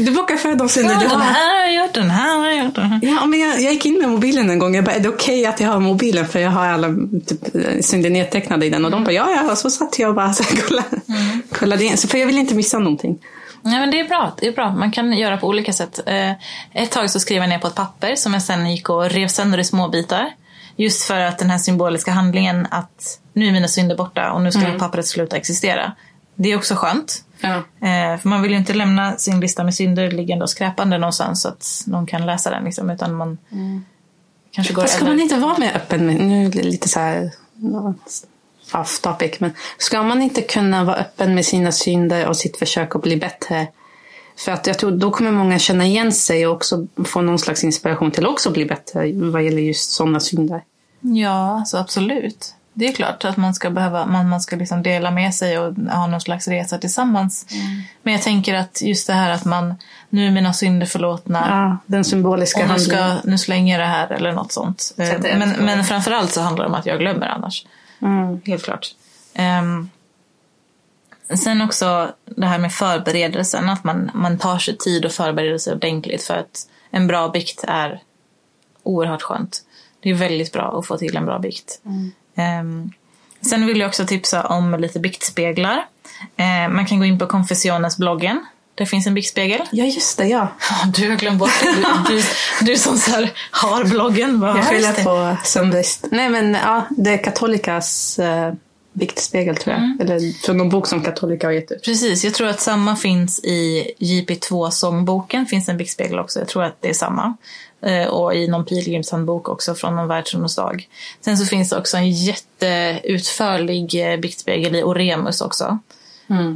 Du 0.00 0.10
bockar 0.10 0.36
för 0.36 0.54
de 0.54 0.68
synder 0.68 0.94
Ja, 0.94 1.00
du 1.00 1.08
den 1.08 1.20
här 1.20 1.60
har 1.60 1.66
jag 1.66 1.84
gjort, 1.84 1.94
den 1.94 2.10
här 2.10 2.38
har 2.38 2.46
jag 2.46 2.64
gjort. 2.64 2.78
Ja, 3.02 3.26
men 3.26 3.40
jag, 3.40 3.60
jag 3.60 3.72
gick 3.72 3.86
in 3.86 3.98
med 3.98 4.08
mobilen 4.08 4.50
en 4.50 4.58
gång. 4.58 4.74
Jag 4.74 4.84
bara, 4.84 4.94
är 4.94 5.00
det 5.00 5.08
okej 5.08 5.46
att 5.46 5.60
jag 5.60 5.68
har 5.68 5.80
mobilen? 5.80 6.28
För 6.28 6.38
jag 6.38 6.50
har 6.50 6.66
alla 6.66 6.88
typ, 7.26 7.40
synder 7.84 8.10
nedtecknade 8.10 8.66
i 8.66 8.70
den. 8.70 8.84
Och 8.84 8.90
de 8.90 9.04
bara, 9.04 9.12
ja, 9.12 9.30
ja. 9.30 9.52
Och 9.52 9.58
så 9.58 9.70
satt 9.70 9.98
jag 9.98 10.08
och 10.08 10.14
bara 10.14 10.32
så 10.32 10.42
här, 10.42 10.62
kollade, 10.62 11.00
kollade 11.52 11.84
in. 11.84 11.96
Så, 11.96 12.08
för 12.08 12.18
jag 12.18 12.26
vill 12.26 12.38
inte 12.38 12.54
missa 12.54 12.78
någonting. 12.78 13.18
Ja, 13.62 13.70
men 13.70 13.90
det 13.90 14.00
är 14.00 14.08
bra. 14.08 14.34
Det 14.40 14.46
är 14.46 14.52
bra. 14.52 14.72
Man 14.72 14.92
kan 14.92 15.12
göra 15.12 15.36
på 15.36 15.46
olika 15.46 15.72
sätt. 15.72 16.00
Eh, 16.06 16.30
ett 16.82 16.90
tag 16.90 17.10
så 17.10 17.20
skrev 17.20 17.42
jag 17.42 17.48
ner 17.48 17.58
på 17.58 17.66
ett 17.66 17.74
papper 17.74 18.16
som 18.16 18.32
jag 18.32 18.42
sen 18.42 18.70
gick 18.70 18.90
och 18.90 19.10
rev 19.10 19.28
sönder 19.28 19.58
i 19.58 19.64
små 19.64 19.88
bitar. 19.88 20.32
Just 20.76 21.02
för 21.02 21.20
att 21.20 21.38
den 21.38 21.50
här 21.50 21.58
symboliska 21.58 22.10
handlingen 22.10 22.66
att 22.70 23.18
nu 23.32 23.48
är 23.48 23.52
mina 23.52 23.68
synder 23.68 23.96
borta 23.96 24.32
och 24.32 24.42
nu 24.42 24.52
ska 24.52 24.60
pappret 24.78 25.06
sluta 25.06 25.36
existera. 25.36 25.92
Det 26.34 26.52
är 26.52 26.56
också 26.56 26.74
skönt. 26.74 27.24
Ja. 27.48 27.88
Eh, 27.88 28.18
för 28.18 28.28
man 28.28 28.42
vill 28.42 28.50
ju 28.50 28.56
inte 28.56 28.74
lämna 28.74 29.16
sin 29.16 29.40
lista 29.40 29.64
med 29.64 29.74
synder 29.74 30.10
liggande 30.10 30.42
och 30.42 30.50
skräpande 30.50 30.98
någonstans 30.98 31.42
så 31.42 31.48
att 31.48 31.84
någon 31.86 32.06
kan 32.06 32.26
läsa 32.26 32.50
den. 32.50 32.64
Liksom, 32.64 32.90
utan 32.90 33.14
man 33.14 33.38
kanske 34.50 34.74
går 34.74 34.82
Fast 34.82 34.94
ska 34.94 35.04
man 35.04 35.20
inte 35.20 35.36
vara 35.36 35.58
mer 35.58 35.76
öppen 35.76 36.06
med, 36.06 36.16
nu 36.20 36.46
är 36.46 36.50
det 36.50 36.62
lite 36.62 36.88
så 36.88 37.00
här 37.00 37.30
off 38.72 39.00
topic, 39.00 39.40
men 39.40 39.50
ska 39.78 40.02
man 40.02 40.22
inte 40.22 40.42
kunna 40.42 40.84
vara 40.84 40.96
öppen 40.96 41.34
med 41.34 41.46
sina 41.46 41.72
synder 41.72 42.28
och 42.28 42.36
sitt 42.36 42.56
försök 42.56 42.96
att 42.96 43.02
bli 43.02 43.16
bättre? 43.16 43.66
För 44.36 44.52
att 44.52 44.66
jag 44.66 44.78
tror 44.78 44.90
då 44.90 45.10
kommer 45.10 45.30
många 45.32 45.58
känna 45.58 45.86
igen 45.86 46.12
sig 46.12 46.46
och 46.46 46.54
också 46.54 46.86
få 47.04 47.20
någon 47.20 47.38
slags 47.38 47.64
inspiration 47.64 48.10
till 48.10 48.24
att 48.24 48.32
också 48.32 48.50
bli 48.50 48.64
bättre 48.64 49.12
vad 49.12 49.42
gäller 49.42 49.62
just 49.62 49.90
sådana 49.90 50.20
synder. 50.20 50.62
Ja, 51.00 51.58
alltså 51.58 51.76
absolut. 51.76 52.54
Det 52.76 52.88
är 52.88 52.92
klart 52.92 53.24
att 53.24 53.36
man 53.36 53.54
ska 53.54 53.70
behöva, 53.70 54.06
man, 54.06 54.28
man 54.28 54.40
ska 54.40 54.56
liksom 54.56 54.82
dela 54.82 55.10
med 55.10 55.34
sig 55.34 55.58
och 55.58 55.74
ha 55.74 56.06
någon 56.06 56.20
slags 56.20 56.48
resa 56.48 56.78
tillsammans. 56.78 57.46
Men 58.02 58.12
jag 58.12 58.22
tänker 58.22 58.54
att 58.54 58.82
just 58.82 59.06
det 59.06 59.12
här 59.12 59.30
att 59.30 59.44
man, 59.44 59.74
nu 60.08 60.26
är 60.26 60.30
mina 60.30 60.52
synder 60.52 60.86
förlåtna. 60.86 61.46
Ja, 61.48 61.78
den 61.86 62.04
symboliska 62.04 62.62
Och 62.62 62.68
nu, 62.68 62.78
ska, 62.78 63.16
nu 63.24 63.38
slänger 63.38 63.78
jag 63.78 63.88
det 63.88 63.92
här 63.92 64.12
eller 64.12 64.32
något 64.32 64.52
sånt. 64.52 64.94
Eh, 64.98 65.38
Men, 65.38 65.50
men 65.50 65.84
framförallt 65.84 66.32
så 66.32 66.40
handlar 66.40 66.64
det 66.64 66.68
om 66.68 66.74
att 66.74 66.86
jag 66.86 66.98
glömmer 66.98 67.26
annars. 67.26 67.66
Mm. 68.02 68.40
Helt 68.44 68.64
klart. 68.64 68.94
Ehm, 69.34 69.90
sen 71.34 71.62
också 71.62 72.12
det 72.24 72.46
här 72.46 72.58
med 72.58 72.72
förberedelsen. 72.72 73.68
Att 73.68 73.84
man, 73.84 74.10
man 74.14 74.38
tar 74.38 74.58
sig 74.58 74.76
tid 74.76 75.04
och 75.04 75.12
förbereder 75.12 75.58
sig 75.58 75.72
ordentligt. 75.74 76.22
För 76.22 76.34
att 76.34 76.68
en 76.90 77.06
bra 77.06 77.28
bikt 77.28 77.64
är 77.68 78.02
oerhört 78.82 79.22
skönt. 79.22 79.62
Det 80.00 80.10
är 80.10 80.14
väldigt 80.14 80.52
bra 80.52 80.78
att 80.78 80.86
få 80.86 80.98
till 80.98 81.16
en 81.16 81.26
bra 81.26 81.38
bikt. 81.38 81.80
Ehm, 81.86 82.12
sen 83.50 83.66
vill 83.66 83.80
jag 83.80 83.88
också 83.88 84.06
tipsa 84.06 84.42
om 84.46 84.74
lite 84.80 85.00
biktspeglar. 85.00 85.84
Ehm, 86.36 86.76
man 86.76 86.86
kan 86.86 86.98
gå 86.98 87.04
in 87.04 87.18
på 87.18 87.26
Confessiones-bloggen. 87.26 88.44
Det 88.74 88.86
finns 88.86 89.06
en 89.06 89.14
biktspegel. 89.14 89.60
Ja, 89.72 89.84
just 89.84 90.18
det. 90.18 90.26
Ja. 90.26 90.48
Du 90.96 91.10
har 91.10 91.16
glömt 91.16 91.38
bort 91.38 91.50
det. 91.62 91.72
Du, 92.08 92.16
du, 92.16 92.22
du 92.72 92.76
som 92.78 92.98
så 92.98 93.10
här 93.10 93.32
har 93.50 93.84
bloggen. 93.84 94.40
Bara, 94.40 94.50
Jag 94.50 94.58
"Ja, 94.58 94.60
just 94.60 94.70
skyller 94.70 94.92
det." 94.96 95.04
på 95.04 95.36
söndags... 95.44 96.00
Nej, 96.10 96.28
men 96.28 96.54
ja, 96.54 96.82
det 96.90 97.10
är 97.10 97.24
Katolikas 97.24 98.18
eh, 98.18 98.52
viktspegel 98.96 99.56
tror 99.56 99.74
jag. 99.76 100.00
Eller 100.00 100.44
från 100.46 100.56
någon 100.56 100.68
bok 100.68 100.86
som 100.86 101.02
Katolika 101.02 101.46
har 101.46 101.52
gett 101.52 101.72
ut. 101.72 101.82
Precis, 101.84 102.24
jag 102.24 102.34
tror 102.34 102.48
att 102.48 102.60
samma 102.60 102.96
finns 102.96 103.44
i 103.44 103.90
JP2-sångboken. 103.98 105.46
finns 105.46 105.68
en 105.68 105.76
biktspegel 105.76 106.18
också. 106.18 106.38
Jag 106.38 106.48
tror 106.48 106.64
att 106.64 106.82
det 106.82 106.88
är 106.88 106.94
samma. 106.94 107.36
Eh, 107.82 108.06
Och 108.06 108.34
i 108.34 108.48
någon 108.48 108.64
pilgrimshandbok 108.64 109.48
också 109.48 109.74
från 109.74 109.96
någon 109.96 110.08
världsungdomsdag. 110.08 110.88
Sen 111.20 111.38
så 111.38 111.46
finns 111.46 111.70
det 111.70 111.78
också 111.78 111.96
en 111.96 112.10
jätteutförlig 112.10 114.12
eh, 114.12 114.16
biktspegel 114.20 114.76
i 114.76 114.82
Oremus 114.82 115.40
också. 115.40 115.78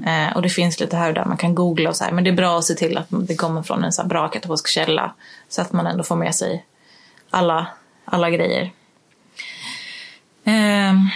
Eh, 0.06 0.36
Och 0.36 0.42
det 0.42 0.48
finns 0.48 0.80
lite 0.80 0.96
här 0.96 1.08
och 1.08 1.14
där 1.14 1.24
man 1.24 1.36
kan 1.36 1.54
googla 1.54 1.90
och 1.90 1.96
så 1.96 2.04
här. 2.04 2.12
Men 2.12 2.24
det 2.24 2.30
är 2.30 2.34
bra 2.34 2.58
att 2.58 2.64
se 2.64 2.74
till 2.74 2.98
att 2.98 3.06
det 3.10 3.36
kommer 3.36 3.62
från 3.62 3.84
en 3.84 3.92
så 3.92 4.02
här 4.02 4.08
bra 4.08 4.28
katolsk 4.28 4.68
källa. 4.68 5.14
Så 5.48 5.62
att 5.62 5.72
man 5.72 5.86
ändå 5.86 6.04
får 6.04 6.16
med 6.16 6.34
sig 6.34 6.64
alla, 7.30 7.66
alla 8.04 8.30
grejer. 8.30 8.72
Ehm, 10.44 11.08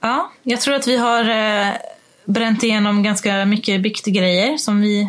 ja, 0.00 0.32
jag 0.42 0.60
tror 0.60 0.74
att 0.74 0.86
vi 0.86 0.96
har 0.96 1.30
eh, 1.30 1.74
bränt 2.24 2.62
igenom 2.62 3.02
ganska 3.02 3.44
mycket 3.44 3.82
biktgrejer 3.82 4.56
som 4.56 4.80
vi 4.80 5.08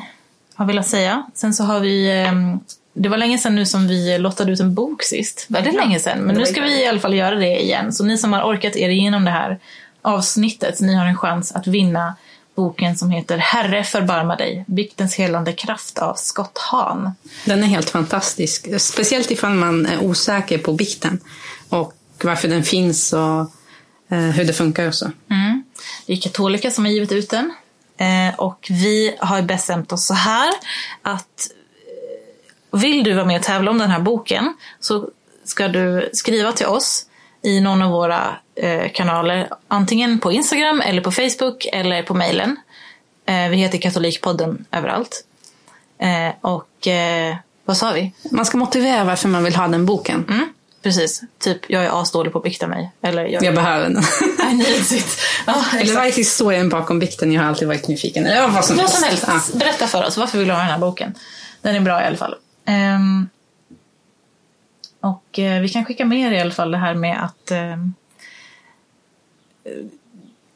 har 0.55 0.65
velat 0.65 0.87
säga. 0.87 1.23
Sen 1.33 1.53
så 1.53 1.63
har 1.63 1.79
vi 1.79 2.11
ehm, 2.11 2.59
det 2.93 3.09
var 3.09 3.17
länge 3.17 3.37
sedan 3.37 3.55
nu 3.55 3.65
som 3.65 3.87
vi 3.87 4.17
lottade 4.17 4.51
ut 4.51 4.59
en 4.59 4.73
bok 4.73 5.03
sist. 5.03 5.45
Väldigt 5.49 5.75
länge 5.75 5.99
sedan. 5.99 6.19
Men 6.19 6.35
nu 6.35 6.45
ska 6.45 6.61
vi 6.61 6.83
i 6.83 6.87
alla 6.87 6.99
fall 6.99 7.15
göra 7.15 7.35
det 7.35 7.61
igen. 7.61 7.93
Så 7.93 8.03
ni 8.03 8.17
som 8.17 8.33
har 8.33 8.43
orkat 8.43 8.75
er 8.75 8.89
igenom 8.89 9.25
det 9.25 9.31
här 9.31 9.59
avsnittet, 10.01 10.79
ni 10.79 10.95
har 10.95 11.05
en 11.05 11.17
chans 11.17 11.51
att 11.51 11.67
vinna 11.67 12.15
boken 12.55 12.97
som 12.97 13.11
heter 13.11 13.37
Herre 13.37 13.83
förbarma 13.83 14.35
dig, 14.35 14.65
biktens 14.67 15.15
helande 15.15 15.53
kraft 15.53 15.97
av 15.97 16.13
Scott 16.15 16.57
Hahn. 16.57 17.11
Den 17.45 17.63
är 17.63 17.67
helt 17.67 17.89
fantastisk. 17.89 18.81
Speciellt 18.81 19.31
ifall 19.31 19.53
man 19.53 19.85
är 19.85 20.03
osäker 20.03 20.57
på 20.57 20.73
bikten. 20.73 21.19
Och 21.69 21.93
varför 22.23 22.47
den 22.47 22.63
finns 22.63 23.13
och 23.13 23.19
eh, 23.19 23.45
hur 24.09 24.45
det 24.45 24.53
funkar 24.53 24.87
och 24.87 24.95
så. 24.95 25.11
Mm. 25.29 25.63
Det 26.05 26.13
är 26.13 26.17
katolika 26.17 26.71
som 26.71 26.85
har 26.85 26.91
givit 26.91 27.11
ut 27.11 27.29
den. 27.29 27.53
Eh, 27.97 28.35
och 28.39 28.67
vi 28.69 29.15
har 29.19 29.41
bestämt 29.41 29.91
oss 29.91 30.05
så 30.05 30.13
här 30.13 30.53
att 31.01 31.51
eh, 32.71 32.79
vill 32.79 33.03
du 33.03 33.13
vara 33.13 33.25
med 33.25 33.39
och 33.39 33.45
tävla 33.45 33.71
om 33.71 33.77
den 33.77 33.91
här 33.91 33.99
boken 33.99 34.53
så 34.79 35.09
ska 35.43 35.67
du 35.67 36.09
skriva 36.13 36.51
till 36.51 36.65
oss 36.65 37.05
i 37.41 37.59
någon 37.59 37.81
av 37.81 37.91
våra 37.91 38.37
eh, 38.55 38.91
kanaler. 38.91 39.49
Antingen 39.67 40.19
på 40.19 40.31
Instagram 40.31 40.81
eller 40.81 41.01
på 41.01 41.11
Facebook 41.11 41.67
eller 41.73 42.03
på 42.03 42.13
mejlen. 42.13 42.55
Eh, 43.25 43.49
vi 43.49 43.57
heter 43.57 43.77
Katolikpodden 43.77 44.65
överallt. 44.71 45.25
Eh, 45.97 46.33
och 46.41 46.87
eh, 46.87 47.35
vad 47.65 47.77
sa 47.77 47.91
vi? 47.91 48.11
Man 48.31 48.45
ska 48.45 48.57
motivera 48.57 49.03
varför 49.03 49.29
man 49.29 49.43
vill 49.43 49.55
ha 49.55 49.67
den 49.67 49.85
boken. 49.85 50.25
Mm, 50.29 50.53
precis. 50.81 51.21
Typ, 51.39 51.69
jag 51.69 51.85
är 51.85 52.01
asdålig 52.01 52.33
på 52.33 52.37
att 52.39 52.43
bikta 52.43 52.67
mig. 52.67 52.91
Eller 53.01 53.25
jag, 53.25 53.43
Jag 53.43 53.55
behöver 53.55 53.89
den. 53.89 53.97
I 54.51 54.53
need 54.55 54.67
it. 54.91 55.17
Ja, 55.47 55.65
Eller 55.79 55.95
vad 55.95 56.05
är 56.05 56.11
historien 56.11 56.69
bakom 56.69 56.99
bikten? 56.99 57.31
Jag 57.31 57.41
har 57.41 57.49
alltid 57.49 57.67
varit 57.67 57.87
nyfiken. 57.87 58.25
Eller 58.25 58.47
vad 58.47 58.65
som 58.65 58.77
Vad 58.77 58.89
som 58.89 59.03
helst. 59.03 59.23
helst. 59.25 59.49
Ja. 59.53 59.59
Berätta 59.59 59.87
för 59.87 60.05
oss, 60.05 60.17
varför 60.17 60.37
vill 60.37 60.47
du 60.47 60.53
ha 60.53 60.59
den 60.59 60.69
här 60.71 60.79
boken? 60.79 61.13
Den 61.61 61.75
är 61.75 61.79
bra 61.79 62.01
i 62.03 62.05
alla 62.05 62.17
fall. 62.17 62.35
Ehm, 62.65 63.29
och 65.01 65.39
eh, 65.39 65.61
vi 65.61 65.69
kan 65.69 65.85
skicka 65.85 66.05
med 66.05 66.19
er 66.19 66.31
i 66.31 66.41
alla 66.41 66.51
fall 66.51 66.71
det 66.71 66.77
här 66.77 66.93
med 66.93 67.23
att 67.23 67.51
eh, 67.51 67.77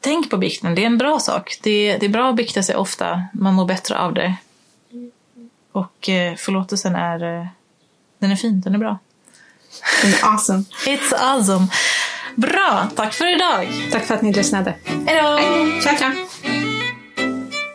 Tänk 0.00 0.30
på 0.30 0.36
bikten, 0.36 0.74
det 0.74 0.82
är 0.82 0.86
en 0.86 0.98
bra 0.98 1.18
sak. 1.20 1.58
Det, 1.62 1.96
det 1.98 2.06
är 2.06 2.10
bra 2.10 2.30
att 2.30 2.36
bikta 2.36 2.62
sig 2.62 2.76
ofta, 2.76 3.22
man 3.32 3.54
mår 3.54 3.64
bättre 3.66 3.98
av 3.98 4.14
det. 4.14 4.34
Och 5.72 6.08
eh, 6.08 6.34
förlåtelsen 6.36 6.94
är, 6.96 7.40
eh, 7.40 7.46
den 8.18 8.30
är 8.30 8.36
fin, 8.36 8.60
den 8.60 8.74
är 8.74 8.78
bra. 8.78 8.98
Awesome. 10.22 10.64
It's 10.86 11.12
awesome. 11.12 11.66
Bra, 12.36 12.88
tack 12.96 13.14
för 13.14 13.34
idag. 13.36 13.68
Tack 13.92 14.04
för 14.04 14.14
att 14.14 14.22
ni 14.22 14.32
lyssnade. 14.32 14.74
Hej 15.06 15.22
då! 15.22 15.38
Ciao, 15.82 15.96
ciao. 15.96 16.12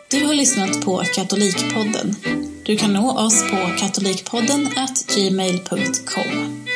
Du 0.08 0.26
har 0.26 0.34
lyssnat 0.34 0.84
på 0.84 1.02
Katolikpodden. 1.14 2.16
Du 2.62 2.76
kan 2.76 2.92
nå 2.92 3.18
oss 3.18 3.50
på 3.50 3.56
katolikpodden 3.78 4.68
gmail.com. 5.14 6.66